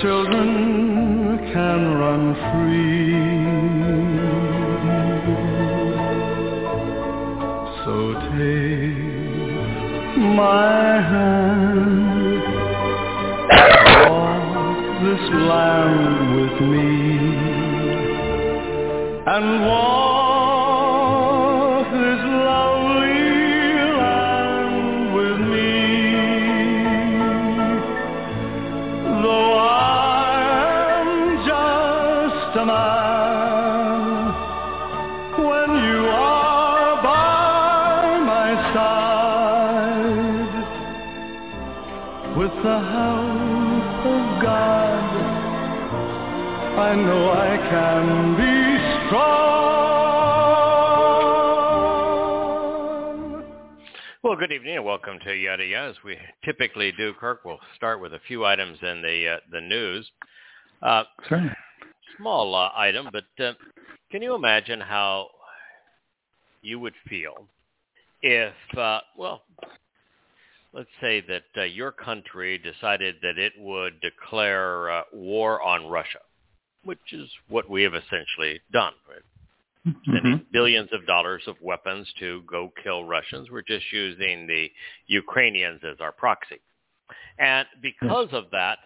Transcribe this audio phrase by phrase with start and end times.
[0.00, 3.12] children can run free.
[7.84, 7.94] So
[8.36, 9.02] take
[10.16, 12.42] my hand,
[14.08, 16.90] walk this land with me,
[19.26, 20.11] and walk
[54.32, 55.90] Well, good evening and welcome to Yada Yada.
[55.90, 59.60] As we typically do, Kirk, we'll start with a few items in the uh, the
[59.60, 60.10] news.
[60.80, 61.54] Uh, Sure.
[62.16, 63.52] small uh, item, but uh,
[64.10, 65.28] can you imagine how
[66.62, 67.46] you would feel
[68.22, 69.42] if, uh, well,
[70.72, 76.20] let's say that uh, your country decided that it would declare uh, war on Russia,
[76.86, 78.94] which is what we have essentially done.
[79.06, 79.20] Right?
[79.84, 80.52] Sending Mhm.
[80.52, 83.50] billions of dollars of weapons to go kill Russians.
[83.50, 84.72] We're just using the
[85.06, 86.60] Ukrainians as our proxy.
[87.38, 88.78] And because of that,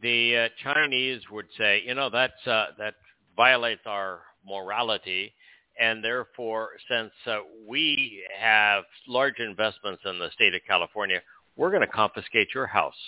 [0.00, 2.94] the uh, Chinese would say, you know, that's uh, that
[3.36, 5.32] violates our morality,
[5.78, 11.22] and therefore, since uh, we have large investments in the state of California,
[11.56, 12.98] we're going to confiscate your house,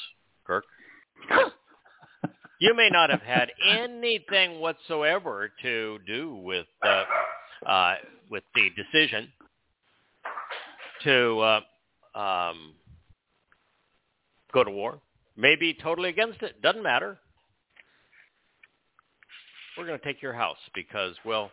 [0.44, 0.64] Kirk.
[2.64, 7.04] you may not have had anything whatsoever to do with uh,
[7.66, 7.94] uh,
[8.30, 9.30] with the decision
[11.02, 12.72] to uh, um,
[14.54, 14.98] go to war.
[15.36, 16.62] Maybe totally against it.
[16.62, 17.18] Doesn't matter.
[19.76, 21.50] We're going to take your house because, well,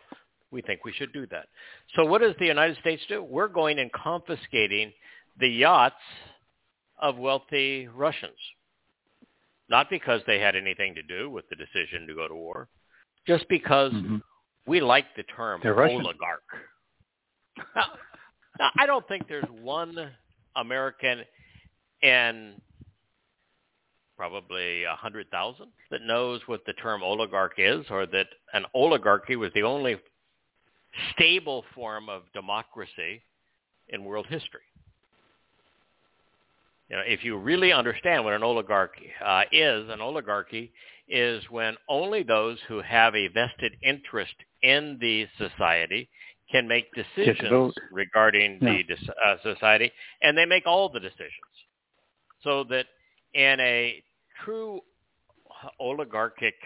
[0.50, 1.46] we think we should do that.
[1.94, 3.22] So what does the United States do?
[3.22, 4.92] We're going and confiscating
[5.38, 5.96] the yachts
[6.98, 8.38] of wealthy Russians.
[9.72, 12.68] Not because they had anything to do with the decision to go to war,
[13.26, 14.22] just because Mhm.
[14.66, 16.68] we like the term oligarch.
[17.74, 17.98] Now,
[18.58, 20.14] now, I don't think there's one
[20.56, 21.24] American
[22.02, 22.60] in
[24.18, 29.36] probably a hundred thousand that knows what the term oligarch is, or that an oligarchy
[29.36, 29.98] was the only
[31.12, 33.24] stable form of democracy
[33.88, 34.66] in world history.
[36.92, 40.74] You know, if you really understand what an oligarchy uh, is, an oligarchy
[41.08, 46.10] is when only those who have a vested interest in the society
[46.52, 48.82] can make decisions regarding Yeah.
[48.88, 49.90] the uh, society,
[50.22, 51.54] and they make all the decisions.
[52.42, 52.86] So that
[53.32, 54.04] in a
[54.44, 54.82] true
[55.80, 56.56] oligarchic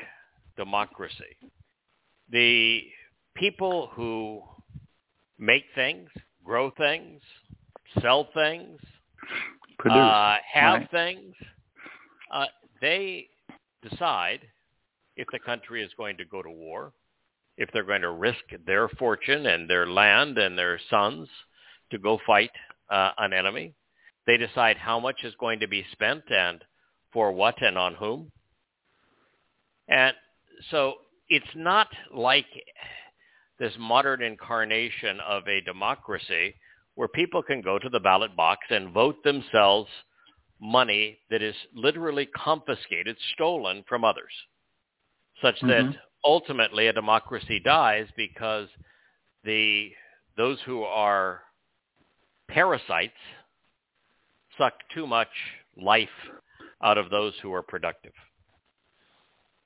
[0.56, 1.36] democracy,
[2.30, 2.82] the
[3.36, 4.42] people who
[5.38, 6.10] make things,
[6.44, 7.22] grow things,
[8.00, 8.80] sell things,
[9.86, 10.02] Produce.
[10.02, 10.90] uh, have right.
[10.90, 11.34] things,
[12.32, 12.46] uh,
[12.80, 13.28] they
[13.88, 14.40] decide
[15.16, 16.92] if the country is going to go to war,
[17.56, 21.28] if they're going to risk their fortune and their land and their sons
[21.90, 22.50] to go fight
[22.90, 23.74] uh, an enemy.
[24.26, 26.62] They decide how much is going to be spent and
[27.12, 28.30] for what and on whom.
[29.88, 30.14] And
[30.70, 30.94] so
[31.28, 32.46] it's not like
[33.58, 36.54] this modern incarnation of a democracy
[36.96, 39.88] where people can go to the ballot box and vote themselves
[40.60, 44.32] money that is literally confiscated, stolen from others,
[45.40, 46.00] such that Mhm.
[46.24, 48.68] ultimately a democracy dies because
[49.44, 49.94] the
[50.36, 51.44] those who are
[52.48, 53.20] parasites
[54.58, 55.30] suck too much
[55.76, 56.30] life
[56.82, 58.14] out of those who are productive.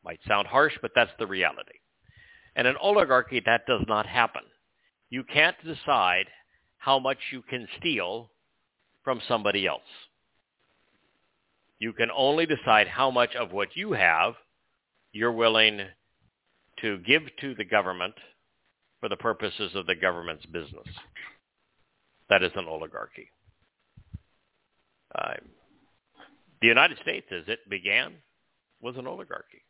[0.03, 1.79] Might sound harsh, but that's the reality.
[2.57, 4.43] And in oligarchy, that does not happen.
[5.09, 6.31] You can't decide
[6.81, 8.31] how much you can steal
[9.05, 9.83] from somebody else.
[11.79, 14.35] You can only decide how much of what you have
[15.13, 15.81] you're willing
[16.81, 18.15] to give to the government
[18.99, 20.87] for the purposes of the government's business.
[22.31, 23.29] That is an oligarchy.
[25.15, 25.35] Uh,
[26.63, 28.15] the United States, as it began,
[28.81, 29.63] was an oligarchy.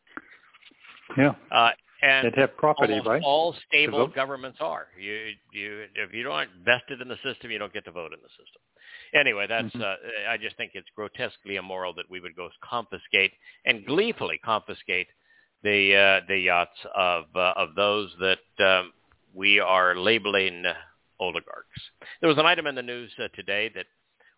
[1.16, 1.34] Yeah.
[1.50, 1.70] Uh,
[2.02, 3.22] and have property, almost right?
[3.22, 4.86] all stable governments are.
[4.98, 8.18] You, you, if you aren't vested in the system, you don't get to vote in
[8.22, 8.62] the system.
[9.14, 9.74] Anyway, that's.
[9.74, 9.82] Mhm.
[9.82, 9.96] Uh,
[10.28, 13.32] I just think it's grotesquely immoral that we would go confiscate
[13.64, 15.08] and gleefully confiscate
[15.62, 18.92] the uh, the yachts of uh, of those that um,
[19.34, 20.64] we are labeling
[21.18, 21.80] oligarchs.
[22.20, 23.86] There was an item in the news uh, today that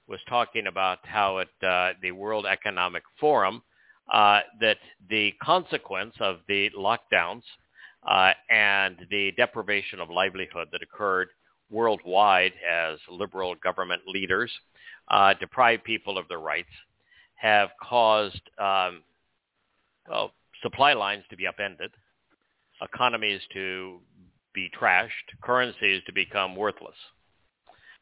[0.09, 3.63] was talking about how at uh, the World Economic Forum
[4.13, 4.77] uh, that
[5.09, 7.43] the consequence of the lockdowns
[8.07, 11.29] uh, and the deprivation of livelihood that occurred
[11.71, 14.53] worldwide as liberal government leaders
[15.09, 16.69] uh, deprive people of their rights
[17.37, 19.03] have caused um,
[20.09, 20.33] well,
[20.63, 21.91] supply lines to be upended,
[22.83, 23.99] economies to
[24.55, 25.09] be trashed,
[25.43, 26.95] currencies to become worthless.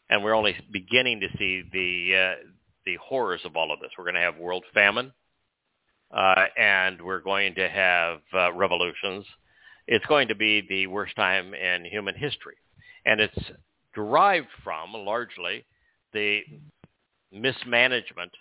[0.08, 2.46] And we're only beginning to see the uh,
[2.84, 3.90] the horrors of all of this.
[3.96, 5.12] We're going to have world famine,
[6.12, 9.24] uh, and we're going to have uh, revolutions.
[9.86, 12.56] It's going to be the worst time in human history,
[13.06, 13.50] and it's
[13.94, 15.64] derived from largely
[16.12, 16.40] the
[17.32, 18.32] mismanagement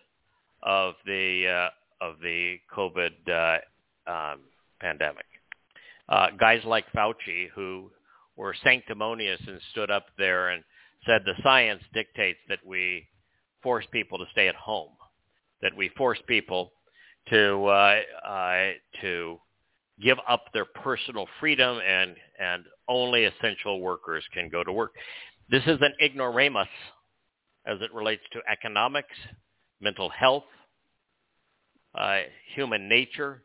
[0.63, 4.39] of the uh, of the COVID uh, um,
[4.80, 5.25] pandemic.
[6.07, 7.92] Uh, guys like Fauci, who
[8.36, 10.63] were sanctimonious and stood up there and
[11.06, 13.06] said the science dictates that we
[13.62, 14.92] force people to stay at home,
[15.62, 16.71] that we force people
[17.30, 18.71] to uh, uh,
[19.01, 19.39] to
[20.01, 24.94] give up their personal freedom and and only essential workers can go to work.
[25.50, 26.68] This is an ignoramus
[27.66, 29.16] as it relates to economics,
[29.81, 30.45] mental health,
[31.95, 32.21] uh,
[32.56, 33.44] human nature,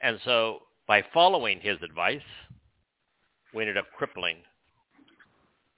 [0.00, 2.20] and so by following his advice,
[3.54, 4.36] we ended up crippling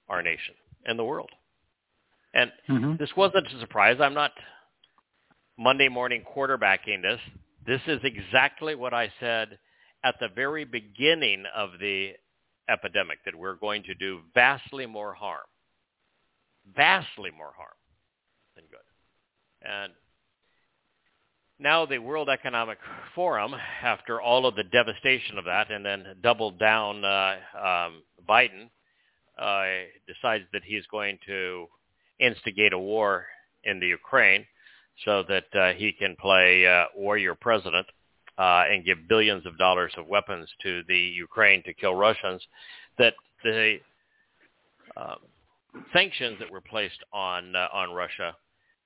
[0.07, 0.53] our nation
[0.85, 1.29] and the world.
[2.33, 3.97] And hmm this wasn't a surprise.
[3.99, 4.31] I'm not
[5.59, 7.19] Monday morning quarterbacking this.
[7.67, 9.59] This is exactly what I said
[10.05, 12.13] at the very beginning of the
[12.69, 15.43] epidemic, that we're going to do vastly more harm,
[16.73, 17.75] vastly more harm
[18.55, 19.69] than good.
[19.69, 19.91] And
[21.59, 22.77] now the World Economic
[23.13, 23.53] Forum,
[23.83, 28.69] after all of the devastation of that, and then doubled down, uh, um, Biden
[29.37, 31.65] uh, decides that he's going to
[32.17, 33.25] instigate a war
[33.65, 34.45] in the Ukraine
[35.05, 37.87] so that uh, he can play uh, warrior president
[38.37, 42.41] uh, and give billions of dollars of weapons to the Ukraine to kill Russians,
[42.97, 43.13] that
[43.43, 43.77] the
[45.93, 48.35] sanctions that were placed on on Russia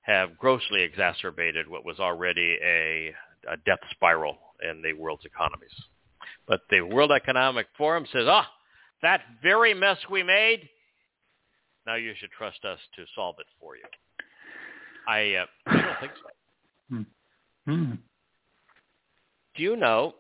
[0.04, 3.14] have grossly exacerbated what was already a,
[3.50, 4.38] a death spiral
[4.70, 5.74] in the world's economies.
[6.48, 8.50] But the World Economic Forum says, ah,
[9.02, 10.70] that very mess we made,
[11.86, 13.84] now you should trust us to solve it for you.
[15.08, 17.06] I, uh, I don't think so.
[17.66, 17.92] hmm
[19.56, 20.16] Do you know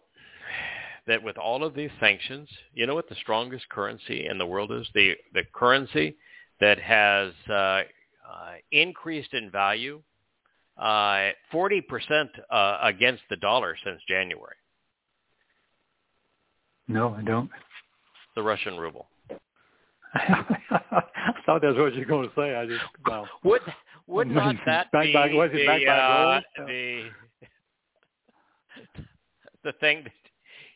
[1.08, 4.72] that with all of these sanctions, you know what the strongest currency in the world
[4.72, 4.88] is?
[4.94, 6.16] The the currency
[6.60, 7.84] that has uh, uh,
[8.72, 10.02] increased in value
[10.78, 11.82] uh, 40%
[12.50, 14.56] uh, against the dollar since January,
[16.88, 17.50] No, I don't.
[18.36, 19.08] the Russian ruble.
[20.16, 22.56] I thought that's what you were going to say.
[22.56, 23.28] I just well.
[23.44, 23.62] Would
[24.08, 27.10] would not that Back be was it the, back uh, the
[29.64, 30.12] the thing that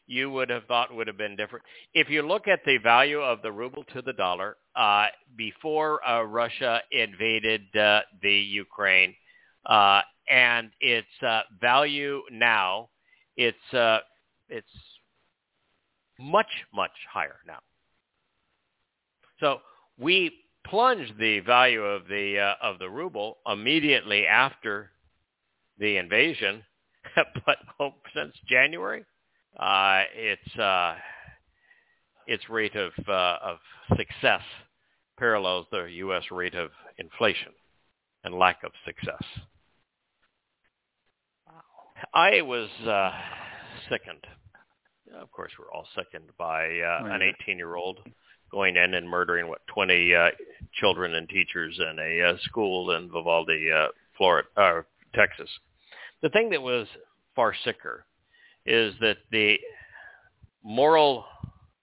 [0.06, 1.66] you would have thought would have been different?
[1.94, 6.24] If you look at the value of the ruble to the dollar uh, before uh,
[6.24, 9.14] Russia invaded uh, the Ukraine,
[9.66, 12.90] uh, and its uh, value now,
[13.36, 14.00] it's uh,
[14.50, 14.68] it's
[16.20, 17.60] much much higher now.
[19.40, 19.60] So
[20.00, 20.32] we
[20.70, 24.92] plunged the value of the uh, of the ruble immediately after
[25.80, 26.64] the invasion,
[27.16, 29.06] but oh, since January,
[29.60, 30.96] uh, its uh,
[32.28, 33.58] its rate of uh, of
[33.96, 34.42] success
[35.18, 36.24] parallels the U.S.
[36.32, 37.52] rate of inflation
[38.24, 39.24] and lack of success.
[41.48, 41.62] Wow.
[42.14, 43.12] I was uh,
[43.90, 44.26] sickened.
[45.20, 48.00] Of course, we're all sickened by uh, an 18-year-old
[48.52, 50.30] going in and murdering what 20 uh,
[50.80, 53.88] children and teachers in a uh, school in Uvalde, uh,
[54.18, 54.82] Florida, uh,
[55.14, 55.50] Texas.
[56.22, 56.88] The thing that was
[57.36, 58.06] far sicker
[58.66, 59.58] is that the
[60.64, 61.26] moral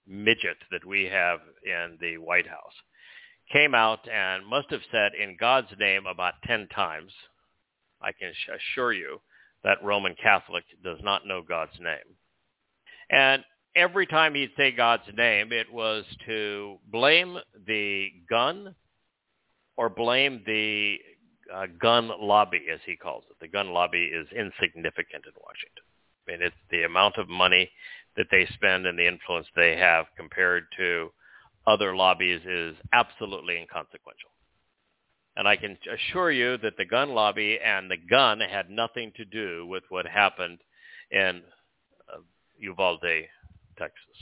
[0.07, 2.75] midget that we have in the White House
[3.53, 7.13] came out and must have said in God's name about 10 times,
[8.01, 9.21] I can assure you
[9.63, 12.17] that Roman Catholic does not know God's name.
[13.11, 13.43] And
[13.77, 18.75] every time he'd say God's name, it was to blame the gun
[19.77, 20.97] or blame the
[21.53, 23.37] uh, gun lobby, as he calls it.
[23.41, 25.85] The gun lobby is insignificant in Washington.
[26.27, 27.71] I mean, it's the amount of money
[28.17, 31.11] that they spend and the influence they have compared to
[31.67, 34.31] other lobbies is absolutely inconsequential.
[35.37, 39.25] And I can assure you that the gun lobby and the gun had nothing to
[39.25, 40.61] do with what happened
[41.11, 41.43] in
[42.13, 42.19] uh,
[42.59, 43.27] Uvalde,
[43.77, 44.17] Texas.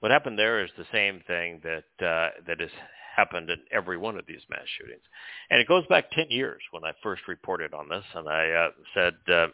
[0.00, 2.70] What happened there is the same thing that uh, that has
[3.16, 5.02] happened in every one of these mass shootings,
[5.50, 8.68] and it goes back 10 years when I first reported on this, and I uh,
[8.94, 9.46] said uh,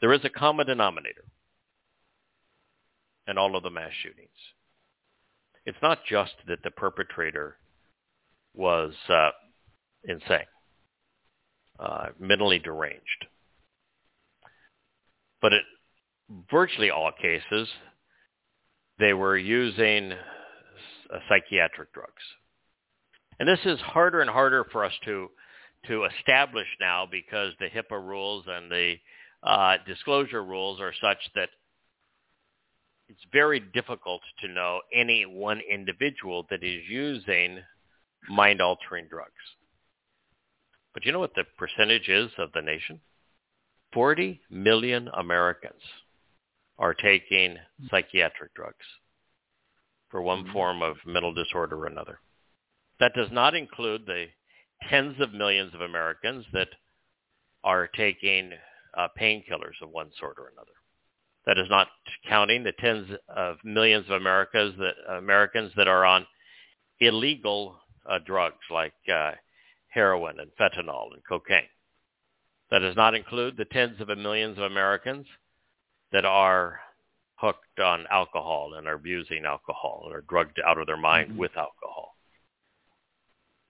[0.00, 1.24] there is a common denominator
[3.26, 4.28] in all of the mass shootings.
[5.66, 7.56] It's not just that the perpetrator
[8.54, 9.30] was uh,
[10.04, 10.46] insane,
[11.80, 13.26] uh, mentally deranged.
[15.40, 15.60] But in
[16.50, 17.68] virtually all cases,
[18.98, 20.12] they were using
[21.28, 22.22] psychiatric drugs.
[23.38, 25.28] And this is harder and harder for us to
[25.86, 28.94] to establish now because the HIPAA rules and the
[29.42, 31.50] uh, disclosure rules are such that
[33.10, 37.58] it's very difficult to know any one individual that is using
[38.30, 39.32] mind-altering drugs.
[40.94, 43.00] But you know what the percentage is of the nation?
[43.92, 45.82] 40 million Americans
[46.78, 47.56] are taking
[47.90, 48.84] psychiatric drugs
[50.10, 50.52] for one mm-hmm.
[50.52, 52.20] form of mental disorder or another.
[53.00, 54.26] That does not include the
[54.88, 56.68] tens of millions of Americans that
[57.62, 58.52] are taking
[58.96, 60.70] uh, painkillers of one sort or another.
[61.46, 61.88] That is not
[62.28, 66.26] counting the tens of millions of Americans that Americans that are on
[67.00, 67.76] illegal
[68.08, 69.32] uh, drugs like uh,
[69.88, 71.68] heroin and fentanyl and cocaine.
[72.70, 75.26] That does not include the tens of millions of Americans
[76.14, 76.78] that are
[77.34, 81.40] hooked on alcohol and are abusing alcohol and are drugged out of their mind mm-hmm.
[81.40, 82.16] with alcohol.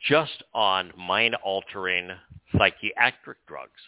[0.07, 2.11] Just on mind-altering
[2.53, 3.81] psychiatric drugs,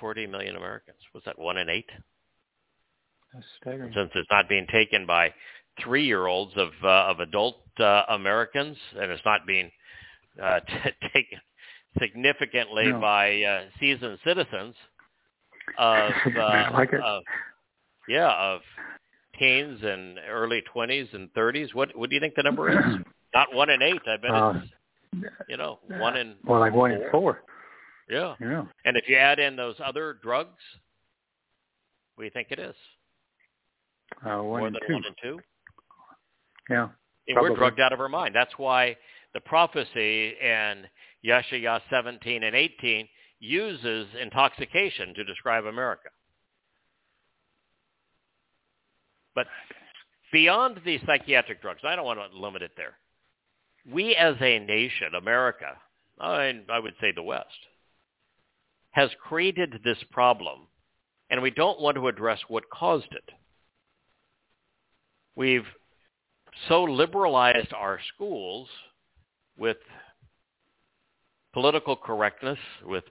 [0.00, 0.96] 40 million Americans.
[1.12, 1.90] Was that one in eight?
[3.34, 3.92] That's staggering.
[3.94, 5.34] Since it's not being taken by
[5.84, 9.70] three-year-olds of uh, of adult uh, Americans, and it's not being
[10.42, 11.40] uh, t- taken
[12.00, 13.00] significantly no.
[13.00, 14.74] by uh, seasoned citizens
[15.78, 17.22] of, uh, like of
[18.08, 18.60] yeah of
[19.38, 21.74] teens and early 20s and 30s.
[21.74, 22.96] What what do you think the number is?
[23.34, 24.02] not one in eight.
[24.06, 27.04] I bet uh, it's you know one in well like one four.
[27.04, 27.42] in four.
[28.08, 28.34] Yeah.
[28.40, 28.64] Yeah.
[28.84, 30.62] And if you add in those other drugs,
[32.14, 32.74] what do you think it is?
[34.24, 34.94] Uh, one More and than two.
[34.94, 35.40] one and two?
[36.70, 36.88] Yeah.
[37.28, 38.34] And we're drugged out of our mind.
[38.34, 38.96] That's why
[39.34, 40.84] the prophecy in
[41.24, 43.08] Yeshaya 17 and 18
[43.38, 46.08] uses intoxication to describe America.
[49.34, 49.46] But
[50.32, 52.94] beyond the psychiatric drugs, I don't want to limit it there.
[53.90, 55.76] We as a nation, America,
[56.18, 57.46] I, I would say the West,
[58.90, 60.60] has created this problem,
[61.28, 63.30] and we don't want to address what caused it.
[65.36, 65.66] We've
[66.68, 68.68] so liberalized our schools
[69.58, 69.76] with
[71.52, 73.04] political correctness, with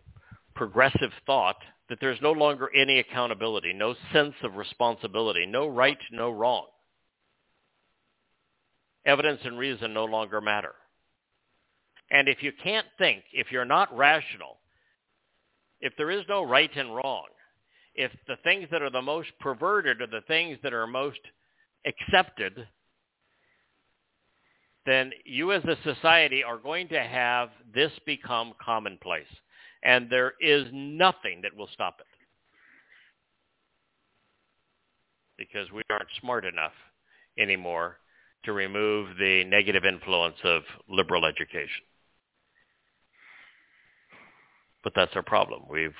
[0.55, 1.57] progressive thought,
[1.89, 6.65] that there's no longer any accountability, no sense of responsibility, no right, no wrong.
[9.05, 10.73] Evidence and reason no longer matter.
[12.09, 14.57] And if you can't think, if you're not rational,
[15.79, 17.25] if there is no right and wrong,
[17.93, 21.19] if the things that are the most perverted are the things that are most
[21.85, 22.67] accepted,
[24.85, 29.25] then you as a society are going to have this become commonplace.
[29.85, 32.07] And there is nothing that will stop it.
[35.37, 36.73] Because we aren't smart enough
[37.37, 37.97] anymore
[38.45, 41.83] to remove the negative influence of liberal education.
[44.83, 45.63] But that's our problem.
[45.69, 45.95] We've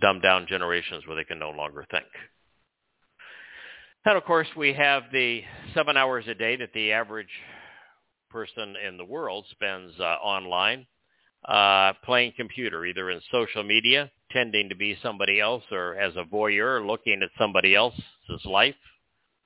[0.00, 2.06] dumbed down generations where they can no longer think.
[4.04, 5.42] And of course, we have the
[5.74, 7.26] seven hours a day that the average
[8.30, 10.86] person in the world spends uh, online
[11.48, 16.24] uh, playing computer, either in social media, tending to be somebody else, or as a
[16.24, 18.74] voyeur looking at somebody else's life,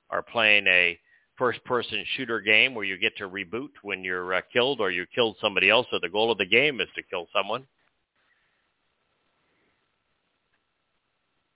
[0.09, 0.97] or playing a
[1.37, 5.35] first-person shooter game where you get to reboot when you're uh, killed or you killed
[5.41, 7.65] somebody else, or the goal of the game is to kill someone.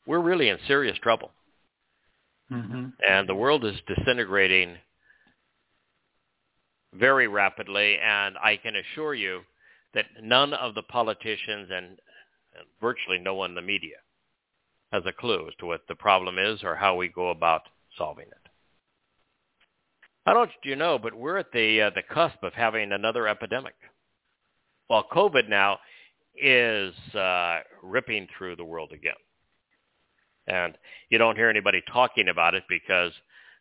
[0.06, 1.32] we're really in serious trouble.
[2.52, 2.88] Mm-hmm.
[3.08, 4.76] And the world is disintegrating
[6.94, 9.42] very rapidly, and I can assure you
[9.96, 11.98] that none of the politicians and,
[12.80, 13.98] virtually no one in the media
[14.94, 17.64] has a clue as to what the problem is or how we go about
[17.98, 18.50] solving it.
[20.26, 23.76] I don't you know, but we're at the uh, the cusp of having another epidemic.
[24.88, 25.80] While COVID now
[26.42, 29.14] is uh, ripping through the world again,
[30.48, 30.78] and
[31.10, 33.12] you don't hear anybody talking about it because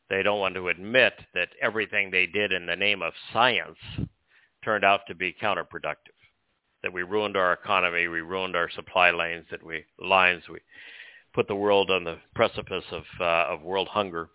[0.09, 3.79] they don't want to admit that everything they did in the name of science
[4.65, 6.14] turned out to be counterproductive.
[6.85, 10.59] That we ruined our economy, we ruined our supply lanes, that we lines, we
[11.33, 14.29] put the world on the precipice of uh, of world hunger,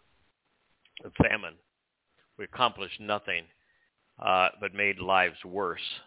[1.04, 1.54] and famine.
[2.40, 3.44] We accomplished nothing,
[4.18, 6.02] uh, but made lives worse.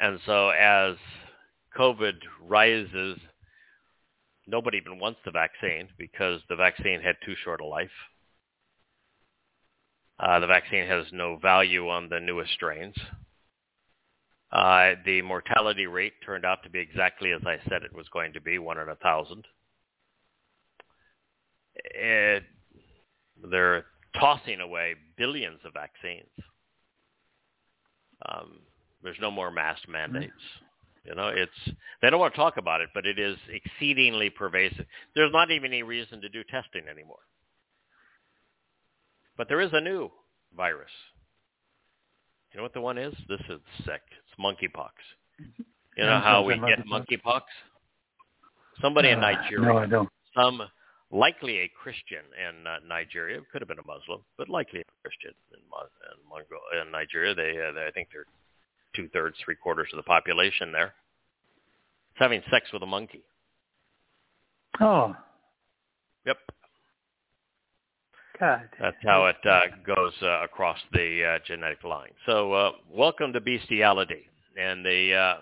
[0.00, 0.96] And so as
[1.76, 3.18] COVID rises,
[4.46, 7.90] nobody even wants the vaccine because the vaccine had too short a life.
[10.18, 12.96] Uh, the vaccine has no value on the newest strains.
[14.56, 18.32] Uh, the mortality rate turned out to be exactly as I said it was going
[18.32, 19.44] to be, one in a thousand.
[21.74, 22.42] It,
[23.50, 23.84] they're
[24.18, 26.30] tossing away billions of vaccines.
[28.26, 28.60] Um,
[29.02, 30.32] there's no more mask mandates.
[31.04, 34.86] You know, it's they don't want to talk about it, but it is exceedingly pervasive.
[35.14, 37.18] There's not even any reason to do testing anymore.
[39.36, 40.10] But there is a new
[40.56, 40.90] virus.
[42.52, 43.12] You know what the one is?
[43.28, 44.00] This is sick.
[44.40, 44.90] Monkeypox.
[45.96, 47.42] You know how we get monkeypox?
[48.80, 49.66] Somebody in Nigeria.
[49.66, 50.08] No, I don't.
[50.36, 50.60] Some
[51.10, 53.40] likely a Christian in uh, Nigeria.
[53.50, 57.34] Could have been a Muslim, but likely a Christian in, in, Mongo- in Nigeria.
[57.34, 58.26] They, uh, they, I think they're
[58.94, 60.94] two thirds, three quarters of the population there.
[62.12, 63.22] It's having sex with a monkey.
[64.80, 65.14] Oh.
[66.26, 66.36] Yep.
[68.38, 68.68] God.
[68.80, 72.10] That's how it uh, goes uh, across the uh, genetic line.
[72.26, 74.26] So, uh, welcome to bestiality
[74.60, 75.34] and the uh,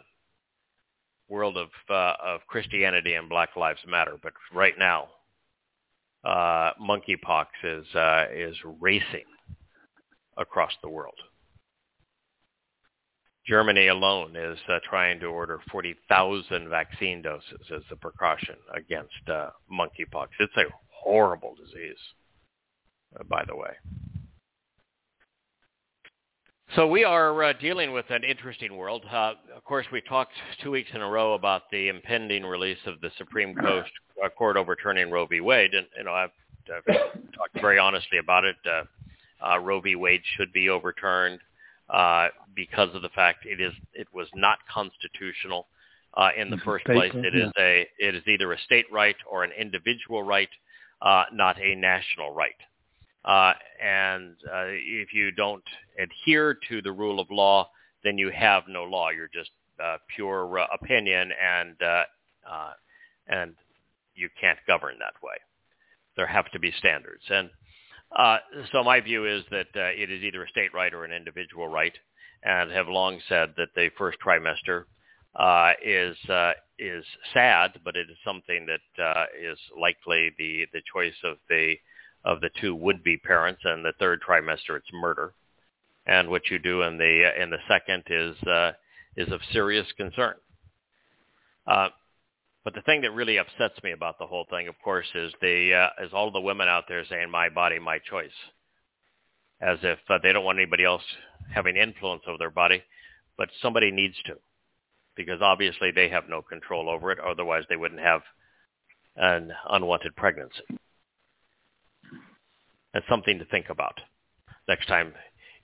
[1.29, 4.17] world of uh, of Christianity and Black Lives Matter.
[4.23, 5.09] But right now,
[6.25, 7.87] monkeypox is
[8.33, 9.25] is racing
[10.37, 11.19] across the world.
[13.47, 19.12] Germany alone is trying to order 40,000 vaccine doses as a precaution against
[19.71, 20.29] monkeypox.
[20.40, 21.99] It's a horrible disease,
[23.29, 23.74] by the way.
[26.74, 29.05] So we are uh, dealing with an interesting world.
[29.11, 33.00] Uh, of course, we talked two weeks in a row about the impending release of
[33.00, 33.85] the Supreme Court,
[34.24, 35.40] uh, Court overturning Roe v.
[35.40, 36.31] Wade, and you know I've,
[36.74, 36.85] I've
[37.33, 38.57] talked very honestly about it.
[38.66, 38.85] Uh,
[39.46, 39.94] uh, Roe v.
[39.94, 41.38] Wade should be overturned
[41.90, 45.68] uh, because of the fact it is it was not constitutional
[46.14, 47.12] uh, in the first place.
[47.14, 50.48] It is a it is either a state right or an individual right,
[51.03, 52.57] uh, not a national right.
[53.25, 55.65] Uh, and uh, if you don't
[55.99, 57.69] adhere to the rule of law,
[58.03, 59.09] then you have no law.
[59.11, 59.51] You're just
[59.83, 62.03] uh, pure uh, opinion, and uh,
[62.49, 62.73] uh,
[63.29, 63.55] and
[64.15, 65.37] you can't govern that way.
[66.17, 67.51] There have to be standards, and
[68.15, 68.39] uh,
[68.71, 71.67] so my view is that uh, it is either a state right or an individual
[71.67, 71.95] right,
[72.43, 74.85] and have long said that the first trimester
[75.37, 80.83] uh, is uh, is sad, but it is something that uh, is likely the the
[80.93, 81.75] choice of the
[82.25, 85.33] of the two would-be parents, and the third trimester it's murder.
[86.07, 88.73] And what you do in the in the second is uh,
[89.17, 90.35] is of serious concern.
[91.67, 91.89] Uh,
[92.65, 95.75] but the thing that really upsets me about the whole thing, of course, is the
[95.75, 98.31] uh, is all the women out there saying "my body, my choice,"
[99.61, 101.05] as if uh, they don't want anybody else
[101.55, 102.83] having influence over their body,
[103.37, 104.37] but somebody needs to,
[105.15, 107.19] because obviously they have no control over it.
[107.19, 108.23] Otherwise, they wouldn't have
[109.17, 110.63] an unwanted pregnancy.
[112.94, 114.00] That's something to think about
[114.68, 115.12] next time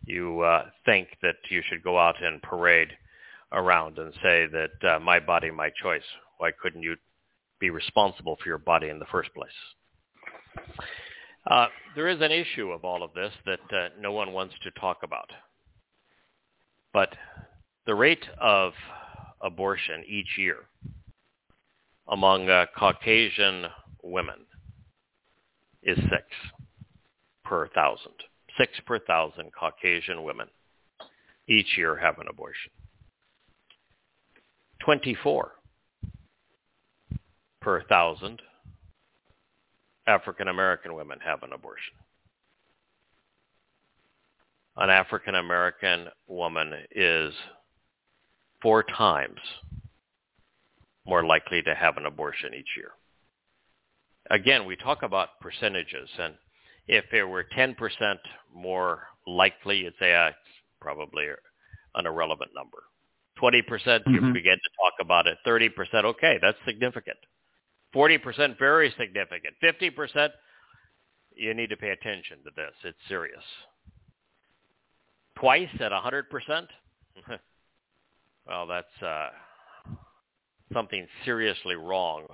[0.04, 2.88] you uh, think that you should go out and parade
[3.52, 6.02] around and say that uh, my body, my choice.
[6.38, 6.96] Why couldn't you
[7.58, 9.50] be responsible for your body in the first place?
[11.50, 14.70] Uh, there is an issue of all of this that uh, no one wants to
[14.72, 15.30] talk about.
[16.92, 17.14] But
[17.86, 18.72] the rate of
[19.42, 20.56] abortion each year
[22.08, 23.66] among uh, Caucasian
[24.02, 24.46] women
[25.82, 26.24] is six
[27.50, 28.14] per thousand.
[28.56, 30.46] Six per thousand Caucasian women
[31.48, 32.70] each year have an abortion.
[34.84, 35.50] 24
[37.60, 38.40] per thousand
[40.06, 41.94] African American women have an abortion.
[44.76, 47.34] An African American woman is
[48.62, 49.40] four times
[51.04, 52.92] more likely to have an abortion each year.
[54.30, 56.34] Again, we talk about percentages, and
[56.90, 57.76] if it were 10%
[58.52, 60.36] more likely, you'd say uh, it's
[60.80, 61.26] probably
[61.94, 62.82] an irrelevant number.
[63.40, 64.12] 20%, mm-hmm.
[64.12, 65.38] you begin to talk about it.
[65.46, 67.16] 30%, okay, that's significant.
[67.94, 69.54] 40% very significant.
[69.62, 70.30] 50%
[71.36, 72.72] you need to pay attention to this.
[72.82, 73.42] It's serious.
[75.38, 76.24] Twice at 100%?
[78.48, 79.28] well, that's uh,
[80.72, 82.26] something seriously wrong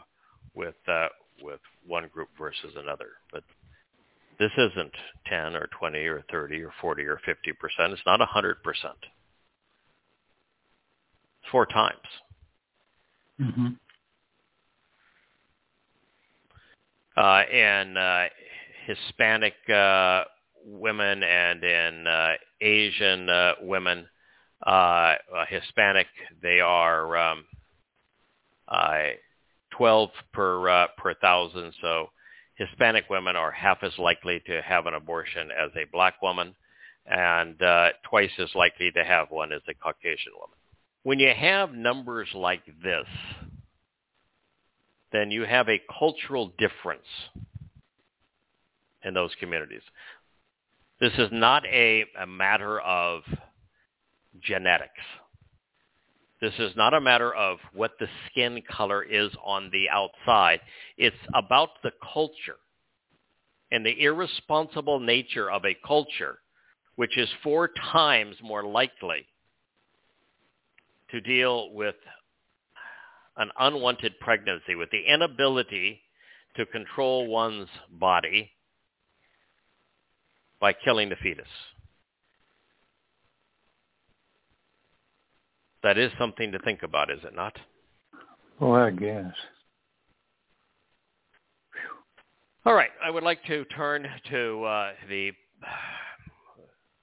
[0.55, 1.09] with uh,
[1.43, 3.09] with one group versus another.
[3.31, 3.45] But
[4.39, 4.93] this isn't
[5.27, 7.93] 10 or 20 or 30 or 40 or 50 percent.
[7.93, 8.95] It's not 100 percent.
[11.43, 11.97] It's four times.
[13.41, 13.67] Mm-hmm.
[17.17, 18.25] Uh, and uh,
[18.87, 20.25] Hispanic uh,
[20.67, 24.07] women and in uh, Asian uh, women,
[24.67, 26.07] uh, uh, Hispanic,
[26.43, 27.45] they are um,
[28.69, 29.11] uh,
[29.71, 31.73] 12 per uh, per thousand.
[31.81, 32.11] So
[32.57, 36.55] Hispanic women are half as likely to have an abortion as a black woman,
[37.07, 40.57] and uh, twice as likely to have one as a Caucasian woman.
[41.03, 43.07] When you have numbers like this,
[45.13, 47.07] then you have a cultural difference
[49.05, 49.83] in those communities.
[50.99, 53.23] This is not a, a matter of
[54.41, 54.93] genetics.
[56.41, 60.61] This is not a matter of what the skin color is on the outside.
[60.99, 62.57] It's about the culture
[63.73, 66.39] and the irresponsible nature of a culture,
[66.97, 69.27] which is four times more likely
[71.11, 71.97] to deal with
[73.39, 76.01] an unwanted pregnancy, with the inability
[76.57, 78.51] to control one's body
[80.61, 81.49] by killing the fetus.
[85.87, 87.57] That is something to think about, is it not?
[88.61, 89.33] Oh, I guess.
[92.65, 92.91] All right.
[93.05, 95.31] I would like to turn to uh, the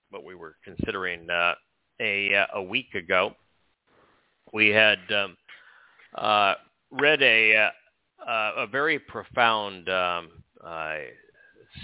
[0.09, 1.53] what we were considering uh,
[2.01, 3.33] a uh, a week ago.
[4.51, 5.37] We had um,
[6.15, 6.55] uh,
[6.91, 10.29] read a uh, a very profound um,
[10.61, 10.95] uh,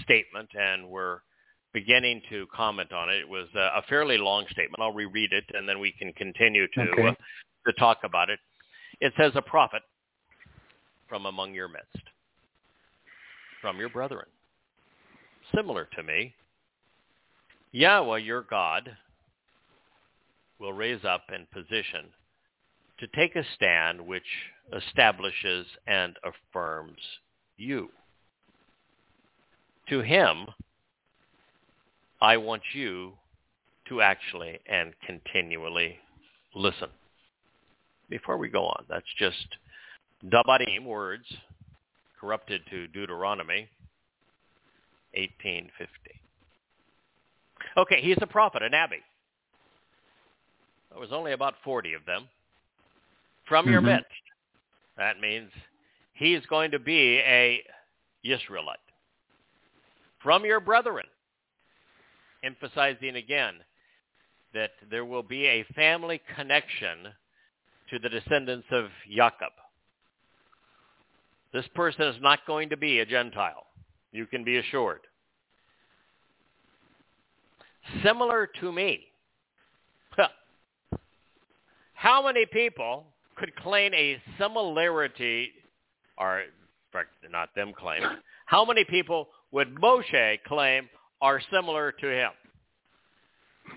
[0.02, 1.20] statement, and we're
[1.72, 3.20] beginning to comment on it.
[3.20, 4.80] It was a fairly long statement.
[4.80, 7.08] I'll reread it, and then we can continue to okay.
[7.08, 7.14] uh,
[7.66, 8.40] to talk about it.
[9.00, 9.82] It says, "A prophet
[11.08, 12.02] from among your midst,
[13.60, 14.26] from your brethren,
[15.54, 16.34] similar to me,
[17.72, 18.96] Yahweh your God
[20.58, 22.06] will raise up in position
[22.98, 24.22] to take a stand which
[24.76, 27.00] establishes and affirms
[27.56, 27.90] you.
[29.88, 30.46] To him."
[32.20, 33.12] I want you
[33.88, 35.98] to actually and continually
[36.54, 36.88] listen.
[38.08, 39.46] Before we go on, that's just
[40.26, 41.24] Dabarym words
[42.20, 43.68] corrupted to Deuteronomy
[45.14, 45.88] 1850.
[47.76, 49.00] Okay, he's a prophet, a Nabi.
[50.90, 52.28] There was only about 40 of them.
[53.44, 53.96] From your Mhm.
[53.96, 54.22] midst.
[54.96, 55.50] That means
[56.12, 57.64] he's going to be a
[58.22, 58.78] Israelite.
[60.18, 61.06] From your brethren
[62.42, 63.54] emphasizing again
[64.54, 66.98] that there will be a family connection
[67.90, 69.52] to the descendants of Jacob.
[71.52, 73.66] This person is not going to be a Gentile.
[74.12, 75.00] You can be assured.
[78.04, 79.06] Similar to me.
[81.94, 83.04] How many people
[83.36, 85.50] could claim a similarity,
[86.16, 86.44] or
[87.30, 88.02] not them claim,
[88.46, 90.88] how many people would Moshe claim
[91.20, 92.30] are similar to him.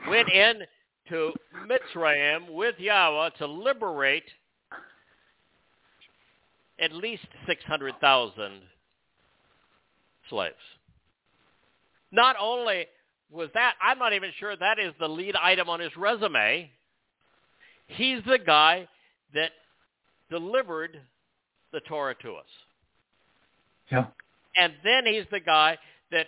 [0.10, 0.62] Went in
[1.10, 1.34] to
[1.67, 4.23] Mitzrayim with Yahweh to liberate
[6.79, 8.62] at least 600,000
[10.29, 10.56] slaves.
[12.12, 12.86] Not only
[13.32, 16.71] was that, I'm not even sure that is the lead item on his resume.
[17.88, 18.88] He's the guy
[19.34, 19.51] that
[20.29, 20.99] delivered
[21.71, 22.45] the Torah to us.
[23.91, 24.06] Yeah.
[24.56, 25.77] And then he's the guy
[26.12, 26.27] that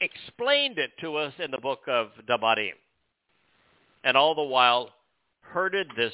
[0.00, 2.72] explained it to us in the book of Dabarym.
[4.04, 4.90] And all the while
[5.40, 6.12] herded this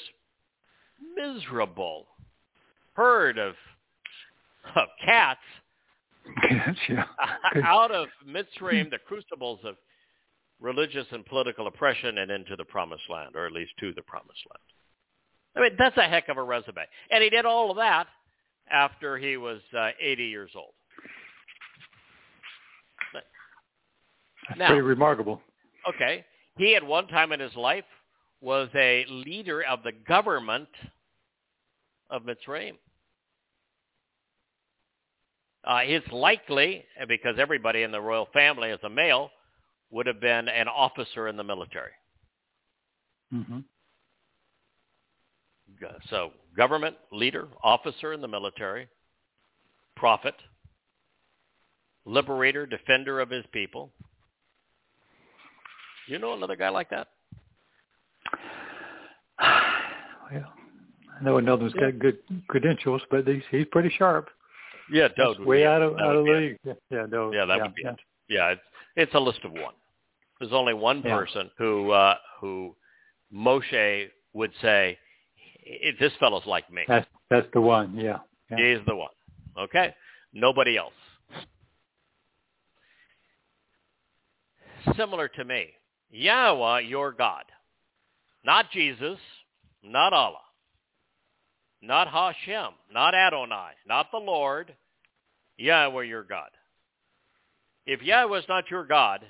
[1.16, 2.06] miserable
[2.94, 3.54] herd of,
[4.76, 5.40] of cats
[6.48, 7.04] Cats, yeah.
[7.64, 9.76] out of Mitzrayim, the crucibles of
[10.60, 14.42] religious and political oppression, and into the promised land, or at least to the promised
[14.50, 14.62] land.
[15.56, 16.84] I mean, that's a heck of a resume.
[17.10, 18.06] And he did all of that
[18.70, 20.72] after he was uh, 80 years old.
[24.48, 25.40] That's Now- pretty remarkable.
[25.88, 26.24] Okay.
[26.56, 27.84] He at one time in his life
[28.40, 30.68] was a leader of the government
[32.10, 32.76] of Mitzrayim.
[35.64, 39.30] Uh, it's likely, because everybody in the royal family as a male,
[39.90, 41.92] would have been an officer in the military.
[43.30, 43.60] hmm
[46.10, 48.88] So government leader, officer in the military.
[49.96, 50.34] prophet,
[52.04, 53.92] liberator, defender of his people.
[56.06, 57.08] You know another guy like that?
[60.32, 60.52] Well,
[61.20, 64.30] I know another's got good credentials, but he's he's pretty sharp.
[64.90, 66.58] Yeah, Dowd way be out of out of league.
[66.64, 67.90] Yeah, yeah, no, Yeah, that yeah, would be yeah.
[67.92, 68.00] it.
[68.28, 68.62] Yeah, it's,
[68.96, 69.74] it's a list of one.
[70.40, 71.16] There's only one Yeah.
[71.18, 72.74] person who uh, who
[73.32, 74.98] Moshe would say,
[76.00, 76.84] "This fellow's like me.
[76.88, 77.94] That's that's the one.
[77.96, 78.18] Yeah,
[78.50, 78.56] yeah.
[78.76, 79.12] He's the one."
[79.58, 79.94] Okay,
[80.32, 80.94] nobody else.
[84.96, 85.68] Similar to me,
[86.16, 87.42] Yahweh, your God,
[88.44, 89.18] not Jesus,
[89.82, 90.38] not Allah,
[91.82, 94.72] not Hashem, not Adonai, not the Lord,
[95.56, 96.50] Yahweh, your God.
[97.84, 99.24] If Yahweh is not your God,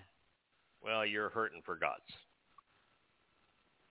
[0.82, 2.02] well, you're hurting for gods.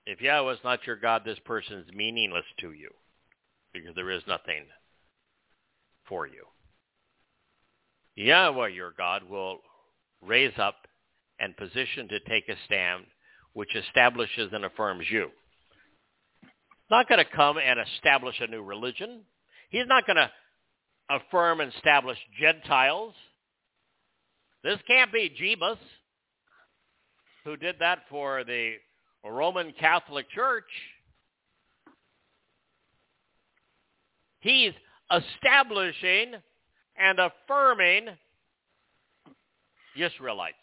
[0.05, 2.91] If Yahweh is not your God, this person's meaningless to you
[3.73, 4.65] because there is nothing
[6.07, 6.45] for you.
[8.15, 9.61] Yahweh, your God, will
[10.21, 10.75] raise up
[11.39, 13.05] and position to take a stand
[13.53, 15.29] which establishes and affirms you.
[16.89, 19.21] Not going to come and establish a new religion.
[19.69, 20.31] He's not going to
[21.09, 23.13] affirm and establish Gentiles.
[24.63, 25.77] This can't be Jebus,
[27.43, 28.75] who did that for the
[29.25, 30.69] Roman Catholic Church.
[34.39, 34.73] He's
[35.11, 36.33] establishing
[36.97, 38.07] and affirming
[39.95, 40.57] Israelites.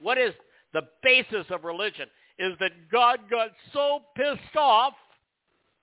[0.00, 0.34] What is
[0.72, 2.08] the basis of religion?
[2.38, 4.94] Is that God got so pissed off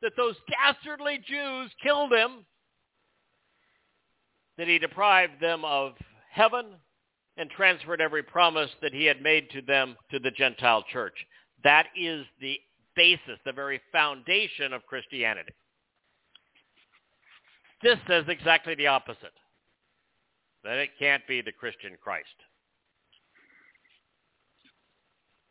[0.01, 2.45] that those dastardly Jews killed him
[4.57, 5.93] that he deprived them of
[6.29, 6.65] heaven
[7.37, 11.15] and transferred every promise that he had made to them to the Gentile church.
[11.63, 12.59] That is the
[12.95, 15.53] basis, the very foundation of Christianity.
[17.81, 19.33] This says exactly the opposite,
[20.63, 22.27] that it can't be the Christian Christ.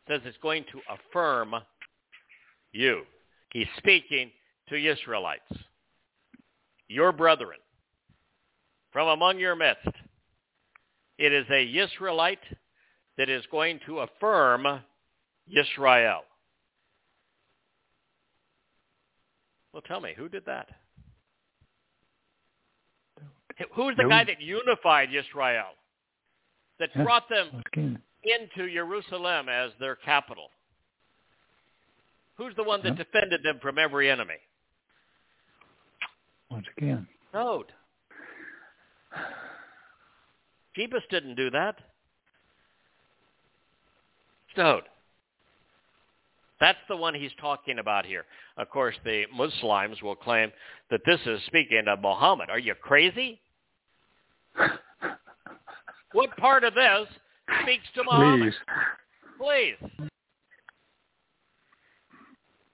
[0.11, 1.55] says it's going to affirm
[2.73, 3.03] you.
[3.53, 4.29] He's speaking
[4.67, 5.49] to Israelites,
[6.89, 7.59] your brethren,
[8.91, 9.87] from among your midst.
[11.17, 12.39] It is a Israelite
[13.17, 14.81] that is going to affirm
[15.49, 16.21] Israel.
[19.71, 20.67] Well, tell me, who did that?
[23.75, 25.67] Who's the guy that unified Israel?
[26.79, 27.63] That brought them
[28.23, 30.49] into Jerusalem as their capital?
[32.37, 34.35] Who's the one that defended them from every enemy?
[36.51, 37.07] once again.
[37.33, 37.71] Node.
[40.77, 41.75] Jebus didn't do that.
[44.55, 44.83] Stode.
[46.59, 48.25] That's the one he's talking about here.
[48.57, 50.51] Of course, the Muslims will claim
[50.91, 52.49] that this is speaking of Muhammad.
[52.49, 53.39] Are you crazy?
[56.13, 57.07] What part of this
[57.63, 58.53] speaks to Muhammad?
[59.39, 59.77] Please.
[59.79, 60.07] Please.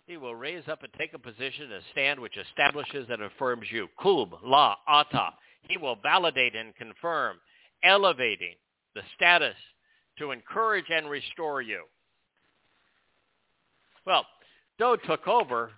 [0.07, 3.87] He will raise up and take a position, a stand which establishes and affirms you.
[4.01, 5.31] Kub, la, ata.
[5.67, 7.37] He will validate and confirm,
[7.83, 8.55] elevating
[8.95, 9.55] the status
[10.17, 11.83] to encourage and restore you.
[14.05, 14.25] Well,
[14.79, 15.71] Dowd took over.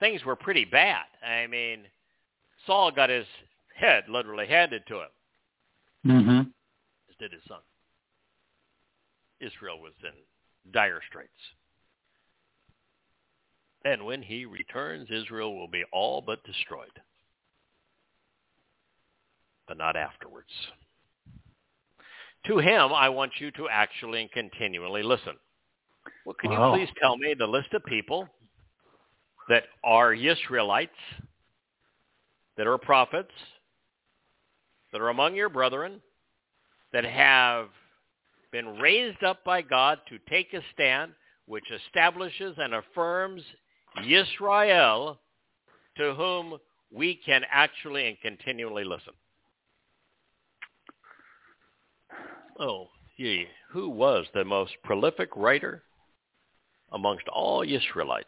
[0.00, 1.04] Things were pretty bad.
[1.24, 1.80] I mean,
[2.66, 3.26] Saul got his
[3.76, 5.08] head literally handed to him,
[6.06, 6.38] Mm-hmm.
[6.40, 7.58] as did his son.
[9.40, 11.30] Israel was in dire straits.
[13.84, 16.90] And when he returns, Israel will be all but destroyed.
[19.68, 20.50] But not afterwards.
[22.46, 25.36] To him, I want you to actually and continually listen.
[26.24, 26.72] Well, can Wow.
[26.72, 28.28] you please tell me the list of people
[29.48, 30.96] that are Israelites,
[32.56, 33.32] that are prophets,
[34.92, 36.00] that are among your brethren,
[36.92, 37.68] that have
[38.56, 41.12] been raised up by God to take a stand
[41.44, 43.42] which establishes and affirms
[44.02, 45.18] Yisrael
[45.98, 46.56] to whom
[46.90, 49.12] we can actually and continually listen.
[52.58, 52.88] Oh,
[53.18, 55.82] ye, who was the most prolific writer
[56.92, 58.26] amongst all Israelites?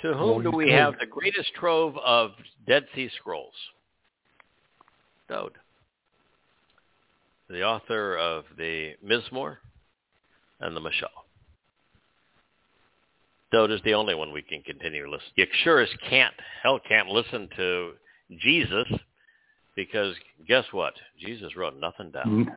[0.00, 2.30] To whom do we have the greatest trove of
[2.66, 3.52] Dead Sea Scrolls?
[5.28, 5.52] Dowd.
[7.48, 9.56] The author of the Mizmor
[10.60, 11.08] and the Mashal.
[13.52, 15.28] Dowd is the only one we can continue to listen.
[15.36, 17.92] You sure as can't, hell can't listen to
[18.38, 18.88] Jesus
[19.76, 20.16] because
[20.48, 20.94] guess what?
[21.20, 22.56] Jesus wrote nothing down, Mm.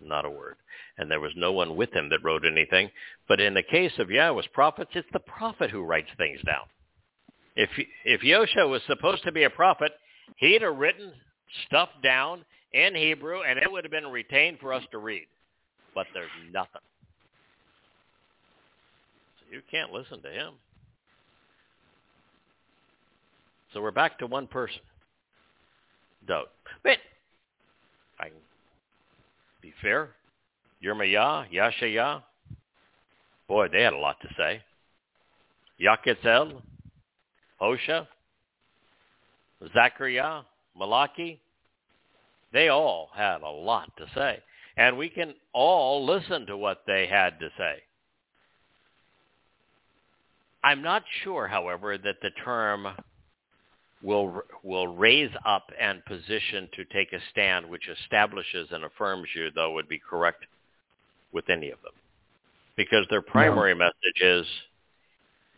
[0.00, 0.56] not a word.
[0.96, 2.90] And there was no one with him that wrote anything.
[3.26, 6.66] But in the case of Yahweh's prophets, it's the prophet who writes things down.
[7.56, 7.70] If
[8.04, 9.92] if Yosha was supposed to be a prophet,
[10.36, 11.12] he'd have written
[11.66, 15.26] stuff down in Hebrew, and it would have been retained for us to read.
[15.94, 16.82] But there's nothing.
[19.38, 20.54] So you can't listen to him.
[23.72, 24.80] So we're back to one person.
[26.26, 26.50] Doubt.
[26.82, 26.98] But
[28.18, 28.38] I can
[29.62, 30.10] be fair.
[30.84, 32.22] Yirmiyah, Yashayah,
[33.48, 34.62] boy, they had a lot to say.
[35.80, 36.60] Yakitzel,
[37.60, 38.06] Hosha,
[39.72, 40.42] Zachariah,
[40.76, 41.40] Malachi,
[42.54, 44.38] they all had a lot to say.
[44.78, 47.82] And we can all listen to what they had to say.
[50.62, 52.86] I'm not sure, however, that the term
[54.02, 59.50] will will raise up and position to take a stand which establishes and affirms you,
[59.54, 60.46] though, would be correct
[61.32, 61.92] with any of them,
[62.76, 63.78] because their primary no.
[63.78, 64.46] message is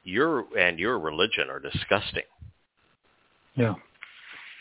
[0.02, 2.22] your and your religion are disgusting.
[3.54, 3.74] Yeah.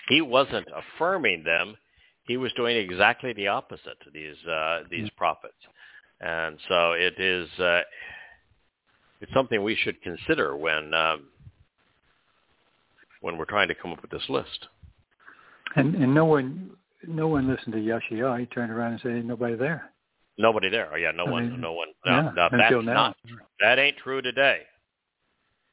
[0.10, 1.76] He wasn't affirming them;
[2.28, 5.54] he was doing exactly the opposite to these uh, these prophets,
[6.22, 7.82] and so it is uh,
[9.22, 10.94] it's something we should consider when.
[10.94, 11.28] Um,
[13.26, 14.68] when we're trying to come up with this list.
[15.76, 16.70] And and no one
[17.08, 18.40] no one listened to Yashia.
[18.40, 19.90] He turned around and said, "Nobody there."
[20.38, 20.90] Nobody there.
[20.94, 21.88] Oh yeah, no I one, mean, no one.
[22.06, 22.82] No, yeah, no, that's now.
[22.82, 23.18] not.
[23.60, 24.62] That ain't true today.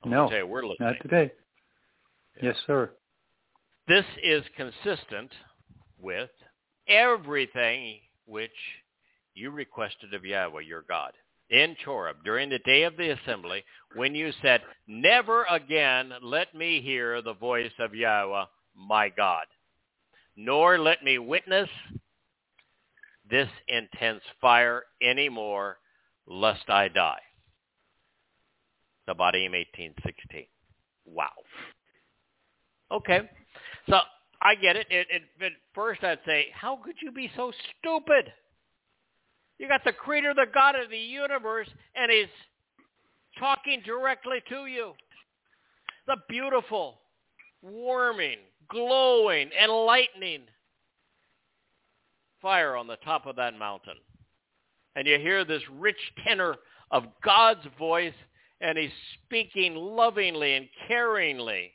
[0.02, 0.88] I'm no, you, we're listening.
[0.88, 1.32] not today.
[2.36, 2.48] Yeah.
[2.48, 2.90] Yes, sir.
[3.86, 5.30] This is consistent
[6.02, 6.30] with
[6.88, 8.50] everything which
[9.34, 11.12] you requested of Yahweh, your God
[11.52, 13.62] in Choreb during the day of the assembly
[13.94, 19.44] when you said, Never again let me hear the voice of Yahweh, my God,
[20.34, 21.68] nor let me witness
[23.30, 25.76] this intense fire anymore,
[26.26, 27.20] lest I die.
[29.08, 30.46] Dabarym 1816.
[31.04, 31.28] Wow.
[32.90, 33.28] Okay.
[33.88, 33.98] So
[34.42, 34.86] I get it.
[34.90, 35.22] It, it.
[35.40, 38.32] At first I'd say, how could you be so stupid?
[39.58, 42.26] You got the creator, the God of the universe, and he's
[43.38, 44.92] talking directly to you.
[46.08, 46.98] The beautiful,
[47.62, 50.42] warming, glowing, enlightening
[52.40, 53.94] fire on the top of that mountain.
[54.96, 56.56] And you hear this rich tenor
[56.90, 58.12] of God's voice,
[58.60, 58.90] and he's
[59.24, 61.70] speaking lovingly and caringly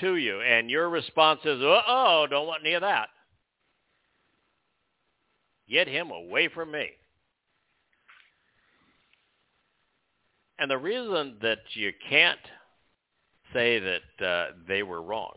[0.00, 0.40] to you.
[0.40, 3.08] And your response is, uh-oh, don't want any of that.
[5.68, 6.90] Get him away from me.
[10.58, 12.38] And the reason that you can't
[13.52, 15.36] say that uh, they were wrong,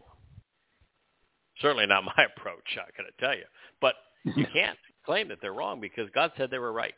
[1.59, 3.45] certainly not my approach, I'm going to tell you,
[3.81, 6.95] but you can't claim that they're wrong because God said they were right.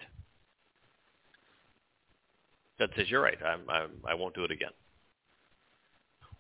[2.80, 3.38] God says, you're right.
[3.46, 4.72] I'm, I'm, I won't do it again.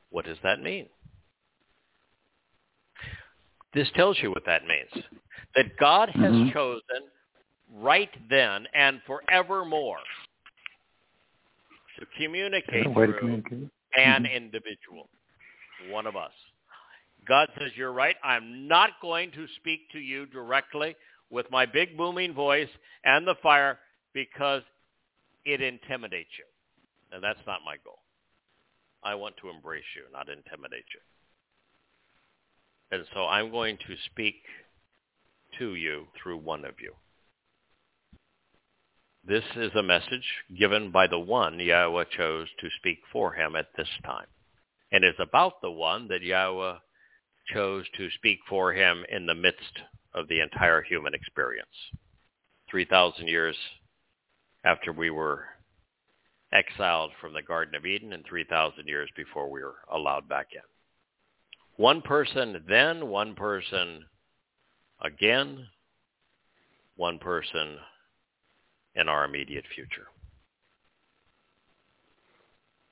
[0.09, 0.87] What does that mean?
[3.73, 5.05] This tells you what that means
[5.55, 6.51] that God has mm-hmm.
[6.51, 7.09] chosen
[7.77, 9.97] right then and forevermore
[11.99, 13.69] to communicate through communicate.
[13.97, 14.25] an mm-hmm.
[14.25, 15.07] individual,
[15.89, 16.31] one of us.
[17.27, 18.15] God says, you're right.
[18.23, 20.95] I'm not going to speak to you directly
[21.29, 22.69] with my big booming voice
[23.05, 23.77] and the fire
[24.13, 24.63] because
[25.45, 26.45] it intimidates you.
[27.13, 27.99] And that's not my goal.
[29.03, 30.99] I want to embrace you, not intimidate you.
[32.91, 34.35] And so I'm going to speak
[35.59, 36.93] to you through one of you.
[39.23, 40.25] This is a message
[40.57, 44.25] given by the one Yahweh chose to speak for him at this time.
[44.91, 46.77] And it's about the one that Yahweh
[47.53, 49.79] chose to speak for him in the midst
[50.13, 51.69] of the entire human experience.
[52.69, 53.55] 3,000 years
[54.65, 55.45] after we were
[56.51, 60.61] exiled from the Garden of Eden and 3,000 years before we were allowed back in.
[61.77, 64.05] One person then, one person
[65.01, 65.67] again,
[66.95, 67.77] one person
[68.95, 70.07] in our immediate future.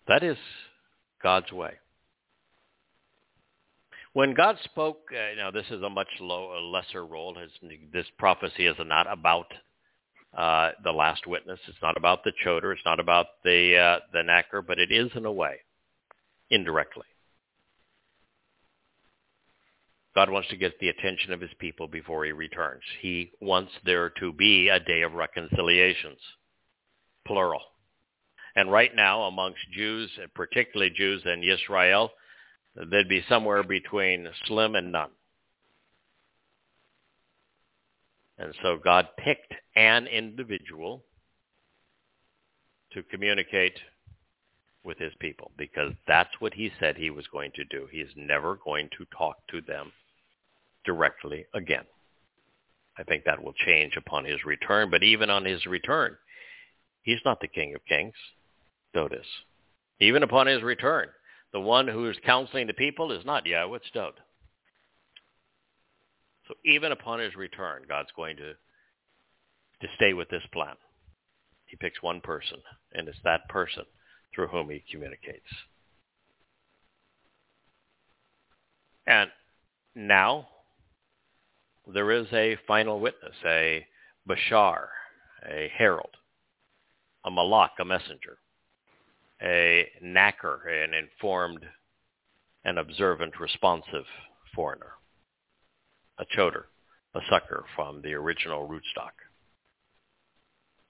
[0.07, 0.37] That is
[1.21, 1.73] God's way.
[4.13, 7.37] When God spoke, uh, now this is a much low, a lesser role.
[7.93, 9.53] this prophecy is not about
[10.35, 11.59] uh, the last witness.
[11.67, 12.73] It's not about the choder.
[12.73, 15.57] It's not about the uh, the knacker, but it is in a way,
[16.49, 17.05] indirectly.
[20.15, 22.81] God wants to get the attention of his people before he returns.
[23.01, 26.19] He wants there to be a day of reconciliations,
[27.25, 27.61] plural.
[28.55, 32.11] And right now, amongst Jews, particularly Jews in Israel,
[32.75, 35.11] there'd be somewhere between slim and none.
[38.39, 41.03] And so God picked an individual
[42.93, 43.77] to communicate
[44.83, 47.87] with his people because that's what he said he was going to do.
[47.91, 49.91] He is never going to talk to them
[50.85, 51.83] directly again.
[52.97, 56.17] I think that will change upon his return, but even on his return,
[57.03, 58.15] he's not the King of Kings.
[58.95, 59.25] Is.
[59.99, 61.09] Even upon his return,
[61.53, 64.13] the one who is counseling the people is not Yahweh, it's Dowd.
[66.47, 70.73] So even upon his return, God's going to, to stay with this plan.
[71.67, 72.57] He picks one person,
[72.93, 73.85] and it's that person
[74.33, 75.47] through whom he communicates.
[79.07, 79.29] And
[79.95, 80.47] now
[81.87, 83.85] there is a final witness, a
[84.27, 84.87] bashar,
[85.49, 86.15] a herald,
[87.25, 88.37] a malak, a messenger,
[89.41, 91.65] a nacker, an informed
[92.63, 94.05] and observant, responsive
[94.53, 94.91] foreigner,
[96.19, 96.65] a choder,
[97.15, 99.13] a sucker from the original rootstock.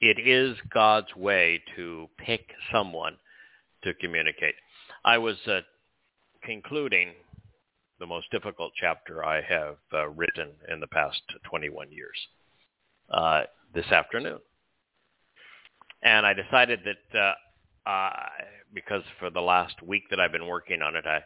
[0.02, 3.18] It is God's way to pick someone
[3.84, 4.56] to communicate.
[5.04, 5.62] I was uh,
[6.44, 7.14] concluding
[8.00, 12.18] the most difficult chapter I have uh, written in the past 21 years
[13.12, 14.40] uh, this afternoon.
[16.02, 17.36] And I decided that
[17.86, 18.14] uh,
[18.74, 21.22] because for the last week that I've been working on it, I,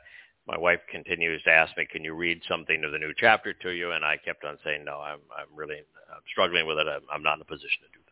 [0.48, 3.70] my wife continues to ask me, "Can you read something of the new chapter to
[3.70, 5.78] you?" And I kept on saying, "No, I'm I'm really
[6.14, 6.88] I'm struggling with it.
[6.88, 8.03] I'm, I'm not in a position to do that."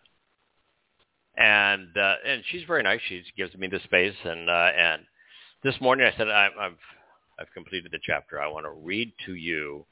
[1.37, 2.99] And uh, and she's very nice.
[3.07, 4.15] She gives me the space.
[4.23, 5.01] And uh, and
[5.63, 6.77] this morning I said, I, "I've
[7.39, 8.41] I've completed the chapter.
[8.41, 9.85] I want to read to you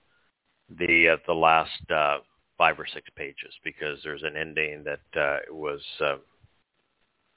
[0.70, 2.20] the uh, the last uh,
[2.58, 6.18] five or six pages because there's an ending that uh, was uh,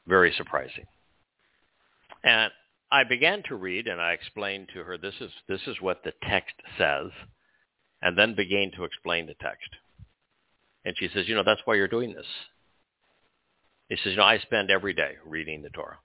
[0.07, 0.85] very surprising.
[2.25, 2.53] And
[2.91, 6.13] I began to read, and I explained to her, "This is this is what the
[6.29, 7.11] text says,"
[8.03, 9.71] and then began to explain the text.
[10.85, 12.27] And she says, "You know, that's why you're doing this."
[13.89, 15.99] He says, "You know, I spend every day reading the Torah.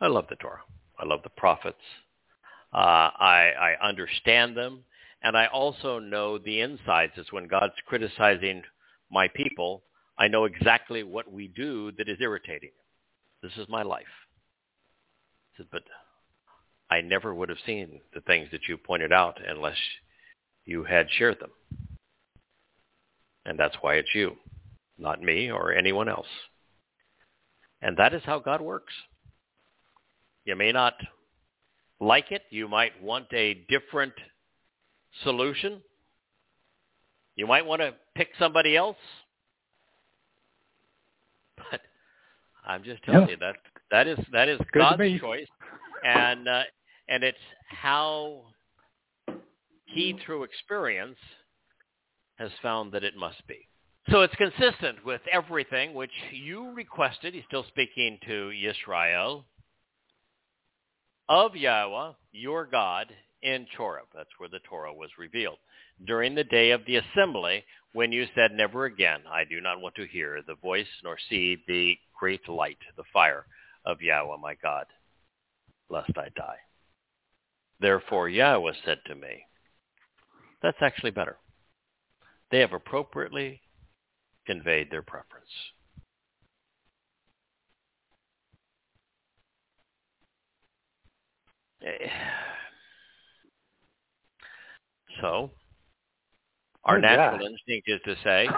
[0.00, 0.62] I love the Torah.
[0.98, 1.82] I love the prophets.
[2.72, 4.84] Uh, I, I understand them,
[5.22, 7.12] and I also know the insides.
[7.16, 8.62] Is when God's criticizing
[9.10, 9.84] my people,
[10.18, 12.72] I know exactly what we do that is irritating.
[13.42, 14.06] This is my life.
[15.56, 15.82] Said, but
[16.90, 19.76] I never would have seen the things that you pointed out unless
[20.64, 21.50] you had shared them.
[23.44, 24.36] And that's why it's you,
[25.02, 26.26] not me or anyone else.
[27.82, 28.94] And that is how God works.
[30.44, 30.94] You may not
[32.00, 32.42] like it.
[32.50, 34.14] You might want a different
[35.22, 35.82] solution.
[37.36, 38.96] You might want to pick somebody else.
[41.56, 41.80] But
[42.66, 43.30] I'm just telling yeah.
[43.30, 43.56] you that
[43.90, 45.46] that is that is Good God's choice,
[46.04, 46.62] and uh,
[47.08, 47.38] and it's
[47.68, 48.42] how
[49.86, 51.18] he through experience
[52.36, 53.68] has found that it must be.
[54.10, 57.34] So it's consistent with everything which you requested.
[57.34, 59.44] He's still speaking to Israel
[61.28, 63.06] of Yahweh, your God,
[63.42, 64.06] in Choreb.
[64.14, 65.58] That's where the Torah was revealed.
[66.04, 69.94] During the day of the assembly, when you said, Never again, I do not want
[69.94, 73.46] to hear the voice nor see the great light, the fire
[73.86, 74.86] of Yahweh my God,
[75.88, 76.58] lest I die.
[77.80, 79.46] Therefore Yahweh said to me,
[80.60, 81.38] That's actually better.
[82.50, 83.61] They have appropriately
[84.46, 85.50] conveyed their preference.
[91.84, 92.08] Eh.
[95.20, 95.50] So,
[96.84, 98.48] our oh, natural instinct is to say,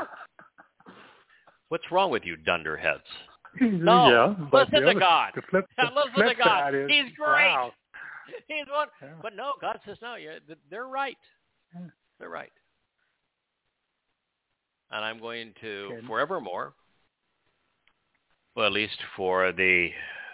[1.69, 3.03] "What's wrong with you, dunderheads?"
[3.61, 5.33] No, yeah, listen to other, God.
[5.37, 6.75] The flip, the listen to God.
[6.75, 7.47] Is, He's great.
[7.47, 7.73] Wow.
[8.49, 8.89] He's one.
[9.01, 9.09] Yeah.
[9.23, 10.17] But no, God says no.
[10.17, 10.39] Yeah,
[10.71, 11.17] they're right.
[12.19, 12.51] They're right.
[14.91, 16.75] And I'm going to forevermore,
[18.55, 19.91] well, at least for the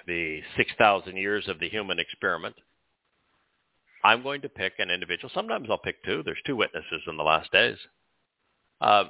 [0.06, 2.56] the six thousand years of the human experiment,
[4.04, 5.30] I'm going to pick an individual.
[5.34, 6.22] Sometimes I'll pick two.
[6.24, 7.76] There's two witnesses in the last days.
[8.80, 9.04] Uh,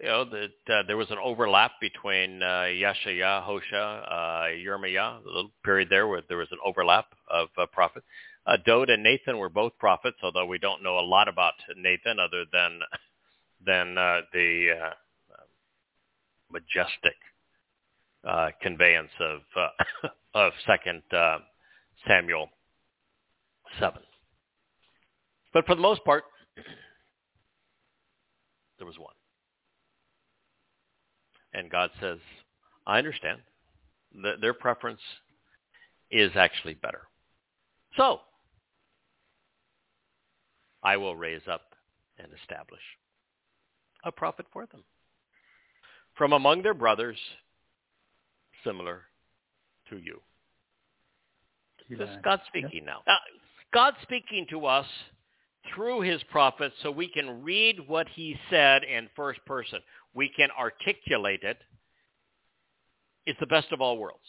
[0.00, 5.26] you know, that uh, there was an overlap between uh, Yeshaya, Hosea, uh, Yirmiah, a
[5.26, 8.06] little period there where there was an overlap of uh, prophets.
[8.46, 12.18] Uh, Dowd and Nathan were both prophets, although we don't know a lot about Nathan
[12.18, 12.80] other than
[13.64, 14.90] than uh, the uh,
[16.50, 17.14] majestic
[18.26, 19.40] uh, conveyance of
[20.34, 21.02] of Second
[22.06, 22.48] Samuel
[23.78, 24.02] seven.
[25.52, 26.24] But for the most part,
[28.78, 29.14] there was one.
[31.54, 32.18] And God says,
[32.86, 33.40] I understand.
[34.14, 35.00] Th- their preference
[36.10, 37.02] is actually better.
[37.96, 38.20] So,
[40.82, 41.62] I will raise up
[42.18, 42.80] and establish
[44.04, 44.82] a prophet for them.
[46.14, 47.16] From among their brothers,
[48.64, 49.02] similar
[49.90, 50.20] to you.
[51.88, 53.00] This is God speaking now.
[53.06, 53.18] now.
[53.72, 54.86] God speaking to us
[55.74, 59.80] through his prophets so we can read what he said in first person.
[60.14, 61.58] We can articulate it.
[63.26, 64.20] It's the best of all worlds.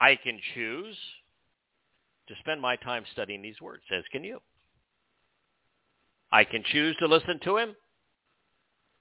[0.00, 0.96] I can choose
[2.28, 4.40] to spend my time studying these words, as can you.
[6.30, 7.76] I can choose to listen to him.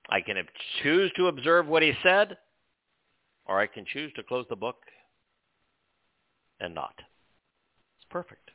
[0.09, 0.37] I can
[0.83, 2.37] choose to observe what he said,
[3.45, 4.77] or I can choose to close the book
[6.59, 6.93] and not.
[6.97, 8.51] It's perfect.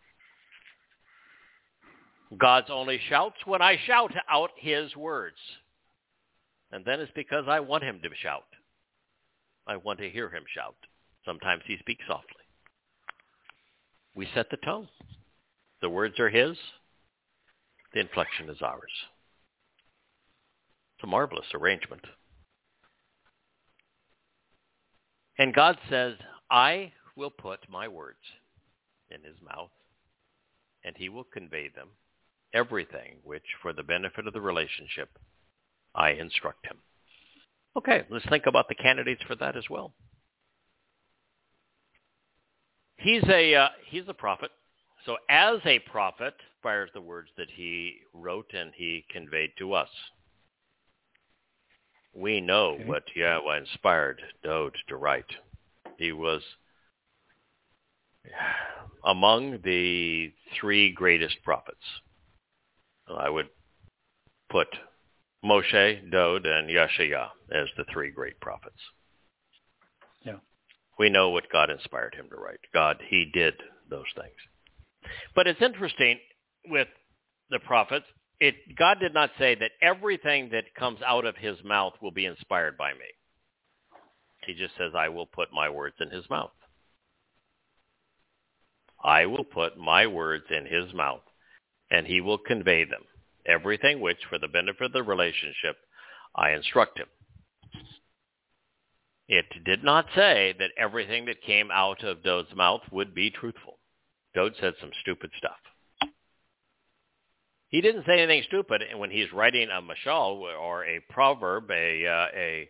[2.39, 5.37] God's only shouts when I shout out his words.
[6.73, 8.45] And then it's because I want him to shout.
[9.67, 10.77] I want to hear him shout.
[11.25, 12.45] Sometimes he speaks softly.
[14.15, 14.89] We set the tone.
[15.83, 16.57] The words are his.
[17.93, 18.91] The inflection is ours.
[21.01, 22.03] It's a marvelous arrangement.
[25.39, 26.17] And God says,
[26.51, 28.19] I will put my words
[29.11, 29.71] in his mouth,
[30.85, 31.89] and he will convey them,
[32.53, 35.09] everything which, for the benefit of the relationship,
[35.95, 36.77] I instruct him.
[37.79, 39.95] Okay, let's think about the candidates for that as well.
[42.99, 44.51] He's a uh, he's a prophet.
[45.07, 49.89] So as a prophet, fires the words that he wrote and he conveyed to us.
[52.15, 52.85] We know okay.
[52.85, 55.33] what Yahweh inspired Dowd to write.
[55.97, 56.43] He was
[59.05, 61.79] among the three greatest prophets.
[63.09, 63.49] I would
[64.51, 64.69] put
[65.45, 68.77] Moshe, Dowd, and Yeshaya as the three great prophets.
[70.23, 70.37] Yeah.
[70.99, 72.61] We know what God inspired him to write.
[72.75, 73.55] God, he did
[73.89, 75.15] those things.
[75.35, 76.19] But it's interesting
[76.67, 76.89] with
[77.51, 78.07] the prophets,
[78.41, 82.25] it, God did not say that everything that comes out of his mouth will be
[82.25, 83.07] inspired by me.
[84.47, 86.51] He just says, I will put my words in his mouth.
[89.05, 91.23] I will put my words in his mouth,
[91.91, 93.03] and he will convey them,
[93.47, 95.77] everything which, for the benefit of the relationship,
[96.35, 97.07] I instruct him.
[99.29, 103.79] It did not say that everything that came out of Dowd's mouth would be truthful.
[104.35, 105.59] Dowd said some stupid stuff.
[107.71, 112.07] He didn't say anything stupid and when he's writing a mashal or a proverb, a
[112.07, 112.69] uh, a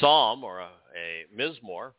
[0.00, 1.92] psalm or a, a mizmor.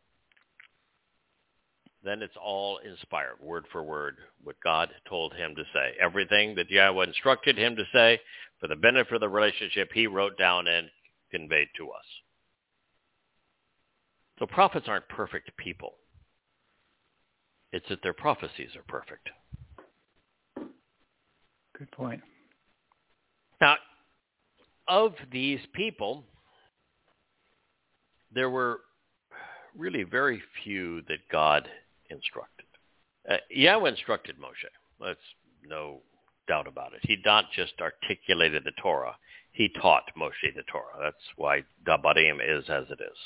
[2.04, 5.94] Then it's all inspired, word for word, what God told him to say.
[6.00, 8.22] Everything that Yahweh instructed him to say
[8.62, 10.90] for the benefit of the relationship, he wrote down and
[11.32, 12.06] conveyed to us.
[14.40, 15.96] So prophets aren't perfect people.
[17.74, 19.30] It's that their prophecies are perfect.
[21.78, 22.22] Good point.
[23.60, 23.76] Now,
[24.88, 26.24] of these people,
[28.32, 28.82] there were
[29.76, 31.68] really very few that God
[32.10, 32.66] instructed.
[33.30, 34.70] Uh, Yahweh instructed Moshe.
[35.00, 35.20] That's
[35.68, 36.02] no
[36.48, 37.00] doubt about it.
[37.04, 39.16] He not just articulated the Torah.
[39.52, 40.98] He taught Moshe the Torah.
[41.02, 43.18] That's why Dabarym is as it is.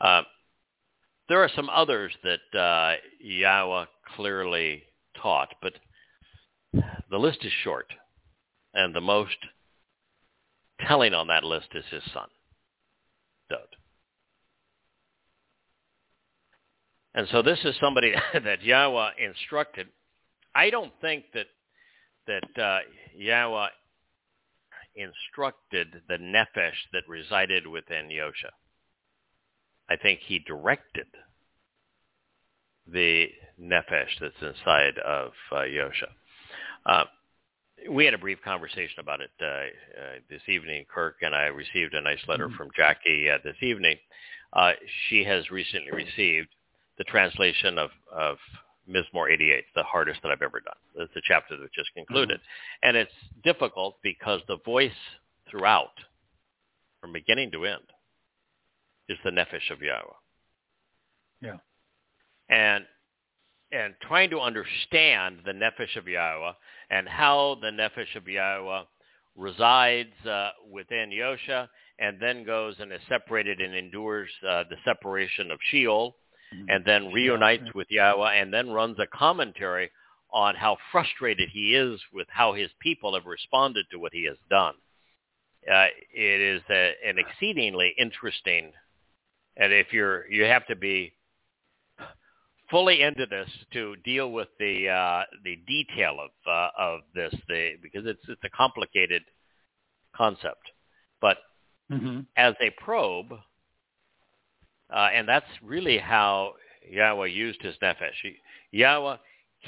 [0.00, 0.22] Uh,
[1.28, 3.86] there are some others that uh, Yahweh
[4.16, 4.82] clearly
[5.20, 5.72] taught, but
[6.72, 7.86] the list is short.
[8.74, 9.36] And the most
[10.86, 12.28] telling on that list is his son,
[13.48, 13.58] Dowd.
[17.14, 18.14] And so this is somebody
[18.44, 19.88] that Yahweh instructed.
[20.54, 21.46] I don't think that
[22.26, 22.78] that uh,
[23.16, 23.68] Yahweh
[24.94, 28.50] instructed the nephesh that resided within Yosha.
[29.88, 31.06] I think he directed
[32.86, 33.26] the
[33.60, 36.08] nephesh that's inside of uh, Yosha.
[36.86, 37.04] Uh,
[37.88, 39.68] we had a brief conversation about it uh, uh,
[40.28, 40.84] this evening.
[40.92, 42.56] Kirk and I received a nice letter mm-hmm.
[42.56, 43.96] from Jackie uh, this evening.
[44.52, 44.72] Uh,
[45.08, 46.48] she has recently received
[46.98, 48.36] the translation of, of
[48.88, 50.74] Mizmor 88, the hardest that I've ever done.
[50.96, 52.38] It's the chapter that just concluded.
[52.38, 52.88] Mm-hmm.
[52.88, 53.12] And it's
[53.44, 54.90] difficult because the voice
[55.50, 55.92] throughout,
[57.00, 57.82] from beginning to end,
[59.08, 60.02] is the Nefesh of Yahweh.
[61.40, 61.56] Yeah.
[62.48, 62.84] And
[63.72, 66.52] and trying to understand the Nefesh of Yahweh
[66.90, 68.82] and how the Nefesh of Yahweh
[69.36, 71.68] resides uh, within Yosha
[71.98, 76.16] and then goes and is separated and endures uh, the separation of Sheol
[76.54, 76.64] mm-hmm.
[76.68, 79.90] and then reunites with Yahweh and then runs a commentary
[80.32, 84.36] on how frustrated he is with how his people have responded to what he has
[84.48, 84.74] done.
[85.70, 88.72] Uh, it is a, an exceedingly interesting,
[89.56, 91.12] and if you're, you have to be
[92.70, 97.72] fully into this to deal with the uh, the detail of uh, of this, the,
[97.82, 99.22] because it's it's a complicated
[100.16, 100.70] concept.
[101.20, 101.38] But
[101.90, 102.20] mm-hmm.
[102.36, 103.32] as a probe,
[104.94, 106.54] uh, and that's really how
[106.88, 108.34] Yahweh used his nefesh.
[108.72, 109.16] Yahweh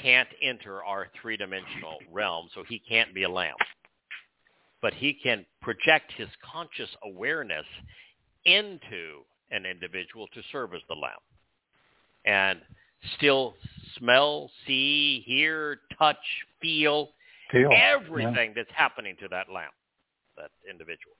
[0.01, 3.55] can't enter our three-dimensional realm, so he can't be a lamb.
[4.81, 7.65] But he can project his conscious awareness
[8.45, 11.13] into an individual to serve as the lamb.
[12.25, 12.59] And
[13.17, 13.55] still
[13.97, 16.17] smell, see, hear, touch,
[16.61, 17.09] feel,
[17.51, 17.69] Feel.
[17.73, 19.73] everything that's happening to that lamp,
[20.37, 21.15] that individual.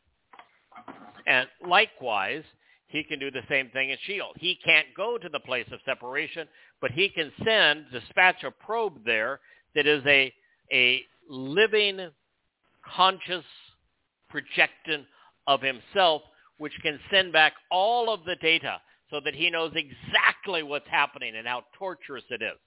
[1.28, 2.44] And likewise,
[2.88, 4.34] he can do the same thing in Sheol.
[4.38, 6.48] He can't go to the place of separation,
[6.82, 9.40] but he can send, dispatch a probe there
[9.76, 10.34] that is a,
[10.72, 12.10] a living,
[12.96, 13.46] conscious
[14.30, 15.06] projection
[15.48, 16.22] of himself,
[16.58, 18.80] which can send back all of the data
[19.14, 22.58] so that he knows exactly what's happening and how torturous it is.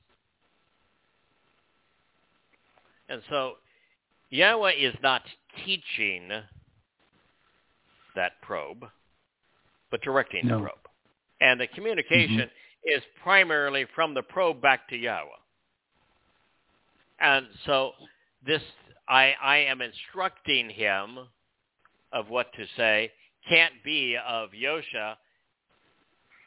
[3.08, 3.54] And so
[4.30, 5.22] Yahweh is not
[5.64, 6.28] teaching
[8.14, 8.84] that probe,
[9.90, 10.58] but directing No.
[10.58, 10.78] the probe.
[11.40, 12.96] And the communication mm-hmm.
[12.96, 15.26] is primarily from the probe back to Yahweh.
[17.18, 17.90] And so
[18.46, 18.62] this,
[19.08, 21.18] I, I am instructing him
[22.12, 23.10] of what to say
[23.48, 25.16] can't be of Yosha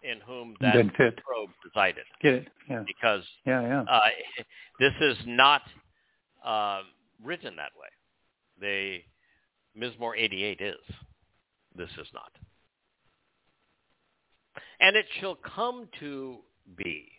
[0.03, 2.47] in whom that probe resided Get it?
[2.69, 2.83] Yeah.
[2.85, 3.81] because Yeah, yeah.
[3.81, 3.99] uh,
[4.79, 5.61] this is not
[6.45, 6.81] uh,
[7.23, 9.03] written that way.
[9.75, 10.75] The Mizmor 88 is.
[11.75, 12.31] This is not.
[14.79, 16.39] And it shall come to
[16.75, 17.09] be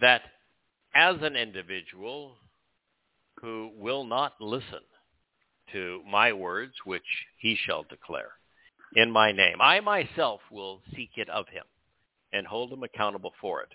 [0.00, 0.22] that
[0.94, 2.36] as an individual
[3.40, 4.80] who will not listen
[5.72, 7.02] to my words, which
[7.38, 8.32] he shall declare
[8.94, 11.64] in my name, I myself will seek it of him
[12.32, 13.68] and hold him accountable for it,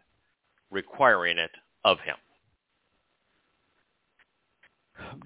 [0.71, 1.51] requiring it
[1.83, 2.15] of him.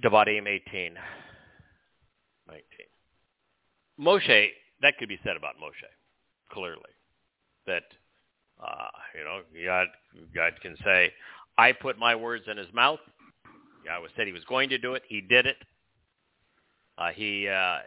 [0.03, 0.93] Devarim 18,
[2.47, 2.63] 19.
[3.99, 4.49] Moshe,
[4.81, 5.89] that could be said about Moshe,
[6.51, 6.81] clearly.
[7.65, 7.83] That,
[8.63, 9.87] uh, you know, God,
[10.33, 11.11] God can say,
[11.57, 12.99] I put my words in his mouth.
[13.85, 15.03] Yahweh said he was going to do it.
[15.07, 15.57] He did it.
[16.97, 17.77] Uh, he, uh,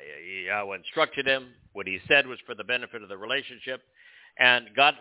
[0.47, 1.49] Yahweh instructed him.
[1.73, 3.83] What he said was for the benefit of the relationship.
[4.39, 4.95] And God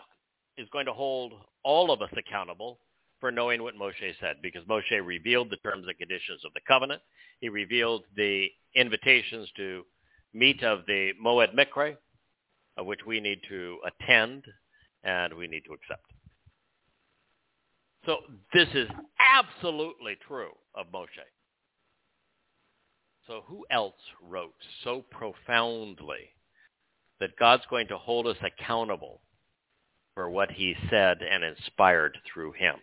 [0.57, 1.34] is going to hold
[1.64, 2.80] all of us accountable
[3.20, 7.01] for knowing what Moshe said because Moshe revealed the terms and conditions of the covenant.
[7.39, 9.84] He revealed the invitations to
[10.34, 11.97] meet of the Moed Mikre,
[12.78, 14.45] of which we need to attend
[15.03, 16.05] and we need to accept.
[18.05, 18.18] So
[18.53, 18.88] this is
[19.20, 21.07] absolutely true of Moshe.
[23.28, 23.93] So who else
[24.28, 26.34] wrote so profoundly
[27.20, 29.22] that God's going to hold us accountable
[30.15, 32.76] for what he said and inspired through him?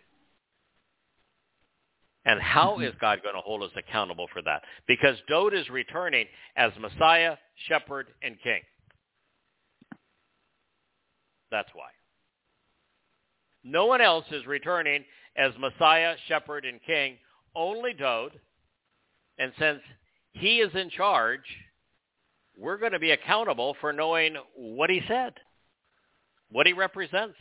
[2.25, 2.83] And how mm-hmm.
[2.83, 4.61] is God going to hold us accountable for that?
[4.85, 6.25] Because Dowd is returning
[6.57, 8.61] as Messiah, Shepherd, and King.
[11.49, 11.89] That's why.
[13.63, 15.05] No one else is returning
[15.37, 17.17] as Messiah, Shepherd, and King,
[17.55, 18.31] only Dowd.
[19.37, 19.79] And since
[20.39, 21.41] he is in charge,
[22.57, 25.33] we're going to be accountable for knowing what he said,
[26.49, 27.37] what he represents.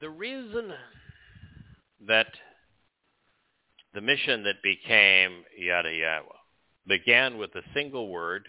[0.00, 0.72] The reason
[2.06, 2.28] that
[3.92, 6.38] the mission that became Yada Yahowah
[6.86, 8.46] began with a single word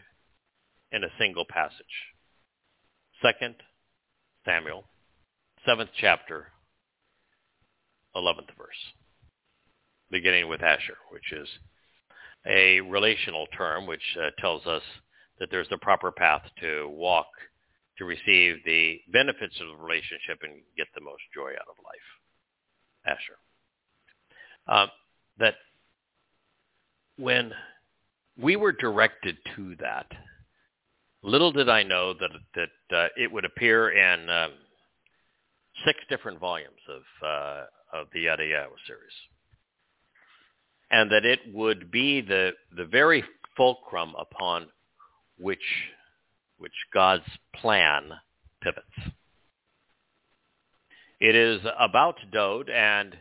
[0.92, 1.76] in a single passage.
[3.22, 3.56] Second
[4.46, 4.84] Samuel,
[5.66, 6.48] seventh chapter,
[8.16, 8.70] eleventh verse,
[10.10, 11.48] beginning with Asher, which is
[12.46, 14.82] a relational term which uh, tells us
[15.40, 17.28] that there's a proper path to walk
[17.98, 22.08] to receive the benefits of the relationship and get the most joy out of life.
[23.06, 23.38] Asher.
[24.68, 24.90] Um,
[25.40, 25.56] that
[27.18, 27.52] when
[28.40, 30.08] we were directed to that,
[31.24, 34.52] little did I know that that uh, it would appear in um,
[35.86, 37.64] six different volumes of uh,
[37.94, 38.44] of the Yada
[38.88, 39.14] series,
[40.92, 43.24] and that it would be the the very
[43.56, 44.68] fulcrum upon
[45.40, 45.60] which
[46.58, 47.24] which God's
[47.56, 48.12] plan
[48.62, 48.86] pivots.
[51.20, 53.16] It is about Dowd and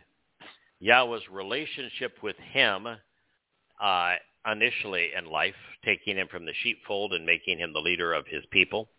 [0.79, 2.87] Yahweh's relationship with him
[3.81, 4.13] uh,
[4.51, 5.55] initially in life,
[5.85, 8.89] taking him from the sheepfold and making him the leader of his people,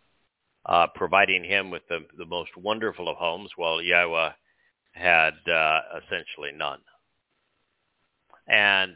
[0.65, 4.31] uh, providing him with the, the most wonderful of homes while Yahweh
[4.93, 6.79] had uh, essentially none.
[8.47, 8.95] And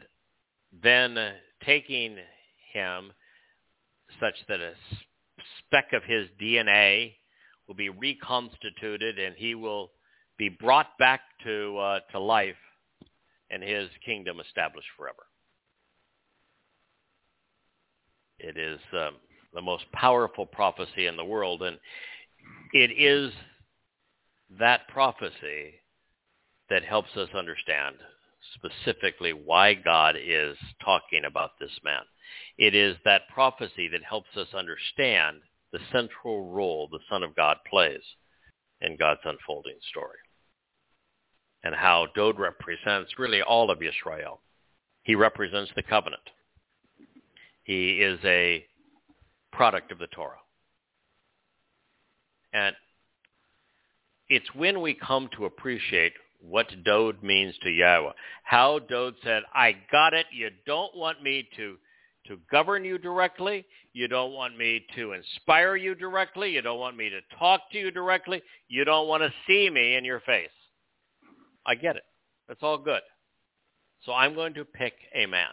[0.82, 1.16] then
[1.64, 2.16] taking
[2.72, 3.12] him
[4.20, 4.72] such that a
[5.58, 7.14] speck of his DNA
[7.66, 9.90] will be reconstituted and he will
[10.38, 12.54] be brought back to uh, to life
[13.50, 15.24] and his kingdom established forever.
[18.38, 19.16] It is um,
[19.52, 21.78] the most powerful prophecy in the world, and
[22.72, 23.32] it is
[24.58, 25.74] that prophecy
[26.70, 27.96] that helps us understand
[28.54, 32.02] specifically why God is talking about this man.
[32.56, 35.38] It is that prophecy that helps us understand
[35.72, 38.02] the central role the Son of God plays
[38.80, 40.18] in God's unfolding story
[41.64, 44.40] and how Dowd represents really all of Israel.
[45.02, 46.22] He represents the covenant.
[47.64, 48.64] He is a
[49.52, 50.38] product of the Torah.
[52.52, 52.74] And
[54.28, 58.12] it's when we come to appreciate what Dowd means to Yahweh.
[58.44, 60.26] How Dowd said, I got it.
[60.32, 61.76] You don't want me to,
[62.26, 63.66] to govern you directly.
[63.92, 66.50] You don't want me to inspire you directly.
[66.50, 68.42] You don't want me to talk to you directly.
[68.68, 70.50] You don't want to see me in your face.
[71.66, 72.04] I get it.
[72.46, 73.02] That's all good.
[74.04, 75.50] So I'm going to pick a man.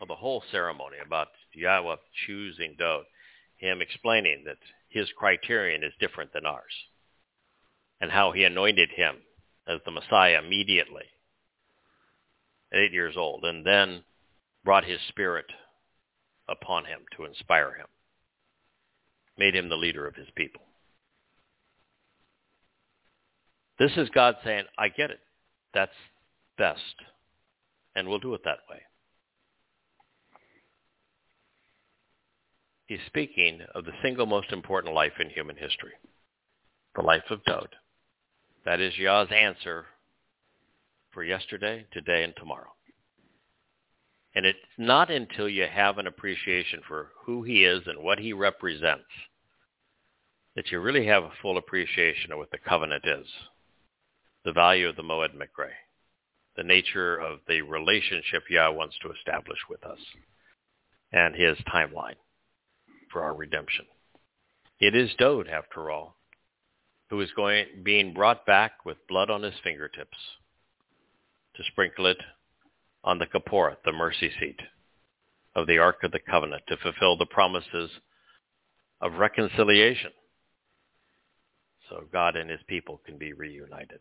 [0.00, 3.04] Well, the whole ceremony about Yahweh choosing Dowd,
[3.56, 4.58] him explaining that
[4.88, 6.72] his criterion is different than ours,
[8.00, 9.16] and how he anointed him
[9.66, 11.04] as the Messiah immediately
[12.72, 14.02] at eight years old, and then
[14.64, 15.46] brought his spirit
[16.48, 17.86] upon him to inspire him,
[19.38, 20.62] made him the leader of his people.
[23.78, 25.20] This is God saying, I get it.
[25.72, 25.92] That's
[26.58, 26.80] best.
[27.96, 28.80] And we'll do it that way.
[32.86, 35.92] He's speaking of the single most important life in human history,
[36.94, 37.74] the life of Dowd.
[38.64, 39.86] That is Yah's answer
[41.12, 42.72] for yesterday, today, and tomorrow.
[44.34, 48.32] And it's not until you have an appreciation for who he is and what he
[48.32, 49.04] represents
[50.56, 53.26] that you really have a full appreciation of what the covenant is
[54.44, 55.70] the value of the Moed Mikre,
[56.54, 59.98] the nature of the relationship Yah wants to establish with us,
[61.12, 62.16] and his timeline
[63.10, 63.86] for our redemption.
[64.80, 66.18] It is Dowd, after all,
[67.14, 70.18] who is going being brought back with blood on his fingertips
[71.54, 72.16] to sprinkle it
[73.04, 74.58] on the Kaporet, the mercy seat
[75.54, 77.88] of the Ark of the Covenant, to fulfill the promises
[79.00, 80.10] of reconciliation
[81.88, 84.00] so God and his people can be reunited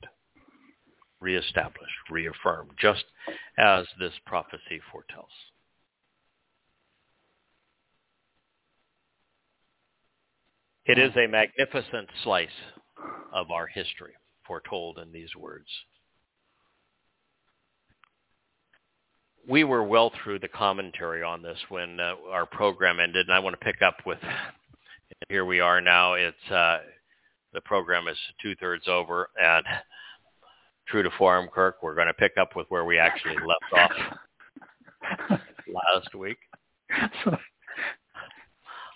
[1.20, 3.06] reestablished, reaffirmed, just
[3.60, 5.30] as this prophecy foretells.
[10.86, 12.50] It is a magnificent slice
[13.32, 14.14] of our history
[14.46, 15.68] foretold in these words.
[19.48, 23.40] We were well through the commentary on this when uh, our program ended, and I
[23.40, 24.20] want to pick up with,
[25.28, 26.14] here we are now.
[26.14, 26.80] It's uh,
[27.54, 29.66] the program is two-thirds over, and
[30.88, 35.40] true to form, Kirk, we're going to pick up with where we actually left off
[35.68, 36.38] last week.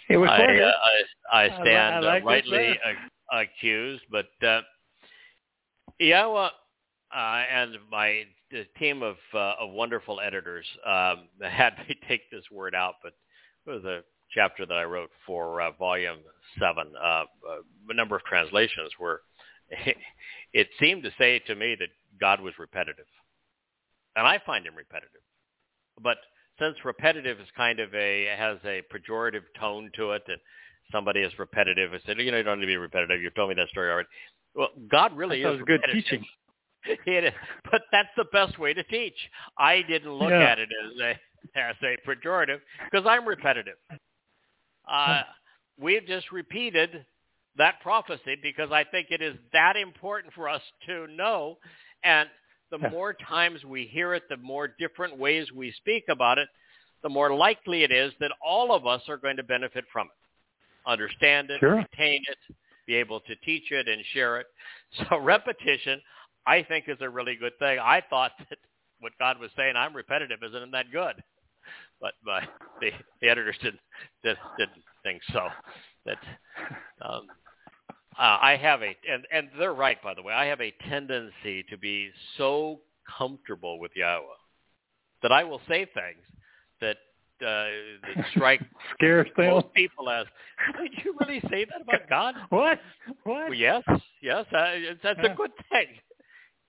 [0.09, 0.71] it was I, uh,
[1.33, 2.79] I, I stand I like uh, rightly
[3.31, 4.61] accused, but uh,
[6.01, 6.51] Iowa
[7.15, 8.23] uh, and my
[8.79, 13.13] team of uh, of wonderful editors um, had me take this word out, but
[13.65, 14.01] it was a
[14.33, 16.19] chapter that I wrote for uh, volume
[16.59, 16.93] seven.
[17.01, 17.23] Uh,
[17.89, 19.21] a number of translations were
[20.53, 23.05] it seemed to say to me that God was repetitive.
[24.15, 25.21] And I find him repetitive.
[26.01, 26.17] But
[26.59, 30.39] since repetitive is kind of a has a pejorative tone to it and
[30.91, 33.21] somebody is repetitive, I said, you know, you don't need to be repetitive.
[33.21, 34.09] You've told me that story already.
[34.55, 36.25] Well, God really that is good teaching.
[37.05, 37.33] It is,
[37.69, 39.15] but that's the best way to teach.
[39.57, 40.43] I didn't look Yeah.
[40.43, 41.19] at it as a
[41.59, 42.59] as a pejorative
[42.89, 43.75] because I'm repetitive.
[44.89, 45.23] Uh,
[45.77, 47.05] we've just repeated
[47.57, 51.57] that prophecy because I think it is that important for us to know.
[52.03, 52.29] And
[52.71, 52.89] the Yeah.
[52.89, 56.47] more times we hear it, the more different ways we speak about it,
[57.03, 60.26] the more likely it is that all of us are going to benefit from it,
[60.87, 61.75] understand it, Sure.
[61.75, 64.47] retain it, be able to teach it and share it.
[65.09, 66.01] So repetition,
[66.45, 67.77] I think, is a really good thing.
[67.77, 68.57] I thought that
[68.99, 71.21] what God was saying, I'm repetitive, isn't that good?
[71.99, 72.43] But, but
[72.81, 73.81] the, the editors didn't,
[74.23, 75.49] didn't, didn't think so.
[76.05, 76.17] That
[77.01, 77.27] um,
[78.17, 81.63] uh, I have a, and, and they're right, by the way, I have a tendency
[81.69, 82.79] to be so
[83.17, 84.25] comfortable with Yahweh
[85.21, 86.23] that I will say things
[87.41, 87.65] uh,
[88.15, 88.61] that strike
[88.93, 90.25] Scares most people as,
[90.81, 92.35] did you really say that about God?
[92.49, 92.79] What?
[93.23, 93.49] What?
[93.49, 93.83] Well, yes,
[94.21, 95.87] yes, uh, that's a good thing.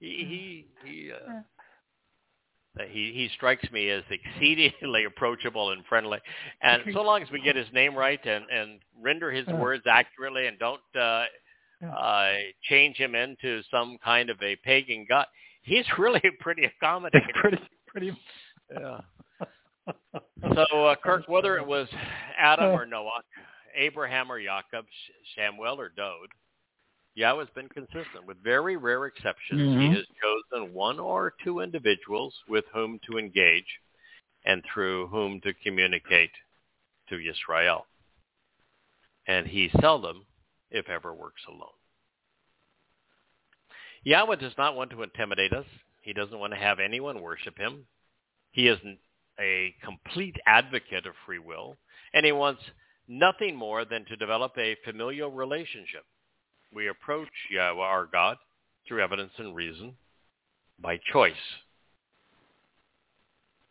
[0.00, 6.18] He he he, uh, he he strikes me as exceedingly approachable and friendly,
[6.62, 10.46] and so long as we get his name right and and render his words accurately
[10.46, 11.24] and don't uh,
[11.86, 15.26] uh, change him into some kind of a pagan god,
[15.62, 17.28] he's really pretty accommodating.
[17.40, 18.12] Pretty, pretty.
[18.72, 19.00] Yeah.
[20.54, 21.88] So, uh, Kirk, whether it was
[22.38, 23.22] Adam or Noah,
[23.74, 24.86] Abraham or Jacob,
[25.36, 26.28] Samuel or Dowd,
[27.14, 28.26] Yahweh's been consistent.
[28.26, 29.80] With very rare exceptions, Mhm.
[29.80, 33.80] he has chosen one or two individuals with whom to engage
[34.44, 36.30] and through whom to communicate
[37.08, 37.86] to Israel.
[39.26, 40.26] And he seldom,
[40.70, 41.74] if ever, works alone.
[44.04, 45.66] Yahweh does not want to intimidate us.
[46.02, 47.86] He doesn't want to have anyone worship him.
[48.52, 48.78] He is
[49.40, 51.76] a complete advocate of free will,
[52.12, 52.62] and he wants
[53.08, 56.04] nothing more than to develop a familial relationship.
[56.74, 58.36] We approach Yahweh, our God,
[58.86, 59.94] through evidence and reason,
[60.80, 61.32] by choice,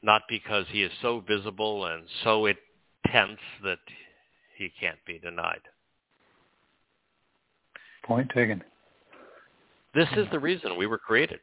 [0.01, 3.80] not because he is so visible and so intense that
[4.57, 5.61] he can't be denied.
[8.03, 8.63] Point taken.
[9.93, 11.39] This is the reason we were created.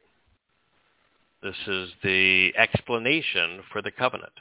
[1.45, 4.33] This is the explanation for the covenant.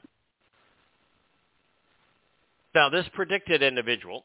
[2.75, 4.25] Now, this predicted individual,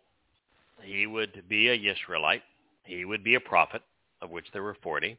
[0.81, 2.41] he would be a Israelite.
[2.85, 3.81] He would be a prophet,
[4.21, 5.17] of which there were 40.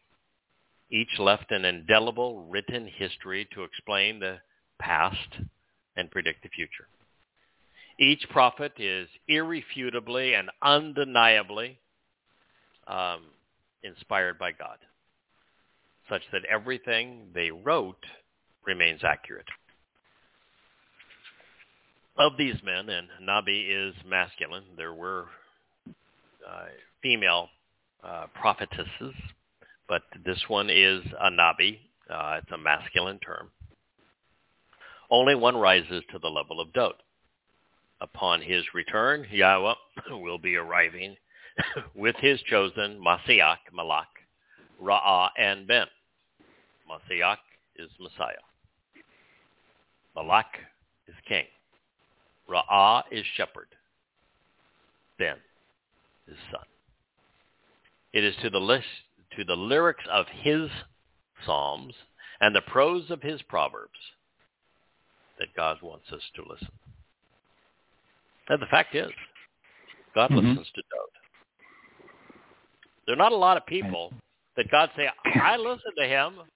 [0.90, 4.38] Each left an indelible written history to explain the
[4.78, 5.28] past
[5.96, 6.88] and predict the future.
[7.98, 11.78] Each prophet is irrefutably and undeniably
[12.86, 13.24] um,
[13.82, 14.78] inspired by God,
[16.10, 18.04] such that everything they wrote
[18.66, 19.46] remains accurate.
[22.18, 25.26] Of these men, and Nabi is masculine, there were
[25.88, 26.66] uh,
[27.02, 27.48] female
[28.04, 29.14] uh, prophetesses,
[29.88, 31.78] but this one is a Nabi.
[32.10, 33.48] Uh, it's a masculine term.
[35.10, 36.94] Only one rises to the level of Dowd.
[38.00, 39.74] Upon his return, Yahweh
[40.10, 41.16] will be arriving
[41.94, 44.08] with his chosen Masiach, Malak,
[44.82, 45.86] Ra'ah, and Ben.
[46.90, 47.36] Masiach
[47.76, 48.34] is Messiah.
[50.16, 50.58] Malak
[51.06, 51.44] is king.
[52.48, 53.68] Ra'ah is shepherd.
[55.18, 55.36] Ben
[56.26, 56.64] is son.
[58.12, 58.86] It is to the list,
[59.36, 60.68] to the lyrics of his
[61.46, 61.94] psalms
[62.40, 63.98] and the prose of his proverbs
[65.38, 66.68] that God wants us to listen.
[68.48, 69.12] And the fact is,
[70.14, 70.36] God Mhm.
[70.36, 71.10] listens to Dowd.
[73.06, 74.12] There are not a lot of people
[74.56, 76.50] that God say, I listen to him.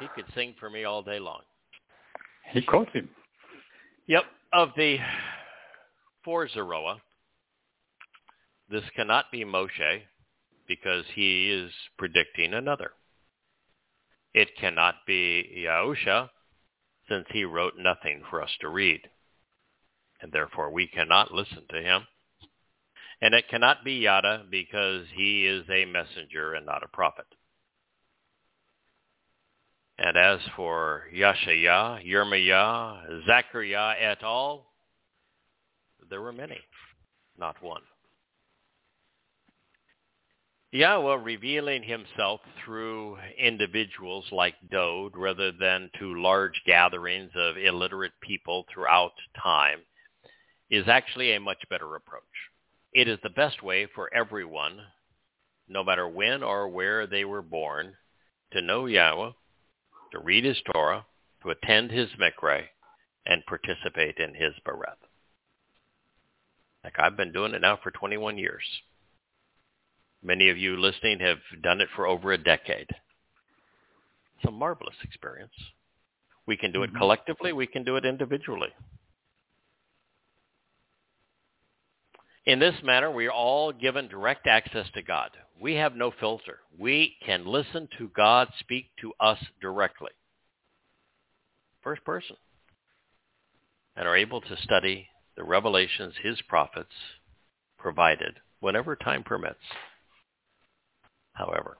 [0.00, 1.40] He could sing for me all day long.
[2.52, 3.08] He quotes him.
[4.06, 4.24] Yep.
[4.52, 4.98] Of the
[6.24, 7.00] four Zeroa,
[8.70, 10.02] this cannot be Moshe
[10.66, 12.92] because he is predicting another.
[14.34, 16.30] It cannot be Yahusha
[17.08, 19.00] since he wrote nothing for us to read.
[20.20, 22.06] And therefore we cannot listen to him.
[23.22, 27.26] And it cannot be Yada because he is a messenger and not a prophet.
[29.98, 34.66] And as for Yashaya, Yirmiah, Zechariah et al.,
[36.10, 36.60] there were many,
[37.38, 37.82] not one.
[40.72, 48.66] Yahweh revealing himself through individuals like Dowd rather than to large gatherings of illiterate people
[48.72, 49.78] throughout time
[50.68, 52.22] is actually a much better approach.
[52.92, 54.80] It is the best way for everyone,
[55.68, 57.94] no matter when or where they were born,
[58.52, 59.30] to know Yahweh,
[60.16, 61.04] to read his Torah,
[61.42, 62.64] to attend his Mikra,
[63.26, 64.96] and participate in his Bereth.
[66.84, 68.64] Like I've been doing it now for 21 years.
[70.22, 72.88] Many of you listening have done it for over a decade.
[74.36, 75.54] It's a marvelous experience.
[76.46, 76.98] We can do it Mhm.
[76.98, 77.52] collectively.
[77.52, 78.72] We can do it individually.
[82.46, 85.30] In this manner, we are all given direct access to God.
[85.60, 86.60] We have no filter.
[86.78, 90.12] We can listen to God speak to us directly.
[91.82, 92.36] First person.
[93.96, 96.92] And are able to study the revelations his prophets
[97.78, 99.58] provided whenever time permits.
[101.32, 101.78] However,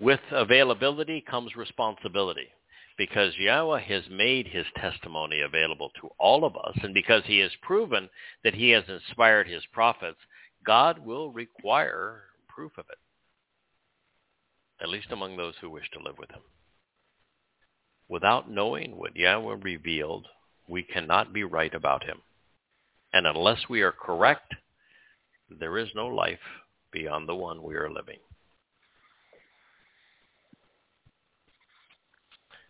[0.00, 2.48] with availability comes responsibility
[2.96, 7.50] because Yahweh has made his testimony available to all of us, and because he has
[7.62, 8.08] proven
[8.44, 10.18] that he has inspired his prophets,
[10.64, 12.98] God will require proof of it,
[14.80, 16.42] at least among those who wish to live with him.
[18.08, 20.26] Without knowing what Yahweh revealed,
[20.68, 22.18] we cannot be right about him.
[23.12, 24.54] And unless we are correct,
[25.48, 26.38] there is no life
[26.92, 28.18] beyond the one we are living.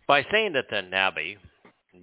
[0.07, 1.37] By saying that the Nabi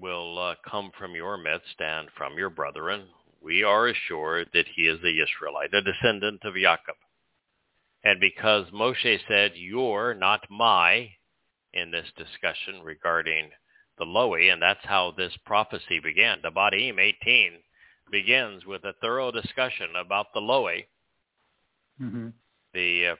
[0.00, 3.04] will uh, come from your midst and from your brethren,
[3.40, 6.96] we are assured that he is a Israelite, a descendant of Jacob.
[8.04, 11.10] And because Moshe said, you're not my,
[11.72, 13.50] in this discussion regarding
[13.98, 16.38] the Loi, and that's how this prophecy began.
[16.42, 17.52] Devarim 18
[18.10, 20.86] begins with a thorough discussion about the Loi,
[22.00, 22.28] Mm-hmm.
[22.74, 23.16] the uh,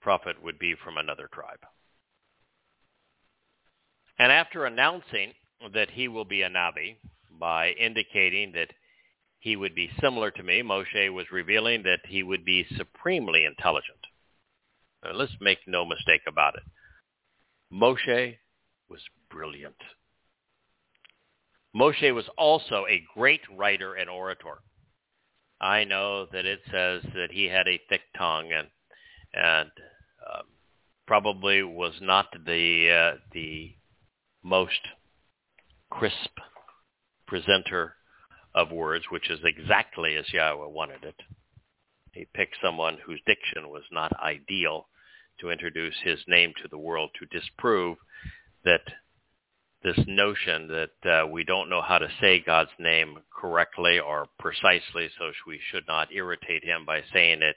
[0.00, 1.58] prophet would be from another tribe.
[4.18, 5.32] And after announcing
[5.72, 6.96] that he will be a Nabi
[7.30, 8.70] by indicating that
[9.38, 13.98] he would be similar to me, Moshe was revealing that he would be supremely intelligent.
[15.04, 16.62] Now, let's make no mistake about it.
[17.72, 18.36] Moshe
[18.88, 19.00] was
[19.30, 19.82] brilliant.
[21.74, 24.62] Moshe was also a great writer and orator.
[25.60, 28.68] I know that it says that he had a thick tongue and
[29.34, 29.70] and
[30.30, 30.42] um,
[31.06, 33.74] probably was not the uh, the
[34.42, 34.80] most
[35.90, 36.38] crisp
[37.26, 37.94] presenter
[38.54, 41.16] of words, which is exactly as Yahweh wanted it.
[42.12, 44.88] He picked someone whose diction was not ideal
[45.40, 47.96] to introduce his name to the world to disprove
[48.64, 48.82] that
[49.82, 55.10] this notion that uh, we don't know how to say God's name correctly or precisely,
[55.18, 57.56] so we should not irritate him by saying it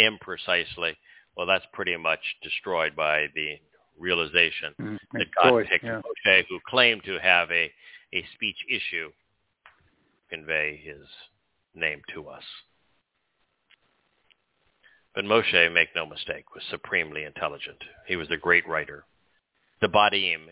[0.00, 0.96] imprecisely.
[1.36, 3.60] Well, that's pretty much destroyed by the
[4.00, 6.00] realization Mm, that God choice, picked yeah.
[6.26, 7.70] Moshe, who claimed to have a,
[8.12, 9.10] a speech issue,
[10.30, 11.06] convey his
[11.74, 12.44] name to us.
[15.14, 17.82] But Moshe, make no mistake, was supremely intelligent.
[18.06, 19.04] He was a great writer.
[19.82, 20.46] Dabarym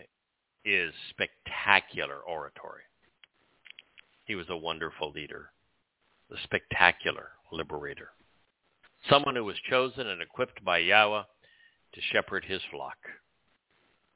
[0.65, 2.81] is spectacular oratory.
[4.25, 5.51] He was a wonderful leader,
[6.31, 8.09] a spectacular liberator,
[9.09, 11.23] someone who was chosen and equipped by Yahweh
[11.93, 12.97] to shepherd his flock.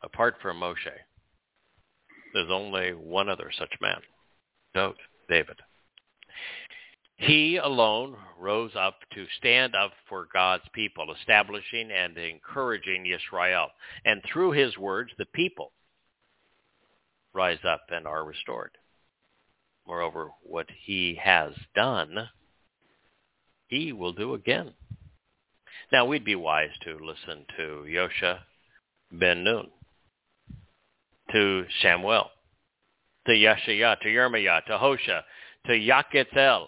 [0.03, 0.91] Apart from Moshe,
[2.33, 4.01] there's only one other such man,
[4.75, 4.97] Note
[5.29, 5.57] David.
[7.15, 13.69] He alone rose up to stand up for God's people, establishing and encouraging Israel.
[14.03, 15.71] And through his words, the people
[17.33, 18.71] rise up and are restored.
[19.87, 22.29] Moreover, what he has done,
[23.67, 24.73] he will do again.
[25.91, 28.39] Now, we'd be wise to listen to Yosha
[29.11, 29.69] ben Nun,
[31.33, 32.29] to Samuel,
[33.25, 35.21] to Yeshaya, to Yermiah, to Hosha,
[35.65, 36.67] to Yaketzel,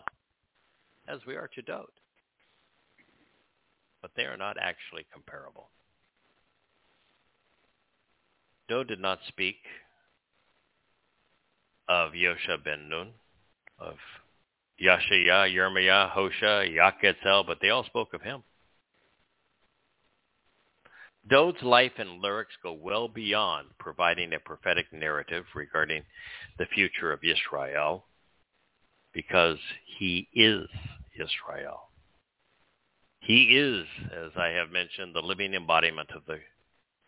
[1.08, 1.86] as we are to Dowd.
[4.02, 5.70] But they are not actually comparable.
[8.68, 9.58] Dowd did not speak
[11.88, 13.12] of Yosha ben Nun,
[13.80, 13.96] of
[14.84, 18.44] Yashaya, Yermiah, Hosha, Yaketzel, but they all spoke of him.
[21.28, 26.04] Dowd's life and lyrics go well beyond providing a prophetic narrative regarding
[26.60, 28.06] the future of Israel
[29.12, 29.58] because
[29.98, 30.68] he is
[31.16, 31.90] Israel.
[33.22, 36.40] He is, as I have mentioned, the living embodiment of the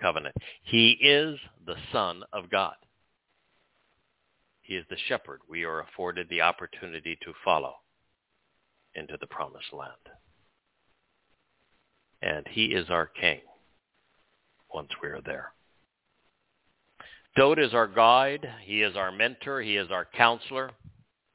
[0.01, 0.35] covenant.
[0.63, 2.75] He is the Son of God.
[4.61, 7.75] He is the shepherd we are afforded the opportunity to follow
[8.95, 9.91] into the promised land.
[12.23, 13.41] And he is our king
[14.73, 15.51] once we are there.
[17.37, 18.47] Dowd is our guide.
[18.63, 19.61] He is our mentor.
[19.61, 20.71] He is our counselor,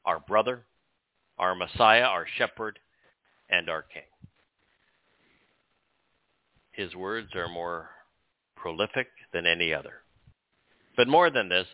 [0.05, 0.65] our brother,
[1.37, 2.77] our Messiah, our shepherd,
[3.49, 4.03] and our king.
[6.73, 7.89] His words are more
[8.55, 9.93] prolific than any other.
[10.97, 11.67] But more than this,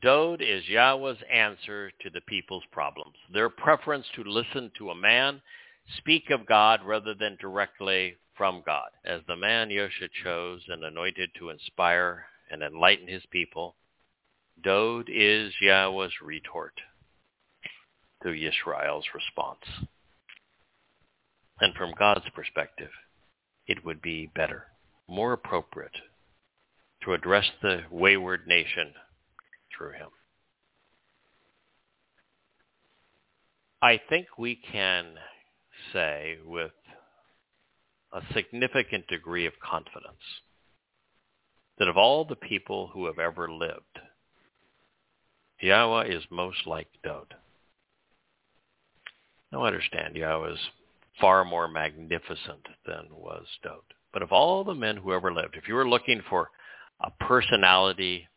[0.00, 3.14] Dowd is Yahweh's answer to the people's problems.
[3.32, 5.40] Their preference to listen to a man
[5.98, 8.90] speak of God rather than directly from God.
[9.04, 13.76] As the man Yosha chose and anointed to inspire and enlighten his people,
[14.62, 16.74] Dowd is Yahweh's retort
[18.22, 19.88] to Yisrael's response.
[21.60, 22.90] And from God's perspective,
[23.66, 24.66] it would be better,
[25.08, 25.96] more appropriate
[27.04, 28.92] to address the wayward nation
[29.76, 30.08] through him.
[33.80, 35.06] I think we can
[35.92, 36.70] say with
[38.12, 40.22] a significant degree of confidence
[41.78, 43.98] that of all the people who have ever lived,
[45.60, 47.34] Yahweh is most like Dowd.
[49.50, 50.58] Now I understand, Yahweh is
[51.20, 53.82] far more magnificent than was Dowd.
[54.12, 56.50] But of all the men who ever lived, if you were looking for
[57.00, 58.28] a personality,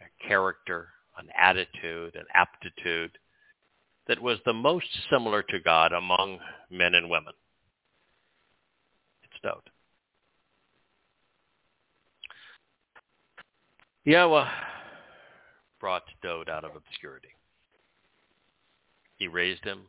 [0.00, 0.88] a character,
[1.18, 3.12] an attitude, an aptitude
[4.08, 6.38] that was the most similar to God among
[6.70, 7.32] men and women,
[9.42, 9.70] Dowd.
[14.04, 14.48] Yahweh
[15.80, 17.28] brought Dowd out of obscurity.
[19.16, 19.82] He raised him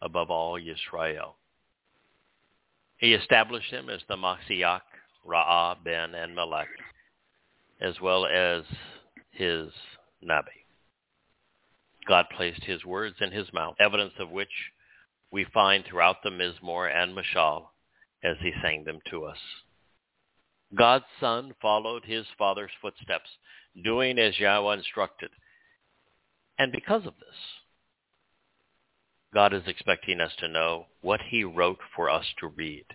[0.00, 1.34] above all Yisrael.
[2.96, 4.80] He established him as the Mashiach,
[5.26, 6.68] Ra'ah, Ben, and Melech,
[7.80, 8.64] as well as
[9.30, 9.68] his
[10.22, 10.64] Nabi.
[12.06, 14.72] God placed his words in his mouth, evidence of which
[15.30, 17.66] we find throughout the Mizmor and Mashal,
[18.24, 19.38] as he sang them to us.
[20.74, 23.28] God's Son followed his Father's footsteps,
[23.84, 25.30] doing as Yahweh instructed.
[26.58, 27.36] And because of this,
[29.32, 32.86] God is expecting us to know what he wrote for us to read.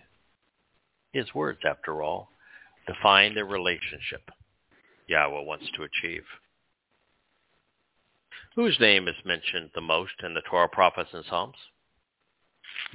[1.12, 2.30] His words, after all,
[2.86, 4.30] define the relationship
[5.06, 6.24] Yahweh wants to achieve.
[8.56, 11.56] Whose name is mentioned the most in the Torah, prophets, and Psalms?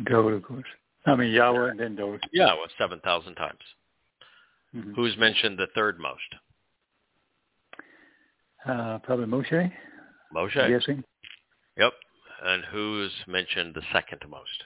[0.03, 0.65] God, of course.
[1.06, 2.20] I mean Yahweh and then Dowd.
[2.32, 3.60] Yahweh, 7,000 times.
[4.76, 4.93] Mm-hmm.
[4.93, 6.22] Who's mentioned the third most?
[8.68, 9.72] Uh, probably Moshe.
[10.36, 10.58] Moshe.
[10.58, 11.03] I'm guessing.
[11.78, 11.93] Yep.
[12.43, 14.64] And who's mentioned the second most?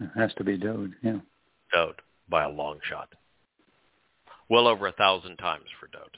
[0.00, 0.92] It has to be Dowd.
[1.02, 1.18] Yeah.
[1.72, 3.08] Dowd, by a long shot.
[4.50, 6.16] Well over a thousand times for Dowd.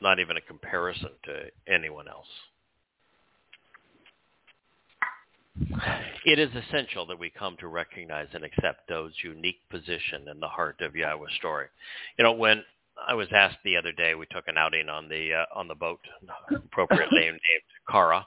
[0.00, 2.26] Not even a comparison to anyone else.
[6.24, 10.48] It is essential that we come to recognize and accept Dowd's unique position in the
[10.48, 11.66] heart of Yahweh's story.
[12.18, 12.62] You know, when
[13.06, 15.74] I was asked the other day, we took an outing on the uh, on the
[15.74, 16.00] boat,
[16.50, 17.40] appropriately named
[17.90, 18.26] Kara,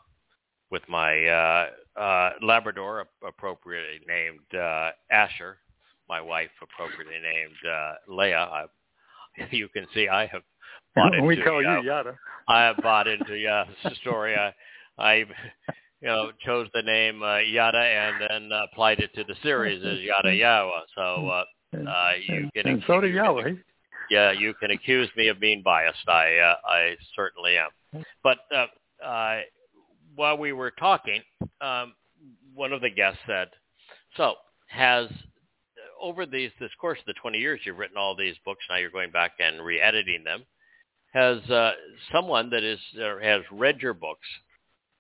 [0.72, 5.58] with my uh, uh, Labrador, appropriately named uh, Asher,
[6.10, 8.50] my wife, appropriately named uh, Leah.
[8.52, 8.66] I,
[9.52, 10.44] you can see I have
[10.96, 11.26] bought into.
[11.26, 12.16] we call uh, you Yada.
[12.48, 14.36] I have bought into the story.
[14.36, 14.54] I,
[14.98, 15.26] I,
[16.06, 20.00] you know, chose the name uh, Yada and then applied it to the series as
[20.02, 20.82] Yada Yahowah.
[20.94, 21.44] So uh,
[21.90, 23.54] uh, you can and so do Yahweh.
[24.12, 26.08] yeah, you can accuse me of being biased.
[26.08, 28.04] I uh, I certainly am.
[28.24, 29.40] But uh, uh,
[30.16, 31.24] while we were talking,
[31.60, 31.94] um,
[32.54, 33.48] one of the guests said,
[34.16, 34.36] "So
[34.68, 35.10] has
[36.00, 38.64] over these this course of the 20 years you've written all these books.
[38.70, 40.44] Now you're going back and re-editing them.
[41.14, 41.72] Has uh,
[42.12, 42.80] someone that is
[43.24, 44.28] has read your books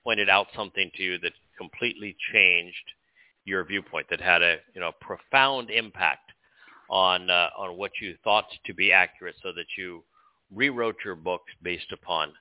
[0.05, 2.93] pointed out something to you that completely changed
[3.43, 6.31] your viewpoint, that had a you know profound impact
[6.89, 10.03] on uh, on what you thought to be accurate, so that you
[10.53, 12.31] rewrote your books based upon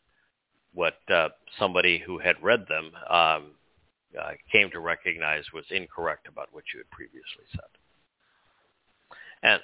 [0.75, 3.53] what uh, somebody who had read them um,
[4.21, 7.61] uh, came to recognize was incorrect about what you had previously said.
[9.43, 9.61] And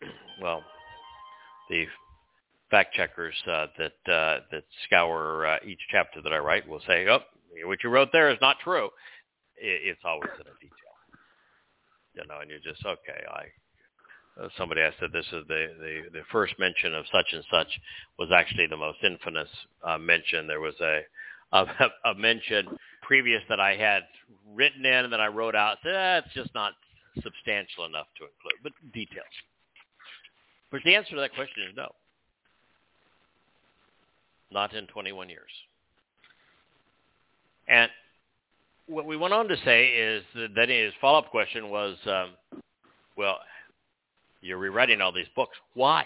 [0.42, 0.62] well,
[1.68, 1.86] the
[2.70, 7.06] fact checkers uh, that uh, that scour uh, each chapter that I write will say,
[7.08, 7.20] "Oh,
[7.64, 8.90] what you wrote there is not true."
[9.56, 10.96] It, it's always in a detail,
[12.14, 13.24] you know, and you're just okay.
[13.30, 13.44] I
[14.40, 17.68] uh, somebody asked that this is the, the the first mention of such and such
[18.18, 19.48] was actually the most infamous
[19.84, 20.46] uh, mention.
[20.46, 21.00] There was a,
[21.52, 21.66] a
[22.10, 22.68] a mention
[23.02, 24.02] previous that I had
[24.54, 25.78] written in and that I wrote out.
[25.84, 26.72] It's just not
[27.22, 29.26] substantial enough to include, but details.
[30.70, 31.88] But the answer to that question is no.
[34.52, 35.50] Not in 21 years.
[37.70, 37.88] And
[38.86, 42.60] what we went on to say is that, that his follow-up question was, um,
[43.16, 43.38] well,
[44.42, 45.56] you're rewriting all these books.
[45.74, 46.04] Why?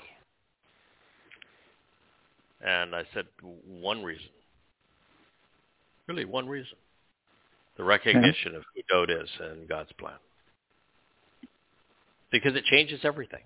[2.65, 3.27] And I said,
[3.67, 4.29] one reason.
[6.07, 6.77] Really, one reason.
[7.79, 10.19] The recognition of who Dowd is and God's plan.
[12.31, 13.43] Because it changes everything.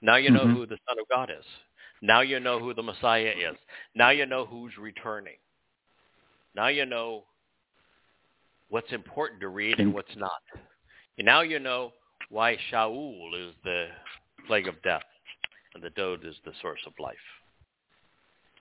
[0.00, 0.54] Now you know Mhm.
[0.54, 1.44] who the Son of God is.
[2.00, 3.56] Now you know who the Messiah is.
[3.94, 5.36] Now you know who's returning.
[6.54, 7.24] Now you know
[8.68, 10.40] what's important to read and what's not.
[11.18, 11.92] And now you know
[12.30, 13.86] why Shaul is the
[14.46, 15.02] plague of death
[15.74, 17.16] and the Dowd is the source of life.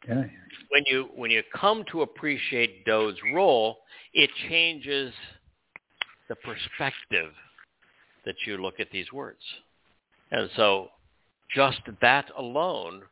[0.07, 0.23] Yeah.
[0.69, 3.77] When you when you come to appreciate Dowd's role,
[4.13, 5.13] it changes
[6.27, 7.34] the perspective
[8.26, 9.41] that you look at these words.
[10.31, 10.89] And so
[11.53, 13.03] just that alone,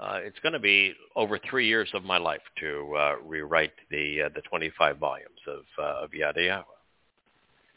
[0.00, 4.22] uh, it's going to be over three years of my life to uh, rewrite the
[4.22, 6.64] uh, the 25 volumes of uh, of Yada Yahowah.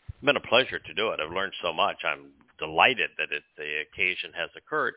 [0.09, 1.19] It's been a pleasure to do it.
[1.19, 1.97] I've learned so much.
[2.05, 2.27] I'm
[2.59, 4.93] delighted that it, the occasion has occurred,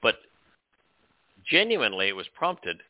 [0.00, 0.16] but
[1.50, 2.80] genuinely it was prompted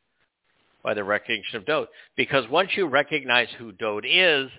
[0.82, 1.88] by the recognition of Dowd.
[2.16, 4.50] Because once you recognize who Dowd is,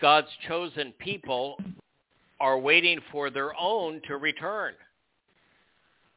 [0.00, 1.56] God's chosen people
[2.38, 4.74] are waiting for their own to return.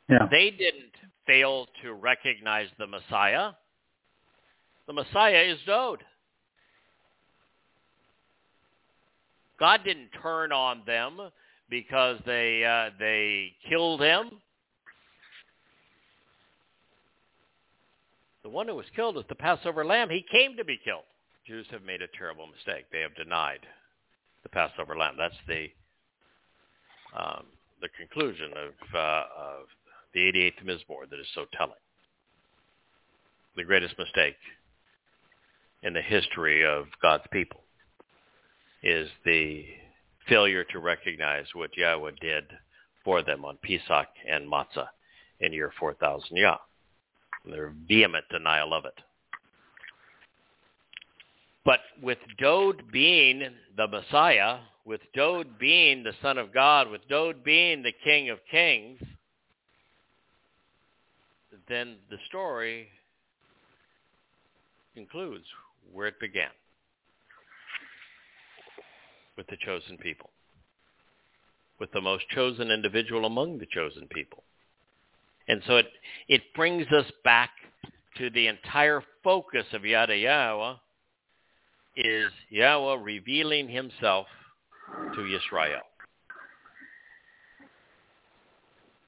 [0.10, 0.28] Yeah.
[0.30, 0.89] They didn't
[1.30, 3.52] fail to recognize the Messiah.
[4.88, 6.04] The Messiah is Dowd.
[9.60, 11.20] God didn't turn on them
[11.70, 14.32] because they uh, they killed him.
[18.42, 20.10] The one who was killed was the Passover lamb.
[20.10, 21.04] He came to be killed.
[21.46, 22.86] Jews have made a terrible mistake.
[22.92, 23.60] They have denied
[24.42, 25.14] the Passover lamb.
[25.16, 25.68] That's the
[27.16, 27.46] um,
[27.82, 29.66] the conclusion of, uh, of
[30.14, 31.74] the 88th Mizmor that is so telling.
[33.56, 34.38] The greatest mistake
[35.84, 37.62] in the history of God's people
[38.84, 39.66] is the
[40.28, 42.46] failure to recognize what Yahweh did
[43.04, 44.88] for them on Pesach and Matzah
[45.40, 46.58] in year 4000 Yah.
[47.46, 49.00] Their vehement denial of it.
[51.66, 53.44] But with Dowd being
[53.78, 58.40] the Messiah, with Dowd being the Son of God, with Dowd being the King of
[58.50, 59.00] Kings,
[61.70, 62.88] then the story
[64.96, 65.46] concludes
[65.94, 66.50] where it began
[69.38, 70.32] with the chosen people,
[71.80, 74.44] with the most chosen individual among the chosen people.
[75.48, 75.88] And so it,
[76.28, 77.52] it brings us back
[78.18, 80.80] to the entire focus of Yada Yahowah
[81.96, 84.28] is Yahweh revealing himself
[85.16, 85.82] to Israel.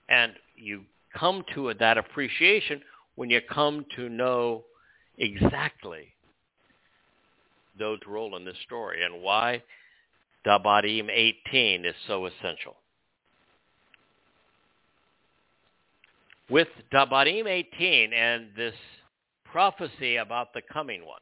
[0.08, 0.84] And you
[1.18, 2.82] come to that appreciation
[3.16, 4.64] when you come to know
[5.18, 6.14] exactly
[7.78, 9.62] those role in this story and why
[10.46, 12.76] Dabarym 18 is so essential.
[16.50, 18.74] With Dabarym 18 and this
[19.46, 21.22] prophecy about the coming one,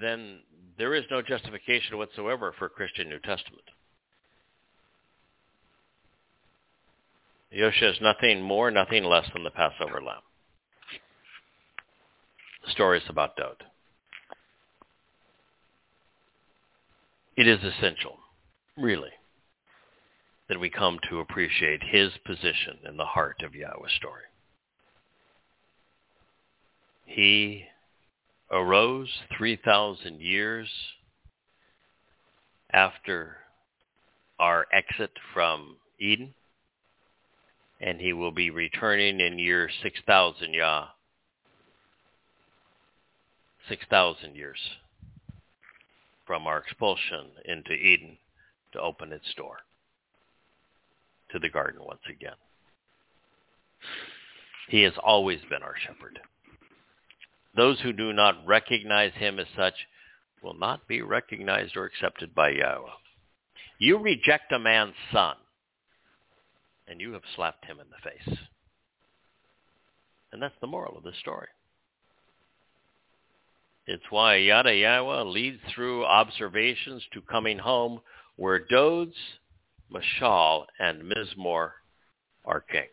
[0.00, 0.40] then
[0.78, 3.64] there is no justification whatsoever for Christian New Testament.
[7.54, 10.22] Yosha is nothing more, nothing less than the Passover lamb.
[12.64, 13.62] The story is about Dowd.
[17.36, 18.18] It is essential,
[18.76, 19.10] really,
[20.48, 24.22] that we come to appreciate his position in the heart of Yahweh's story.
[27.06, 27.64] He
[28.50, 30.68] arose 3,000 years
[32.72, 33.36] after
[34.38, 36.34] our exit from Eden,
[37.84, 40.86] and he will be returning in year 6,000 Yah,
[43.68, 44.58] 6,000 years
[46.26, 48.16] from our expulsion into Eden
[48.72, 49.58] to open its door
[51.30, 52.32] to the garden once again.
[54.68, 56.18] He has always been our shepherd.
[57.54, 59.74] Those who do not recognize him as such
[60.42, 62.88] will not be recognized or accepted by Yahweh.
[63.78, 65.36] You reject a man's son,
[66.88, 68.38] and you have slapped him in the face.
[70.32, 71.48] And that's the moral of this story.
[73.86, 78.00] It's why Yada Yahowah leads through observations to coming home
[78.36, 79.16] where Dowd's,
[79.92, 81.70] Mashal, and Mizmor
[82.44, 82.88] are king.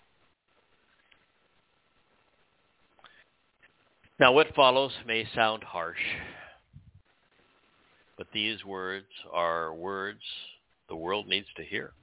[4.19, 5.97] Now what follows may sound harsh,
[8.18, 10.22] but these words are words
[10.89, 11.93] the world needs to hear.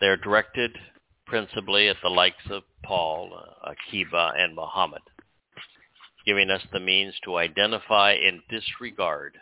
[0.00, 0.76] They're directed
[1.26, 5.02] principally at the likes of Paul, Akiba, and Muhammad,
[6.26, 9.36] giving us the means to identify and disregard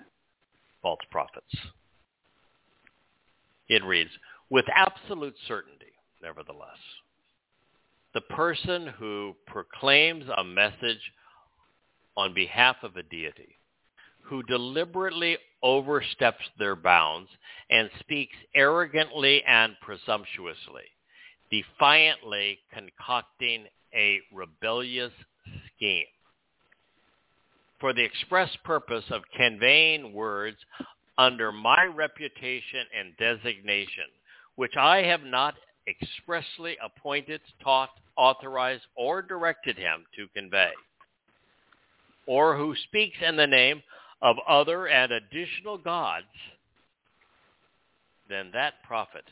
[0.83, 1.55] false prophets.
[3.69, 4.11] It reads,
[4.51, 6.79] with absolute certainty, nevertheless,
[8.15, 11.13] the person who proclaims a message
[12.17, 13.59] on behalf of a deity
[14.23, 17.31] who deliberately oversteps their bounds
[17.71, 20.85] and speaks arrogantly and presumptuously,
[21.51, 23.65] defiantly concocting
[23.95, 25.13] a rebellious
[25.75, 26.05] scheme.
[27.81, 30.59] For the express purpose of conveying words
[31.17, 34.05] under my reputation and designation,
[34.57, 35.55] which I have not
[35.89, 40.73] expressly appointed, taught, authorized, or directed him to convey
[42.29, 43.83] or who speaks in the name
[44.21, 46.27] of other and additional gods,
[48.29, 49.25] then that prophet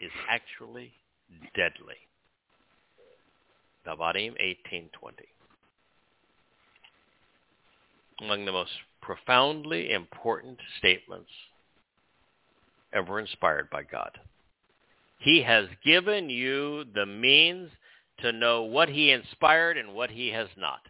[0.00, 0.92] is actually
[1.54, 1.96] deadly.
[3.86, 5.28] Dabarym 18:20.
[8.20, 11.30] Among the most profoundly important statements
[12.92, 14.18] ever inspired by God.
[15.18, 17.70] He has given you the means
[18.18, 20.80] to know what he inspired and what he has not.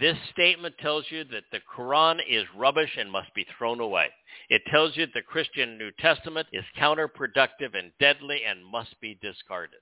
[0.00, 4.06] This statement tells you that the Quran is rubbish and must be thrown away.
[4.48, 9.80] It tells you the Christian New Testament is counterproductive and deadly and must be discarded.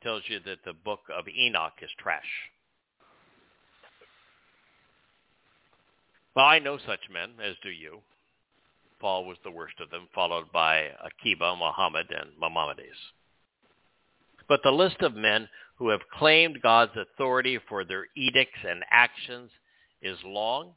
[0.00, 2.22] It tells you that the book of Enoch is trash.
[6.34, 7.98] Well, I know such men, as do you.
[9.00, 13.12] Paul was the worst of them, followed by Akiba, Muhammad, and Maimonides.
[14.48, 19.50] But the list of men who have claimed God's authority for their edicts and actions
[20.02, 20.72] is long,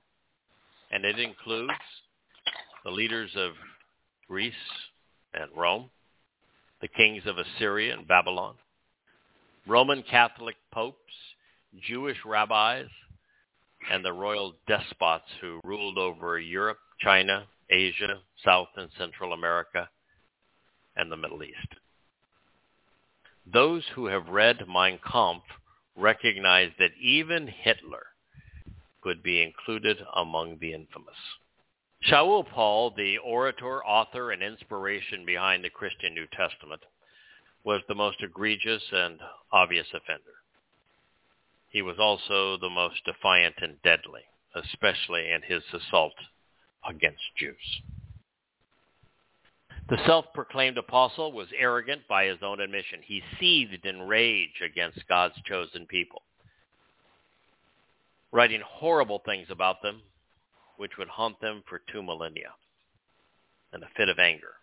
[0.91, 1.73] and it includes
[2.83, 3.51] the leaders of
[4.27, 4.53] Greece
[5.33, 5.89] and Rome,
[6.81, 8.55] the kings of Assyria and Babylon,
[9.67, 10.97] Roman Catholic popes,
[11.87, 12.87] Jewish rabbis,
[13.91, 19.89] and the royal despots who ruled over Europe, China, Asia, South and Central America,
[20.95, 21.80] and the Middle East.
[23.45, 25.45] Those who have read Mein Kampf
[25.95, 28.07] recognize that even Hitler
[29.01, 31.17] could be included among the infamous.
[32.03, 36.81] Shaul Paul, the orator, author, and inspiration behind the Christian New Testament,
[37.63, 39.19] was the most egregious and
[39.51, 40.41] obvious offender.
[41.69, 44.23] He was also the most defiant and deadly,
[44.55, 46.15] especially in his assault
[46.87, 47.81] against Jews.
[49.89, 53.01] The self-proclaimed apostle was arrogant by his own admission.
[53.03, 56.21] He seethed in rage against God's chosen people,
[58.31, 60.01] writing horrible things about them,
[60.77, 62.53] which would haunt them for two millennia.
[63.73, 64.53] In a fit of anger,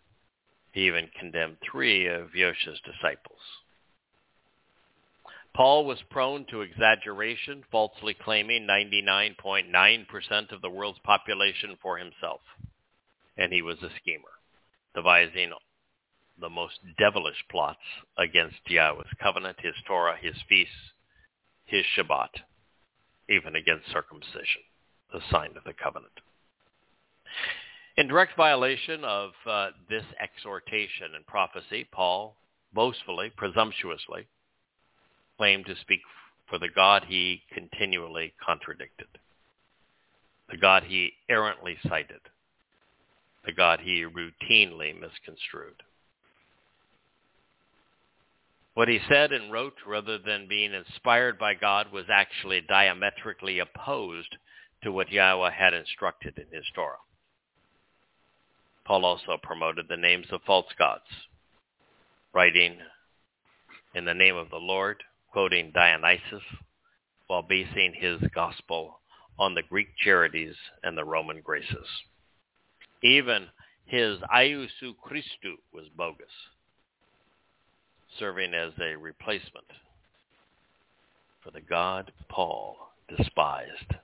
[0.73, 3.41] he even condemned three of Yosha's disciples.
[5.55, 12.41] Paul was prone to exaggeration, falsely claiming 99.9% of the world's population for himself.
[13.37, 14.38] And he was a schemer,
[14.95, 15.51] devising
[16.41, 17.79] the most devilish plots
[18.17, 20.75] against Yahweh's covenant, his Torah, his feasts,
[21.65, 22.31] his Shabbat,
[23.29, 24.63] even against circumcision,
[25.13, 26.13] the sign of the covenant.
[27.97, 32.37] In direct violation of uh, this exhortation and prophecy, Paul
[32.73, 34.27] boastfully, presumptuously,
[35.37, 36.01] claimed to speak
[36.49, 39.09] for the God he continually contradicted,
[40.51, 42.21] the God he errantly cited,
[43.45, 45.83] the God he routinely misconstrued.
[48.75, 54.37] What he said and wrote, rather than being inspired by God, was actually diametrically opposed
[54.83, 56.99] to what Yahweh had instructed in his Torah.
[58.85, 61.03] Paul also promoted the names of false gods,
[62.33, 62.79] writing
[63.95, 65.03] in the name of the Lord,
[65.33, 66.43] quoting Dionysus
[67.27, 69.01] while basing his gospel
[69.39, 71.87] on the Greek charities and the Roman graces.
[73.03, 73.49] Even
[73.85, 76.27] his Iousu Christu was bogus,
[78.19, 79.67] serving as a replacement
[81.43, 82.77] for the God Paul
[83.09, 83.95] despised.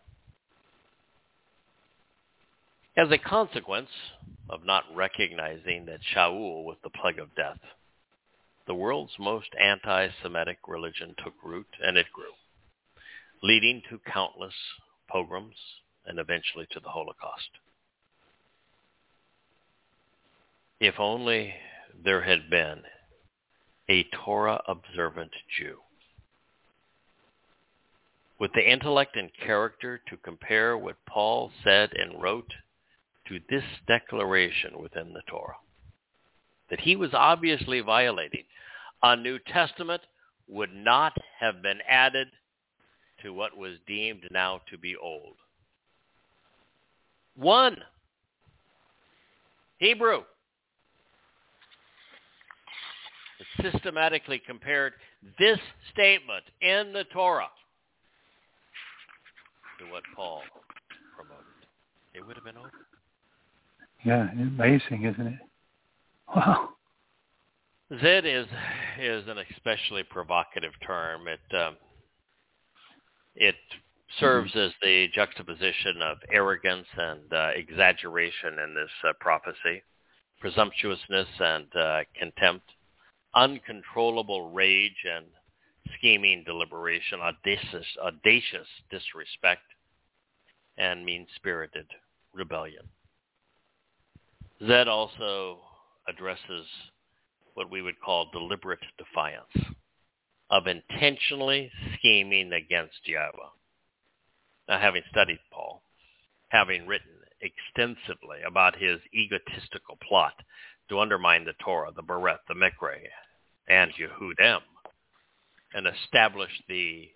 [2.97, 3.91] As a consequence
[4.49, 7.59] of not recognizing that Shaul was the plague of death,
[8.67, 12.33] the world's most anti-Semitic religion took root and it grew,
[13.43, 14.55] leading to countless
[15.09, 15.57] pogroms
[16.07, 17.51] and eventually to the Holocaust.
[20.85, 21.55] If only
[22.05, 22.83] there had been
[23.89, 25.79] a Torah-observant Jew
[28.39, 32.53] with the intellect and character to compare what Paul said and wrote
[33.29, 35.57] to this declaration within the Torah
[36.69, 38.45] that he was obviously violating,
[39.03, 40.03] a New Testament
[40.49, 42.29] would not have been added
[43.23, 45.37] to what was deemed now to be old.
[47.37, 47.79] One.
[49.79, 50.19] Hebrew.
[50.19, 50.25] It
[53.63, 54.95] systematically compared
[55.39, 55.59] this
[55.93, 57.49] statement in the Torah
[59.79, 60.43] to what Paul
[61.17, 61.45] promoted.
[62.15, 62.71] It would have been over.
[64.05, 65.39] Yeah, amazing, isn't it?
[66.35, 66.71] Wow.
[68.01, 68.47] Zed is
[68.99, 71.29] is an especially provocative term.
[71.29, 71.77] It um,
[73.35, 73.57] it
[74.21, 74.61] serves mm-hmm.
[74.61, 79.83] as the juxtaposition of arrogance and uh, exaggeration in this uh, prophecy,
[80.41, 82.67] presumptuousness and uh, contempt,
[83.35, 85.27] uncontrollable rage and
[85.99, 89.63] scheming deliberation, audacious, audacious disrespect,
[90.79, 91.87] and mean-spirited
[92.33, 92.85] rebellion.
[94.67, 95.59] Zed also
[96.09, 96.67] addresses
[97.55, 99.75] what we would call deliberate defiance
[100.51, 103.51] of intentionally scheming against Yahweh.
[104.69, 105.83] Now, having studied Paul,
[106.49, 110.35] having written extensively about his egotistical plot
[110.89, 112.97] to undermine the Torah, the Bereth, the Mikra,
[113.69, 114.61] and Yehudim,
[115.75, 117.09] and establish the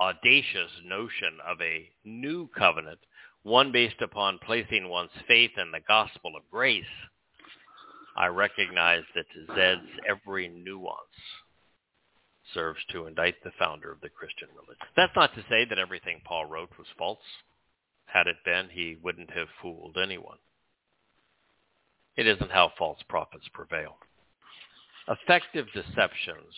[0.00, 2.98] audacious notion of a new covenant,
[3.42, 6.84] one based upon placing one's faith in the gospel of grace
[8.16, 10.98] I recognize that Zed's every nuance
[12.52, 14.86] serves to indict the founder of the Christian religion.
[14.96, 17.18] That's not to say that everything Paul wrote was false.
[18.04, 20.36] Had it been, he wouldn't have fooled anyone.
[22.16, 23.96] It isn't how false prophets prevail.
[25.08, 26.54] Effective deceptions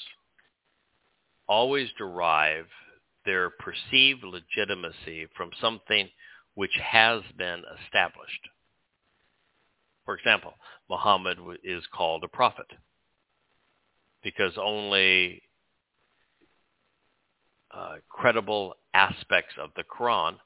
[1.48, 2.66] always derive
[3.24, 6.08] their perceived legitimacy from something
[6.54, 8.48] which has been established.
[10.04, 10.52] For example,
[10.90, 12.66] Muhammad is called a prophet
[14.22, 15.42] because only
[17.70, 20.36] uh, credible aspects of the Quran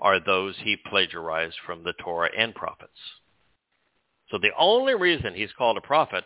[0.00, 2.98] are those he plagiarized from the Torah and prophets.
[4.30, 6.24] So the only reason he's called a prophet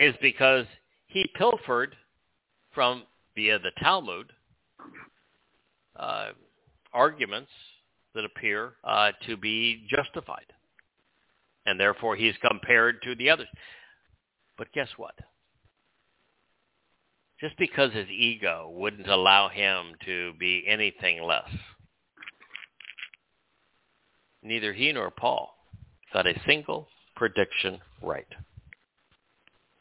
[0.00, 0.64] is because
[1.06, 1.94] he pilfered
[2.74, 3.04] from
[3.36, 4.32] via the Talmud
[5.96, 6.30] uh,
[6.92, 7.50] arguments
[8.14, 10.46] that appear uh, to be justified.
[11.66, 13.48] And therefore he's compared to the others.
[14.56, 15.14] But guess what?
[17.38, 21.48] Just because his ego wouldn't allow him to be anything less,
[24.42, 25.54] neither he nor Paul
[26.12, 28.26] got a single prediction right.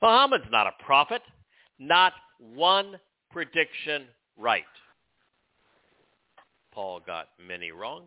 [0.01, 1.21] Muhammad's not a prophet.
[1.77, 2.99] Not one
[3.31, 4.05] prediction
[4.37, 4.63] right.
[6.73, 8.05] Paul got many wrong.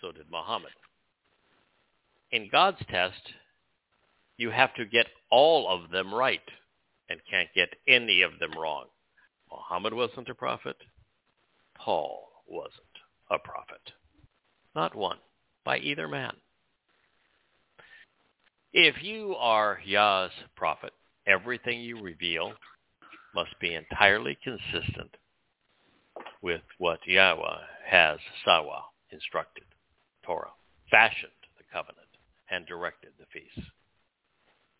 [0.00, 0.70] So did Muhammad.
[2.30, 3.20] In God's test,
[4.36, 6.40] you have to get all of them right
[7.08, 8.86] and can't get any of them wrong.
[9.50, 10.76] Muhammad wasn't a prophet.
[11.76, 12.74] Paul wasn't
[13.30, 13.92] a prophet.
[14.74, 15.18] Not one
[15.64, 16.34] by either man.
[18.72, 20.92] If you are Yah's prophet,
[21.30, 22.52] everything you reveal
[23.34, 25.16] must be entirely consistent
[26.42, 29.64] with what Yahweh has Sawa instructed,
[30.24, 30.50] Torah,
[30.90, 32.08] fashioned the covenant,
[32.50, 33.70] and directed the feasts.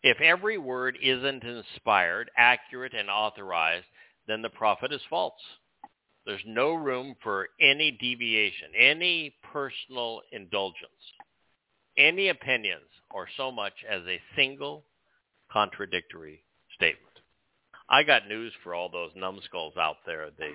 [0.03, 3.85] If every word isn't inspired, accurate, and authorized,
[4.27, 5.33] then the prophet is false.
[6.25, 10.91] There's no room for any deviation, any personal indulgence,
[11.97, 14.85] any opinions, or so much as a single
[15.51, 16.43] contradictory
[16.75, 17.05] statement.
[17.89, 20.51] I got news for all those numbskulls out there, the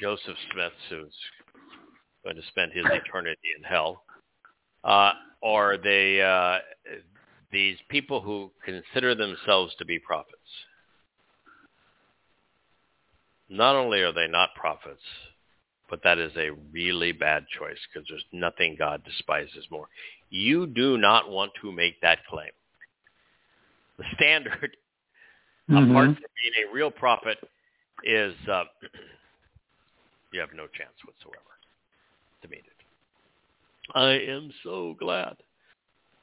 [0.00, 1.14] Joseph Smiths who's
[2.24, 4.04] going to spend his eternity in hell,
[4.84, 6.58] uh, or the uh,
[7.50, 10.38] these people who consider themselves to be prophets.
[13.50, 15.02] Not only are they not prophets,
[15.90, 19.88] but that is a really bad choice because there's nothing God despises more.
[20.30, 22.48] You do not want to make that claim.
[23.98, 24.76] The standard,
[25.70, 25.90] mm-hmm.
[25.90, 27.38] apart from being a real prophet,
[28.04, 28.64] is uh,
[30.32, 31.42] you have no chance whatsoever
[32.42, 33.94] to meet it.
[33.94, 35.36] I am so glad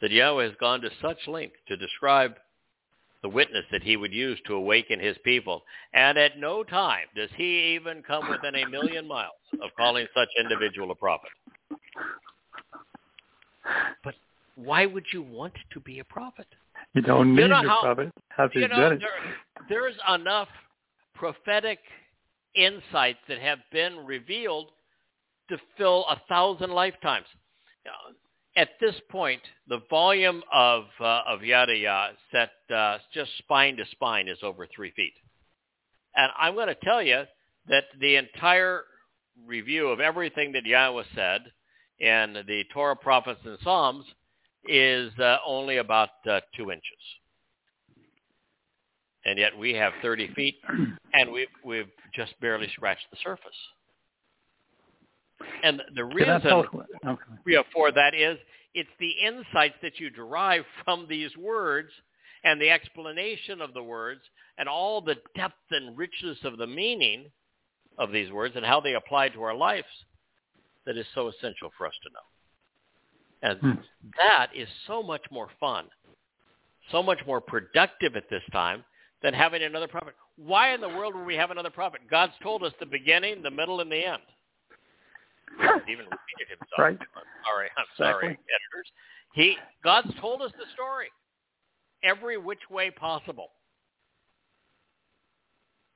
[0.02, 2.36] that Yahweh has gone to such length to describe
[3.22, 5.64] the witness that he would use to awaken his people.
[5.94, 10.30] And at no time does he even come within a million miles of calling such
[10.40, 11.30] individual a prophet.
[14.04, 14.16] But
[14.56, 16.48] why would you want to be a prophet?
[16.94, 18.12] You don't need you know how, prophet.
[18.30, 19.00] Have you know, it?
[19.00, 19.10] There,
[19.70, 20.48] there's enough
[21.16, 21.80] prophetic
[22.56, 24.72] insights that have been revealed
[25.50, 27.26] to fill a thousand lifetimes
[28.56, 33.86] at this point, the volume of uh, of Yada Yah set uh, just spine to
[33.92, 35.14] spine is over three feet,
[36.16, 37.24] and I'm going to tell you
[37.68, 38.84] that the entire
[39.46, 41.42] review of everything that Yahweh said
[42.00, 44.06] in the Torah, prophets, and Psalms
[44.68, 46.84] is uh, only about uh, two inches,
[49.26, 50.56] and yet we have 30 feet,
[51.14, 53.58] and we've we've just barely scratched the surface.
[55.64, 56.32] And the reason
[57.06, 57.70] okay.
[57.74, 58.38] for that is
[58.74, 61.90] it's the insights that you derive from these words
[62.44, 64.22] and the explanation of the words
[64.58, 67.32] and all the depth and richness of the meaning
[67.98, 69.88] of these words and how they apply to our lives
[70.86, 72.20] that is so essential for us to know.
[73.42, 73.72] And hmm.
[74.18, 75.86] that is so much more fun,
[76.92, 78.84] so much more productive at this time
[79.22, 80.14] than having another prophet.
[80.38, 82.02] Why in the world would we have another prophet?
[82.10, 84.22] God's told us the beginning, the middle, and the end
[85.88, 86.78] even repeated himself.
[86.78, 86.98] Right.
[87.00, 88.46] I'm sorry, I'm sorry, exactly.
[88.54, 88.92] editors.
[89.34, 91.08] He God's told us the story
[92.04, 93.50] every which way possible.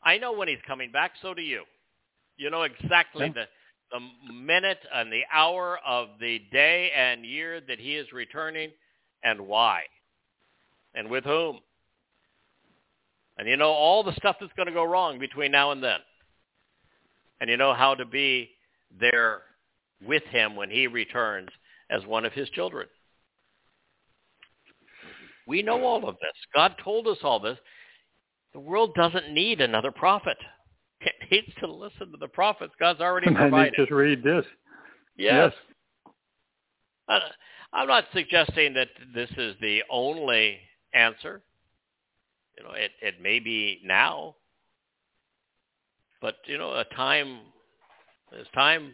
[0.04, 1.64] I know when he's coming back, so do you.
[2.38, 3.34] You know exactly yeah.
[3.34, 3.46] the
[3.94, 8.72] the minute and the hour of the day and year that he is returning
[9.24, 9.82] and why
[10.96, 11.60] and with whom.
[13.38, 16.00] And you know all the stuff that's going to go wrong between now and then.
[17.40, 18.50] And you know how to be
[19.00, 19.42] there
[20.06, 21.50] with him when he returns
[21.90, 22.88] as one of his children.
[25.46, 26.34] We know all of this.
[26.56, 27.58] God told us all this.
[28.54, 30.38] The world doesn't need another prophet.
[31.32, 33.54] Needs to listen to the prophets God's already provided.
[33.78, 34.46] I need to read this.
[35.18, 35.54] Yes.
[37.10, 37.22] yes.
[37.74, 40.60] I'm not suggesting that this is the only
[40.94, 41.42] answer.
[42.58, 44.36] You know, it, it may be now,
[46.22, 47.40] but you know, a time
[48.40, 48.94] as time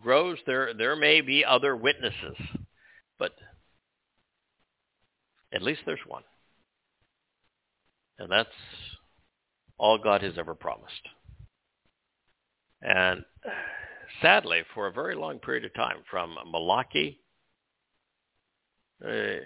[0.00, 2.36] grows, there there may be other witnesses,
[3.18, 3.32] but
[5.52, 6.24] at least there's one,
[8.18, 8.48] and that's
[9.78, 10.92] all God has ever promised.
[12.82, 13.24] And
[14.22, 17.20] sadly, for a very long period of time, from Malachi
[19.04, 19.40] uh,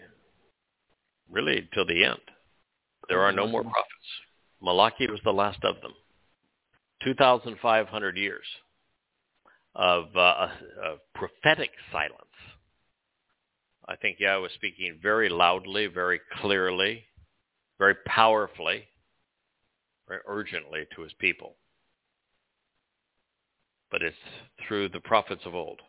[1.31, 2.20] really till the end,
[3.09, 3.86] there are no more prophets.
[4.62, 5.93] Malachi was the last of them.
[7.02, 8.44] 2,500 years
[9.74, 10.48] of, uh,
[10.85, 12.15] of prophetic silence.
[13.89, 17.05] I think Yahweh was speaking very loudly, very clearly,
[17.78, 18.85] very powerfully,
[20.11, 21.55] very urgently to his people.
[23.93, 24.16] But it's
[24.66, 25.81] through the prophets of old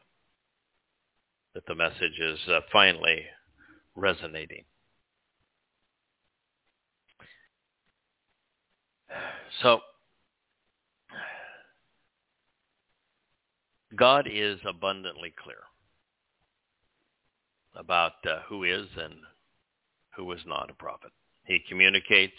[1.55, 3.23] that the message is uh, finally
[3.95, 4.63] resonating.
[9.61, 9.79] So
[13.95, 15.57] God is abundantly clear
[17.75, 19.15] about uh, who is and
[20.15, 21.11] who is not a prophet.
[21.45, 22.37] He communicates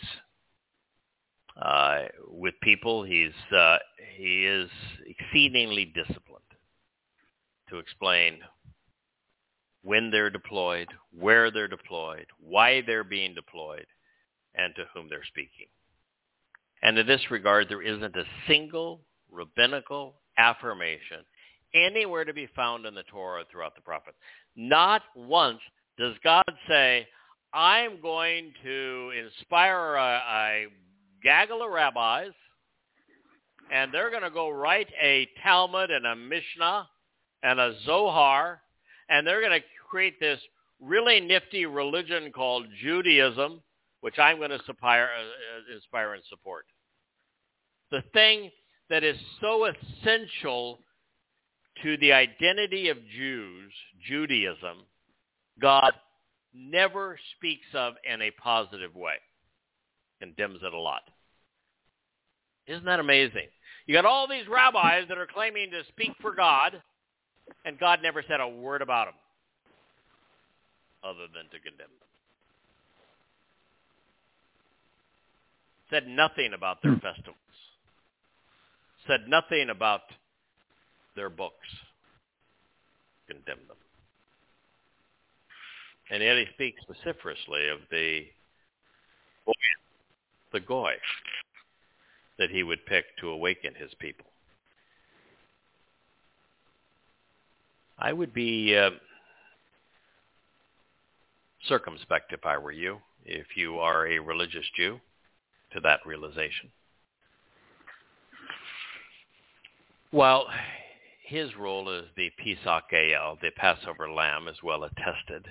[1.60, 3.02] uh, with people.
[3.02, 3.78] He's uh,
[4.16, 4.70] he is
[5.06, 6.42] exceedingly disciplined
[7.68, 8.38] to explain
[9.82, 10.88] when they're deployed,
[11.18, 13.86] where they're deployed, why they're being deployed,
[14.54, 15.66] and to whom they're speaking.
[16.82, 19.00] And in this regard, there isn't a single
[19.30, 21.18] rabbinical affirmation
[21.74, 24.16] anywhere to be found in the Torah throughout the prophets.
[24.56, 25.60] Not once
[25.98, 27.06] does God say,
[27.52, 30.66] I'm going to inspire a, a
[31.22, 32.32] gaggle of rabbis,
[33.70, 36.88] and they're going to go write a Talmud and a Mishnah
[37.42, 38.60] and a Zohar,
[39.08, 40.40] and they're going to create this
[40.80, 43.62] really nifty religion called Judaism,
[44.00, 46.66] which I'm going to inspire, uh, inspire and support.
[47.90, 48.50] The thing
[48.90, 50.78] that is so essential
[51.82, 53.72] to the identity of Jews,
[54.06, 54.84] Judaism,
[55.60, 55.92] God
[56.54, 59.14] never speaks of in a positive way.
[60.22, 61.02] Condemns it a lot.
[62.68, 63.48] Isn't that amazing?
[63.86, 66.80] You got all these rabbis that are claiming to speak for God,
[67.64, 69.14] and God never said a word about them
[71.02, 72.08] other than to condemn them.
[75.90, 77.00] Said nothing about their hmm.
[77.00, 77.36] festivals.
[79.08, 80.02] Said nothing about
[81.16, 81.66] their books.
[83.26, 83.76] Condemn them.
[86.12, 88.26] And yet he speaks vociferously of the
[90.52, 90.92] the goy
[92.38, 94.26] that he would pick to awaken his people.
[97.98, 98.90] I would be uh,
[101.68, 105.00] circumspect if I were you, if you are a religious Jew,
[105.72, 106.70] to that realization.
[110.10, 110.46] Well,
[111.24, 115.46] his role as the Pesach El, the Passover lamb, is well attested.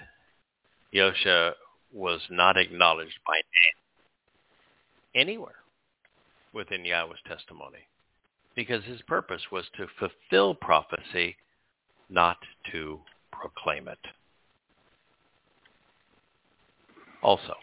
[0.94, 1.54] Yosha
[1.94, 3.82] was not acknowledged by name
[5.16, 5.56] anywhere
[6.54, 7.88] within Yahweh's testimony
[8.56, 11.36] because his purpose was to fulfill prophecy,
[12.10, 12.38] not
[12.72, 13.00] to
[13.32, 14.00] proclaim it.
[17.24, 17.54] Also,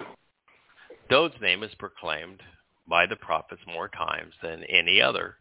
[1.11, 2.43] Dowd's name is proclaimed
[2.89, 5.37] by the prophets more times than any other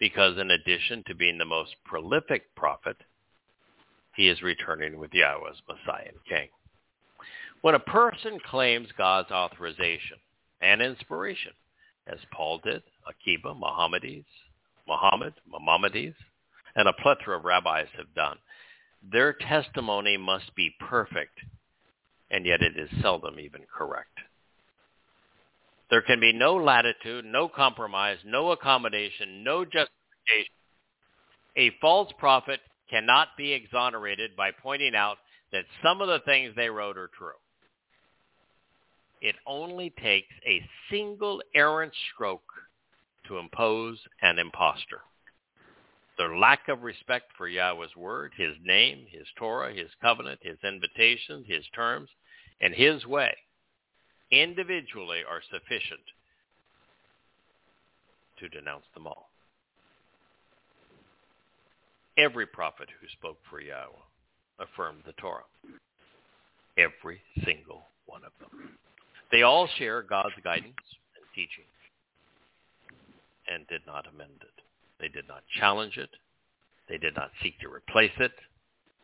[0.00, 2.96] because in addition to being the most prolific prophet,
[4.14, 6.48] he is returning with Yahweh's Messiah and King.
[7.60, 10.18] When a person claims God's authorization
[10.60, 11.52] and inspiration,
[12.06, 14.24] as Paul did, Akiba, Mohammedi's,
[14.86, 16.16] Muhammad, Maimonides,
[16.74, 18.38] and a plethora of rabbis have done,
[19.12, 21.38] their testimony must be perfect,
[22.30, 24.18] and yet it is seldom even correct.
[25.90, 30.52] There can be no latitude, no compromise, no accommodation, no justification.
[31.56, 32.60] A false prophet
[32.90, 35.18] cannot be exonerated by pointing out
[35.52, 37.30] that some of the things they wrote are true.
[39.20, 42.42] It only takes a single errant stroke
[43.26, 45.00] to impose an impostor.
[46.16, 51.46] Their lack of respect for Yahweh's word, his name, his Torah, his covenant, his invitations,
[51.46, 52.08] his terms,
[52.60, 53.36] and his way
[54.30, 56.00] individually are sufficient
[58.38, 59.30] to denounce them all.
[62.16, 63.94] Every prophet who spoke for Yahweh
[64.58, 65.44] affirmed the Torah.
[66.76, 68.78] Every single one of them.
[69.30, 70.74] They all share God's guidance
[71.16, 71.64] and teaching
[73.50, 74.62] and did not amend it.
[75.00, 76.10] They did not challenge it.
[76.88, 78.32] They did not seek to replace it.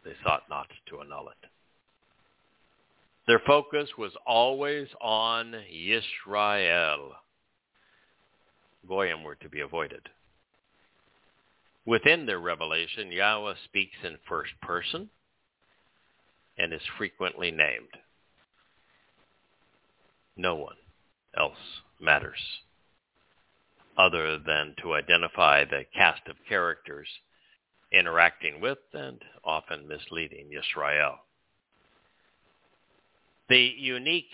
[0.04, 1.48] They sought not to annul it.
[3.26, 7.10] Their focus was always on Yisrael.
[8.86, 10.08] Goyim were to be avoided.
[11.86, 15.08] Within their revelation, Yahweh speaks in first person
[16.58, 17.88] and is frequently named.
[20.36, 20.76] No one
[21.36, 21.58] else
[22.00, 22.40] matters.
[23.96, 27.08] other than to identify the cast of characters
[27.92, 31.16] interacting with and often misleading Yisrael.
[33.48, 34.32] The unique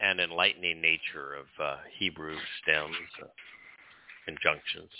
[0.00, 3.26] and enlightening nature of uh, Hebrew stems, uh,
[4.26, 4.90] conjunctions,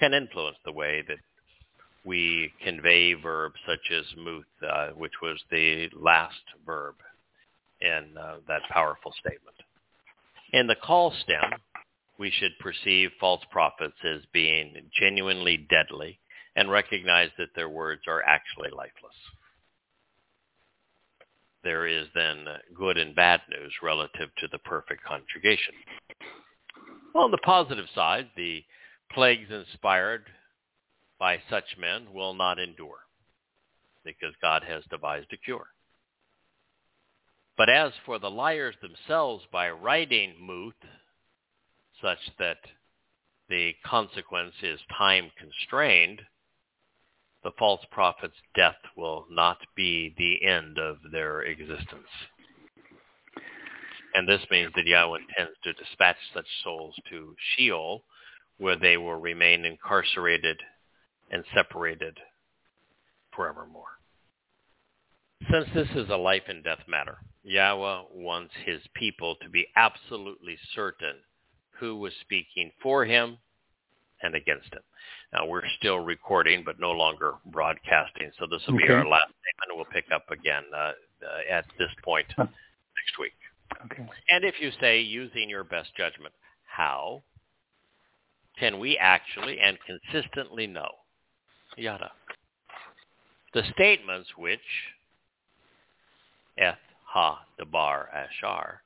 [0.00, 1.18] can influence the way that
[2.04, 6.94] we convey verbs such as muth, uh, which was the last verb
[7.80, 9.56] in uh, that powerful statement.
[10.54, 11.50] In the qal stem,
[12.16, 16.20] we should perceive false prophets as being genuinely deadly
[16.54, 19.16] and recognize that their words are actually lifeless.
[21.64, 25.74] There is then good and bad news relative to the perfect conjugation.
[27.16, 28.62] On the positive side, the
[29.10, 30.26] plagues inspired
[31.18, 33.00] by such men will not endure
[34.04, 35.73] because God has devised a cure.
[37.56, 40.74] But as for the liars themselves, by writing muth,
[42.02, 42.58] such that
[43.48, 46.22] the consequence is time constrained,
[47.44, 52.08] the false prophet's death will not be the end of their existence.
[54.14, 58.04] And this means that Yahweh intends to dispatch such souls to Sheol,
[58.58, 60.60] where they will remain incarcerated
[61.30, 62.18] and separated
[63.34, 63.98] forevermore.
[65.50, 70.56] Since this is a life and death matter, Yahweh wants his people to be absolutely
[70.74, 71.16] certain
[71.78, 73.38] who was speaking for him
[74.22, 74.82] and against him.
[75.32, 78.30] Now we're still recording, but no longer broadcasting.
[78.38, 78.86] So this will okay.
[78.86, 79.76] be our last statement.
[79.76, 80.92] We'll pick up again uh, uh,
[81.50, 82.46] at this point huh.
[82.46, 83.32] next week.
[83.86, 84.08] Okay.
[84.30, 86.32] And if you say using your best judgment,
[86.66, 87.22] how
[88.58, 90.90] can we actually and consistently know?
[91.76, 92.12] Yada.
[93.52, 94.60] The statements which
[96.56, 96.78] Eth
[97.14, 98.82] Ha Debar Ashar,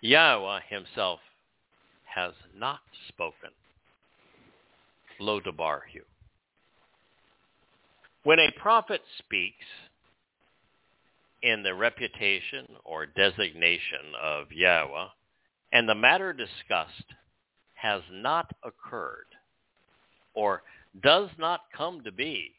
[0.00, 1.20] Yahweh himself
[2.04, 3.50] has not spoken.
[5.20, 6.00] Lo Debar Hu.
[8.24, 9.64] When a prophet speaks
[11.40, 15.06] in the reputation or designation of Yahweh,
[15.70, 17.14] and the matter discussed
[17.74, 19.28] has not occurred
[20.34, 20.64] or
[21.00, 22.50] does not come to be,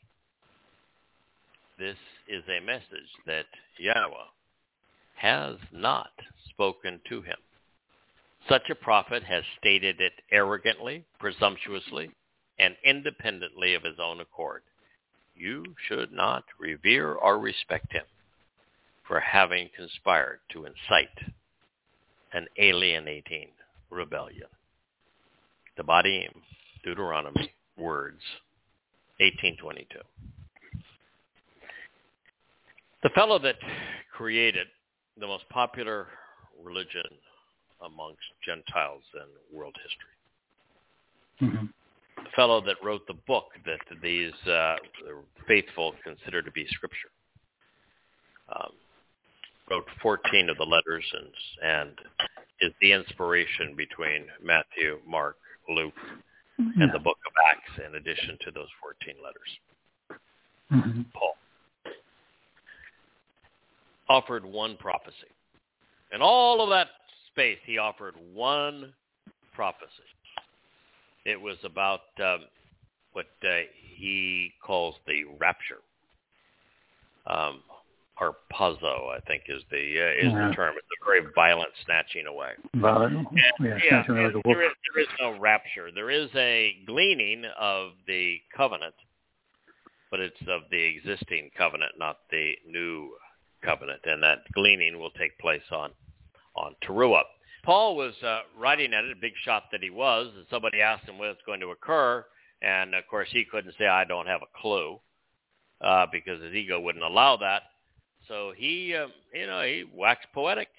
[1.78, 1.98] this
[2.30, 4.30] is a message that Yahweh
[5.22, 6.10] has not
[6.50, 7.38] spoken to him.
[8.50, 12.10] Such a prophet has stated it arrogantly, presumptuously,
[12.58, 14.64] and independently of his own accord.
[15.36, 18.06] You should not revere or respect him
[19.08, 21.34] for having conspired to incite
[22.34, 23.50] an alienating
[23.92, 24.48] rebellion.
[25.78, 26.34] Devarim,
[26.84, 28.22] Deuteronomy, words,
[29.20, 30.00] 1822.
[33.04, 33.56] The fellow that
[34.12, 34.68] created
[35.22, 36.08] the most popular
[36.62, 37.06] religion
[37.86, 41.50] amongst Gentiles in world history.
[41.50, 41.66] Mm-hmm.
[42.24, 44.76] The fellow that wrote the book that these uh,
[45.48, 47.10] faithful consider to be scripture.
[48.54, 48.74] Um,
[49.70, 51.92] wrote 14 of the letters and, and
[52.60, 55.38] is the inspiration between Matthew, Mark,
[55.70, 55.94] Luke,
[56.60, 56.84] yeah.
[56.84, 60.20] and the book of Acts in addition to those 14 letters.
[60.72, 61.02] Mm-hmm.
[61.14, 61.36] Paul
[64.12, 65.32] offered one prophecy.
[66.14, 66.88] In all of that
[67.32, 68.94] space, he offered one
[69.54, 69.88] prophecy.
[71.26, 72.42] It was about um,
[73.14, 73.62] what uh,
[73.96, 75.80] he calls the rapture.
[77.26, 77.62] Um,
[78.20, 80.50] harpazo, I think, is the uh, is yeah.
[80.50, 80.76] the term.
[80.76, 82.52] It's a very violent snatching away.
[82.76, 83.28] Violent,
[83.60, 85.90] yeah, yeah, there, is, there is no rapture.
[85.94, 88.96] There is a gleaning of the covenant,
[90.10, 93.12] but it's of the existing covenant, not the new
[93.62, 95.92] covenant, and that gleaning will take place on
[96.56, 97.24] on Teruah.
[97.64, 101.08] Paul was uh, writing at it, a big shot that he was, and somebody asked
[101.08, 102.26] him when it's going to occur,
[102.62, 105.00] and of course he couldn't say, I don't have a clue,
[105.80, 107.64] uh, because his ego wouldn't allow that.
[108.28, 110.70] So he, uh, you know, he waxed poetic,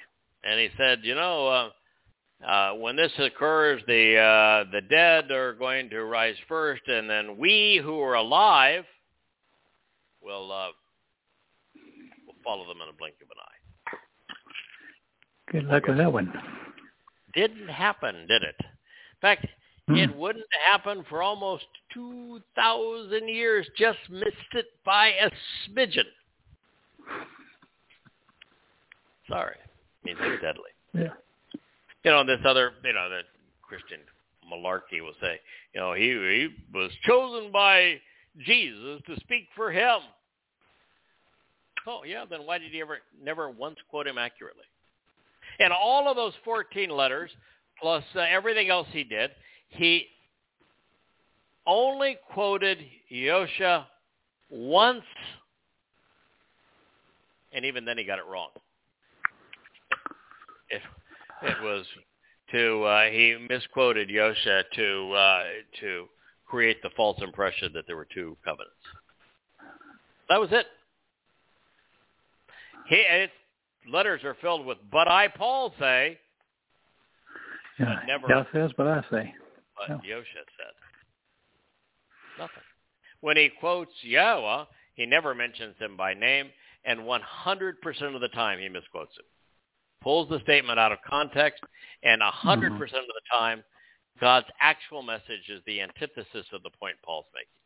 [0.44, 5.54] and he said, you know, uh, uh, when this occurs, the uh, the dead are
[5.54, 8.84] going to rise first, and then we who are alive
[10.20, 10.68] will uh,
[12.42, 13.98] follow them in a blink of an eye.
[15.50, 16.32] Good luck with that one.
[17.34, 18.56] Didn't happen, did it?
[18.60, 19.46] In fact,
[19.88, 19.96] hmm.
[19.96, 21.64] it wouldn't happen for almost
[21.94, 23.66] 2,000 years.
[23.76, 25.30] Just missed it by a
[25.68, 26.04] smidgen.
[29.28, 29.56] Sorry.
[29.56, 30.70] I mean, it's deadly.
[30.94, 31.14] Yeah.
[32.04, 33.20] You know, this other, you know, the
[33.62, 34.00] Christian
[34.52, 35.40] malarkey will say,
[35.74, 38.00] you know, he, he was chosen by
[38.44, 40.00] Jesus to speak for him.
[41.86, 44.64] Oh, yeah, then why did he ever never once quote him accurately?
[45.58, 47.30] And all of those 14 letters,
[47.80, 49.30] plus uh, everything else he did,
[49.68, 50.06] he
[51.66, 52.78] only quoted
[53.10, 53.84] Yosha
[54.50, 55.04] once,
[57.52, 58.50] and even then he got it wrong.
[60.70, 60.82] It,
[61.42, 61.84] it was
[62.52, 65.42] to uh, he misquoted Yosha to uh,
[65.80, 66.06] to
[66.46, 68.74] create the false impression that there were two covenants.
[70.28, 70.66] That was it.
[72.88, 73.32] He, its
[73.90, 76.18] letters are filled with "but I, Paul, say."
[77.78, 79.34] Yeah, never, says, but I say.
[79.76, 80.02] But.
[80.04, 80.74] Yosha said
[82.38, 82.62] nothing.
[83.20, 84.64] When he quotes Yahweh,
[84.94, 86.50] he never mentions him by name,
[86.84, 89.24] and 100% of the time he misquotes him.
[90.02, 91.62] Pulls the statement out of context,
[92.02, 92.78] and 100% mm-hmm.
[92.78, 93.62] percent of the time,
[94.20, 97.61] God's actual message is the antithesis of the point Paul's making.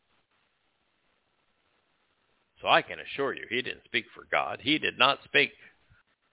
[2.60, 4.60] So I can assure you, he didn't speak for God.
[4.62, 5.52] He did not speak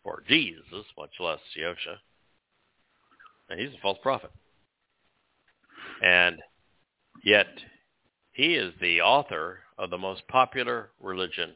[0.04, 1.98] for Jesus, much less Yosha.
[3.50, 4.32] And he's a false prophet.
[6.02, 6.40] And
[7.24, 7.48] yet,
[8.32, 11.56] he is the author of the most popular religion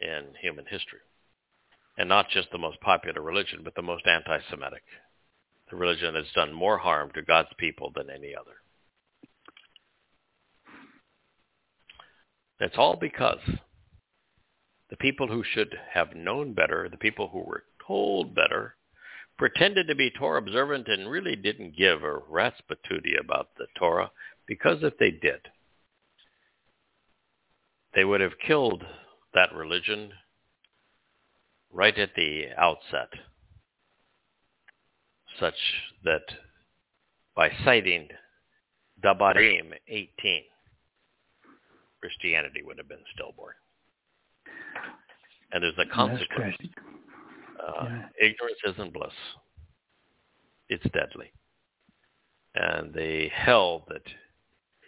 [0.00, 1.00] in human history.
[1.96, 4.82] And not just the most popular religion, but the most anti-Semitic.
[5.70, 8.56] The religion that's done more harm to God's people than any other.
[12.58, 13.40] That's all because
[14.90, 18.76] the people who should have known better, the people who were told better,
[19.36, 24.10] pretended to be Torah observant and really didn't give a rat's patootie about the Torah
[24.46, 25.40] because if they did,
[27.94, 28.84] they would have killed
[29.34, 30.12] that religion
[31.72, 33.08] right at the outset,
[35.40, 35.54] such
[36.04, 36.22] that
[37.34, 38.08] by citing
[39.02, 40.42] Dabarym 18,
[42.04, 43.54] Christianity would have been stillborn.
[45.52, 46.54] And there's a consequence.
[47.58, 48.08] Uh, Yeah.
[48.20, 49.14] Ignorance isn't bliss.
[50.68, 51.32] It's deadly.
[52.54, 54.02] And the hell that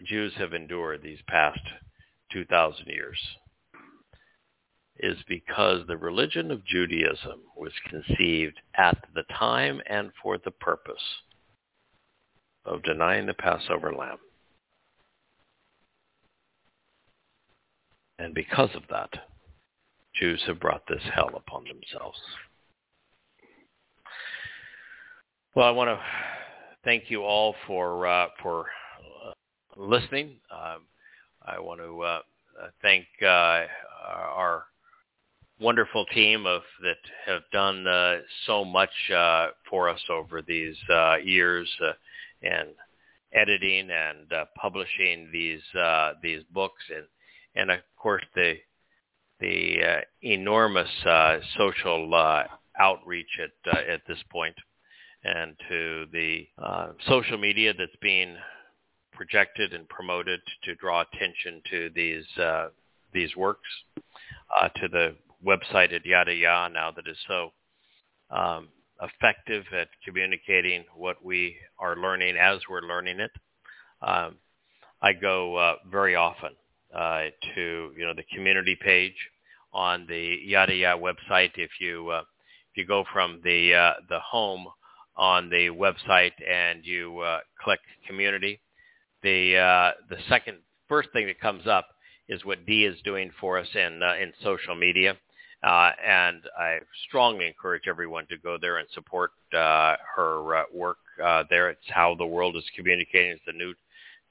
[0.05, 1.61] Jews have endured these past
[2.33, 3.19] 2,000 years
[4.99, 11.23] is because the religion of Judaism was conceived at the time and for the purpose
[12.67, 14.19] of denying the Passover lamb.
[18.19, 19.11] And because of that,
[20.15, 22.19] Jews have brought this hell upon themselves.
[25.55, 26.01] Well, I want to
[26.85, 28.67] thank you all for uh, for
[29.27, 29.33] uh,
[29.77, 30.37] listening.
[30.51, 30.83] Um,
[31.45, 32.21] I want to uh,
[32.83, 33.65] thank uh,
[34.07, 34.65] our
[35.61, 38.91] wonderful team of that have done uh, so much
[39.69, 40.77] for us over these
[41.25, 41.69] years
[42.43, 42.69] and
[43.33, 45.63] editing and publishing these
[46.23, 47.07] these books and
[47.57, 48.55] and of course the
[49.41, 52.45] the uh, enormous uh, social uh,
[52.79, 54.55] outreach at uh, at this point
[55.25, 58.37] and to the uh, social media that's being
[59.13, 62.69] projected and promoted to draw attention to these uh,
[63.13, 63.69] these works,
[64.77, 65.15] to the
[65.45, 67.51] website at Yada Ya now that is so
[68.31, 68.69] um,
[69.03, 73.31] effective at communicating what we are learning as we're learning it.
[74.03, 74.37] Um,
[75.01, 76.51] I go very often
[76.97, 77.25] uh,
[77.55, 79.17] to you know the community page
[79.73, 81.51] on the Yada Yada website.
[81.57, 84.67] If you uh, if you go from the uh, the home
[85.17, 88.61] on the website and you uh, click community,
[89.23, 90.59] the uh, the second
[90.89, 91.89] first thing that comes up
[92.29, 95.19] is what Dee is doing for us in in social media,
[95.63, 96.79] and I
[97.09, 100.99] strongly encourage everyone to go there and support her work
[101.51, 101.69] there.
[101.69, 103.33] It's how the world is communicating.
[103.33, 103.75] It's the new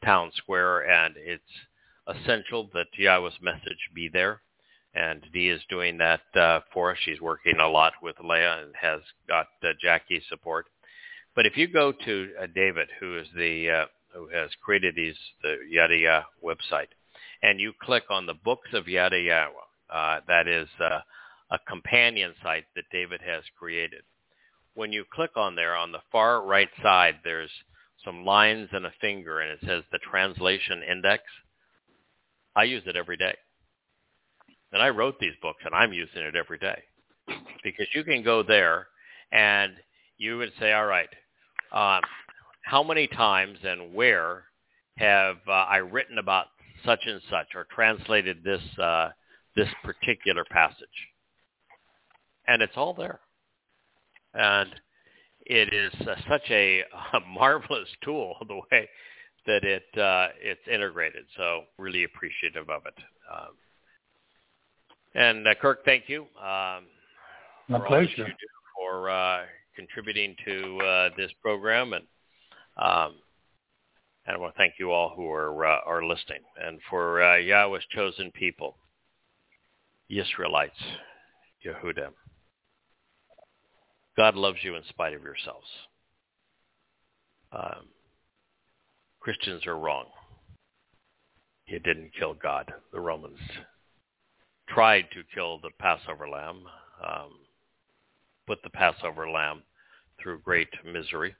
[0.04, 1.44] town square, and it's
[2.08, 4.42] essential that Yahweh's message be there.
[4.94, 6.98] And Dee is doing that uh, for us.
[7.04, 10.68] She's working a lot with Leah and has got uh, Jackie's support.
[11.36, 15.18] But if you go to uh, David, who is the uh, who has created these
[15.44, 16.88] the Yada Yah website,
[17.44, 19.50] and you click on the books of Yada Yahowah,
[19.90, 21.02] uh, that is uh,
[21.52, 24.04] a companion site that David has created.
[24.76, 27.52] When you click on there, on the far right side, there's
[28.04, 31.24] some lines and a finger, and it says the translation index.
[32.56, 33.36] I use it every day.
[34.72, 36.82] And I wrote these books, and I'm using it every day.
[37.64, 38.88] Because you can go there,
[39.32, 39.74] and
[40.18, 41.10] you would say, all right,
[41.72, 42.02] um,
[42.64, 44.44] how many times and where
[44.98, 46.48] have uh, I written about
[46.86, 49.10] such and such or translated this uh,
[49.56, 50.88] this particular passage?
[52.48, 53.20] And it's all there.
[54.34, 54.70] And
[55.46, 56.82] it is uh, such a,
[57.14, 58.90] a marvelous tool the way
[59.46, 61.26] that it uh, it's integrated.
[61.38, 62.98] So really appreciative of it.
[63.34, 63.54] Um,
[65.14, 66.24] and uh, Kirk, thank you.
[66.40, 66.86] Um,
[67.68, 68.18] My for all that pleasure.
[68.18, 68.34] you do
[68.78, 69.44] for uh,
[69.76, 72.04] contributing to uh, this program, and
[72.78, 73.16] um,
[74.28, 76.42] And I want to thank you all who are uh, are listening.
[76.62, 78.76] And for uh, Yahweh's chosen people,
[80.10, 80.82] Israelites,
[81.66, 82.12] Yehudim,
[84.18, 85.68] God loves you in spite of yourselves.
[87.52, 87.86] Um,
[89.26, 90.06] Christians are wrong.
[91.66, 92.72] You didn't kill God.
[92.94, 93.40] The Romans
[94.70, 96.62] tried to kill the Passover lamb,
[97.04, 97.32] um,
[98.46, 99.64] put the Passover lamb
[100.22, 101.34] through great misery,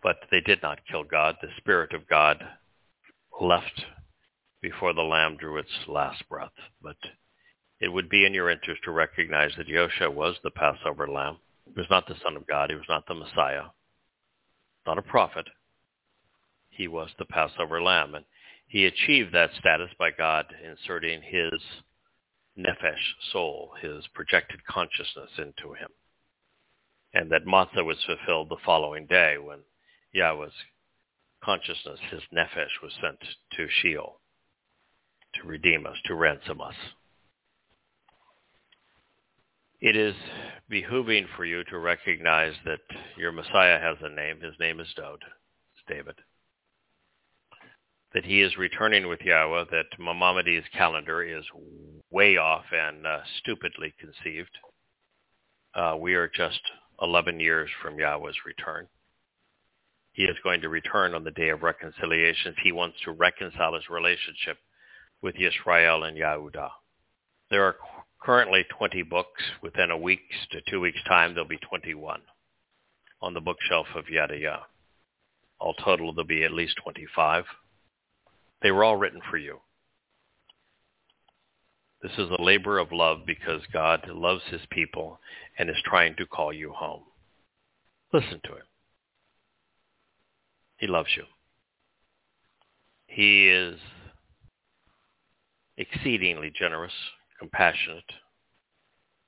[0.00, 1.34] but they did not kill God.
[1.42, 2.40] The Spirit of God
[3.40, 3.84] left
[4.62, 6.52] before the lamb drew its last breath.
[6.80, 6.98] But
[7.80, 11.38] it would be in your interest to recognize that Yosha was the Passover lamb.
[11.64, 12.70] He was not the Son of God.
[12.70, 13.64] He was not the Messiah,
[14.86, 15.48] not a prophet.
[16.80, 18.14] He was the Passover lamb.
[18.14, 18.24] And
[18.66, 21.60] he achieved that status by God inserting his
[22.56, 25.90] nephesh, soul, his projected consciousness into him.
[27.12, 29.58] And that matzah was fulfilled the following day when
[30.14, 30.54] Yahweh's
[31.44, 33.18] consciousness, his nephesh, was sent
[33.58, 34.18] to Sheol
[35.34, 36.76] to redeem us, to ransom us.
[39.82, 40.14] It is
[40.70, 42.80] behooving for you to recognize that
[43.18, 44.40] your Messiah has a name.
[44.40, 45.22] His name is Dowd.
[45.74, 46.16] It's David
[48.12, 51.44] that he is returning with Yahweh, that Maimonides' calendar is
[52.10, 54.50] way off and uh, stupidly conceived.
[55.74, 56.60] Uh, we are just
[57.00, 58.88] 11 years from Yahweh's return.
[60.12, 62.56] He is going to return on the day of reconciliations.
[62.62, 64.58] He wants to reconcile his relationship
[65.22, 66.70] with Israel and Yahudah.
[67.50, 67.76] There are
[68.20, 69.42] currently 20 books.
[69.62, 70.20] Within a week
[70.50, 72.20] to two weeks' time, there'll be 21
[73.22, 74.60] on the bookshelf of Yadayah.
[75.60, 77.44] All total, there'll be at least 25.
[78.62, 79.58] They were all written for you.
[82.02, 85.20] This is a labor of love because God loves his people
[85.58, 87.02] and is trying to call you home.
[88.12, 88.64] Listen to him.
[90.78, 91.24] He loves you.
[93.06, 93.78] He is
[95.76, 96.92] exceedingly generous,
[97.38, 98.04] compassionate.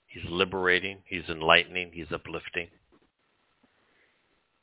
[0.06, 0.98] He's liberating.
[1.04, 1.90] He's enlightening.
[1.92, 2.68] He's uplifting.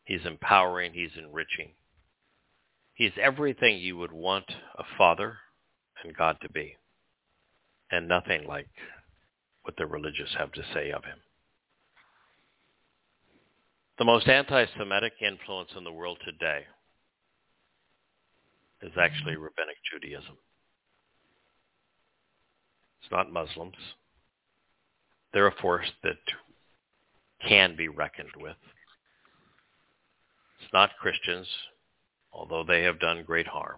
[0.05, 0.93] He's empowering.
[0.93, 1.71] He's enriching.
[2.99, 4.43] He's everything you would want
[4.77, 5.37] a father
[6.03, 6.75] and God to be,
[7.89, 8.67] and nothing like
[9.61, 11.17] what the religious have to say of him.
[13.99, 16.65] The most anti-Semitic influence in the world today
[18.81, 20.37] is actually rabbinic Judaism.
[23.01, 23.77] It's not Muslims.
[25.31, 26.17] They're a force that
[27.47, 28.57] can be reckoned with.
[30.61, 31.47] It's not Christians
[32.31, 33.77] although they have done great harm.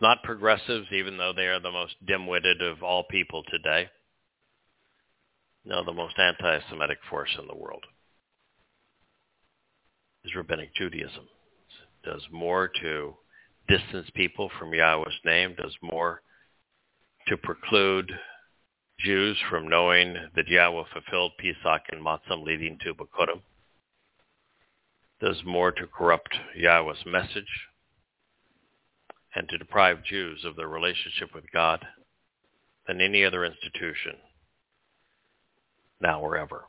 [0.00, 3.88] Not progressives, even though they are the most dim-witted of all people today.
[5.64, 7.84] No, the most anti-Semitic force in the world
[10.24, 11.26] is Rabbinic Judaism.
[12.02, 13.14] It does more to
[13.68, 16.22] distance people from Yahweh's name, does more
[17.28, 18.10] to preclude
[19.00, 23.40] Jews from knowing that Yahweh fulfilled Pesach and Matzah leading to Bikurim
[25.20, 27.68] does more to corrupt Yahweh's message
[29.34, 31.84] and to deprive Jews of their relationship with God
[32.86, 34.16] than any other institution
[36.00, 36.64] now or ever.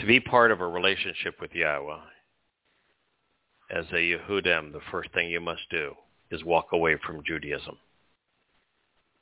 [0.00, 2.00] To be part of a relationship with Yahweh,
[3.70, 5.94] as a Yehudim, the first thing you must do
[6.30, 7.76] is walk away from Judaism,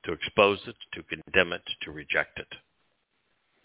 [0.04, 2.46] to expose it, to condemn it, to reject it.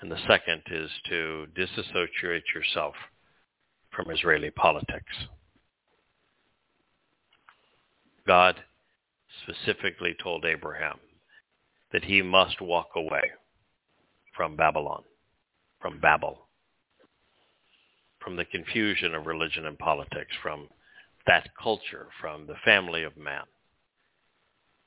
[0.03, 2.93] And the second is to disassociate yourself
[3.95, 5.15] from Israeli politics.
[8.27, 8.61] God
[9.43, 10.99] specifically told Abraham
[11.93, 13.31] that he must walk away
[14.35, 15.03] from Babylon,
[15.79, 16.47] from Babel,
[18.19, 20.67] from the confusion of religion and politics, from
[21.27, 23.45] that culture, from the family of man,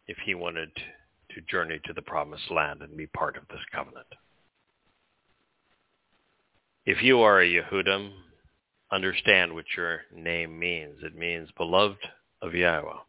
[0.08, 0.72] if he wanted
[1.30, 4.08] to journey to the promised land and be part of this covenant.
[6.86, 8.12] If you are a Yehudim,
[8.92, 10.98] understand what your name means.
[11.02, 11.98] It means beloved
[12.40, 13.00] of Yahweh.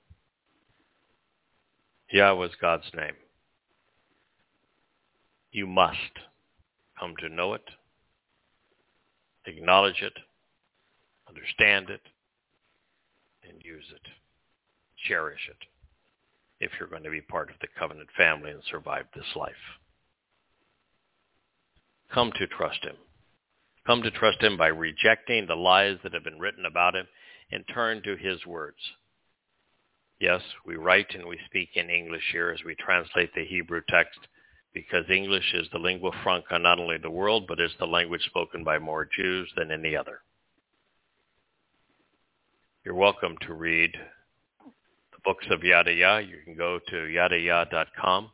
[2.11, 3.13] Yahweh is God's name.
[5.51, 5.95] You must
[6.99, 7.69] come to know it,
[9.45, 10.13] acknowledge it,
[11.29, 12.01] understand it,
[13.47, 14.01] and use it.
[15.07, 15.67] Cherish it
[16.59, 19.53] if you're going to be part of the covenant family and survive this life.
[22.11, 22.95] Come to trust him
[23.87, 27.07] come to trust him by rejecting the lies that have been written about him
[27.51, 28.77] and turn to his words.
[30.19, 34.19] Yes, we write and we speak in English here as we translate the Hebrew text
[34.73, 38.63] because English is the lingua franca not only the world, but is the language spoken
[38.63, 40.19] by more Jews than any other.
[42.83, 43.91] You're welcome to read
[44.61, 46.17] the books of Yada Ya.
[46.17, 48.31] You can go to yadayah.com.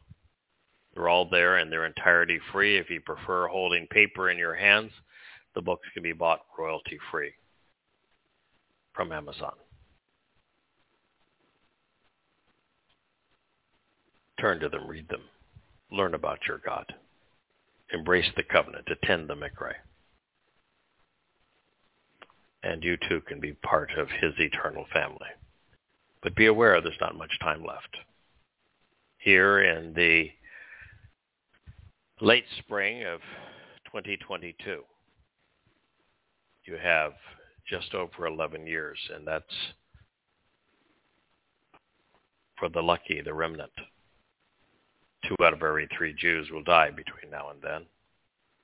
[0.94, 2.78] They're all there in their entirety free.
[2.78, 4.92] If you prefer holding paper in your hands,
[5.56, 7.34] the books can be bought royalty free
[8.94, 9.54] from Amazon.
[14.40, 15.22] Turn to them, read them,
[15.92, 16.94] learn about your God,
[17.94, 19.74] embrace the covenant, attend the Mikra.
[22.64, 25.30] And you too can be part of his eternal family.
[26.22, 27.98] But be aware there's not much time left.
[29.18, 30.30] Here in the
[32.22, 33.20] late spring of
[33.86, 34.84] 2022,
[36.66, 37.14] you have
[37.68, 39.46] just over 11 years, and that's
[42.58, 43.72] for the lucky, the remnant.
[45.28, 47.86] Two out of every three Jews will die between now and then.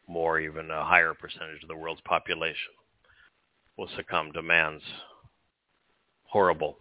[0.07, 2.73] More, even a higher percentage of the world's population
[3.77, 4.81] will succumb to man's
[6.23, 6.77] horrible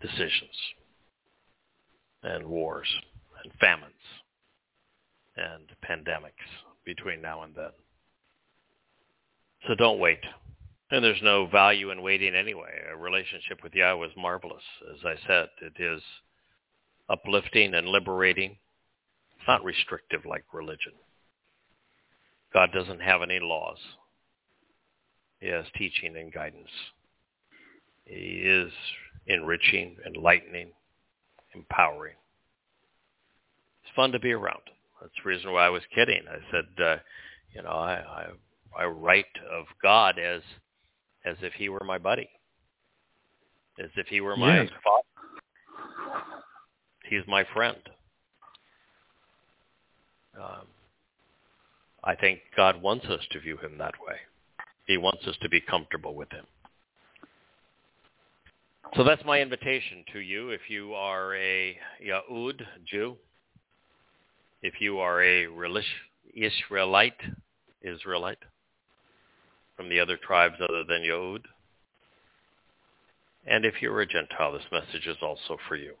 [0.00, 0.54] decisions
[2.22, 2.88] and wars
[3.42, 3.92] and famines
[5.36, 6.30] and pandemics
[6.84, 7.70] between now and then.
[9.66, 10.20] So don't wait.
[10.90, 12.70] And there's no value in waiting anyway.
[12.92, 14.62] A relationship with Yahweh is marvelous.
[14.92, 16.00] As I said, it is
[17.08, 18.52] uplifting and liberating.
[19.36, 20.92] It's not restrictive like religion.
[22.52, 23.78] God doesn't have any laws.
[25.40, 26.70] He has teaching and guidance.
[28.04, 28.72] He is
[29.26, 30.70] enriching, enlightening,
[31.54, 32.14] empowering.
[33.82, 34.62] It's fun to be around.
[35.00, 36.22] That's the reason why I was kidding.
[36.30, 36.96] I said, uh,
[37.52, 38.28] you know, I,
[38.76, 40.42] I I write of God as
[41.24, 42.28] as if he were my buddy,
[43.82, 44.70] as if he were my yes.
[44.84, 45.02] father.
[47.08, 47.78] He's my friend.
[50.40, 50.66] Um,
[52.04, 54.16] I think God wants us to view him that way.
[54.86, 56.46] He wants us to be comfortable with him.
[58.94, 60.50] So that's my invitation to you.
[60.50, 63.16] If you are a Yahud Jew,
[64.62, 65.48] if you are a
[66.34, 67.20] Israelite,
[67.82, 68.38] Israelite,
[69.76, 71.42] from the other tribes other than Yod.
[73.46, 75.94] And if you're a Gentile, this message is also for you.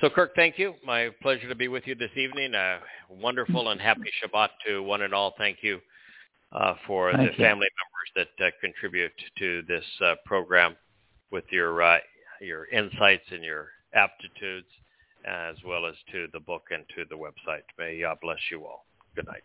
[0.00, 0.74] So Kirk, thank you.
[0.84, 2.54] My pleasure to be with you this evening.
[2.54, 5.34] A wonderful and happy Shabbat to one and all.
[5.38, 5.80] Thank you
[6.52, 7.44] uh, for thank the you.
[7.44, 7.68] family
[8.16, 10.76] members that uh, contribute to this uh, program
[11.30, 11.98] with your uh,
[12.40, 14.66] your insights and your aptitudes,
[15.24, 17.62] as well as to the book and to the website.
[17.78, 18.84] May God bless you all.
[19.14, 19.44] Good night.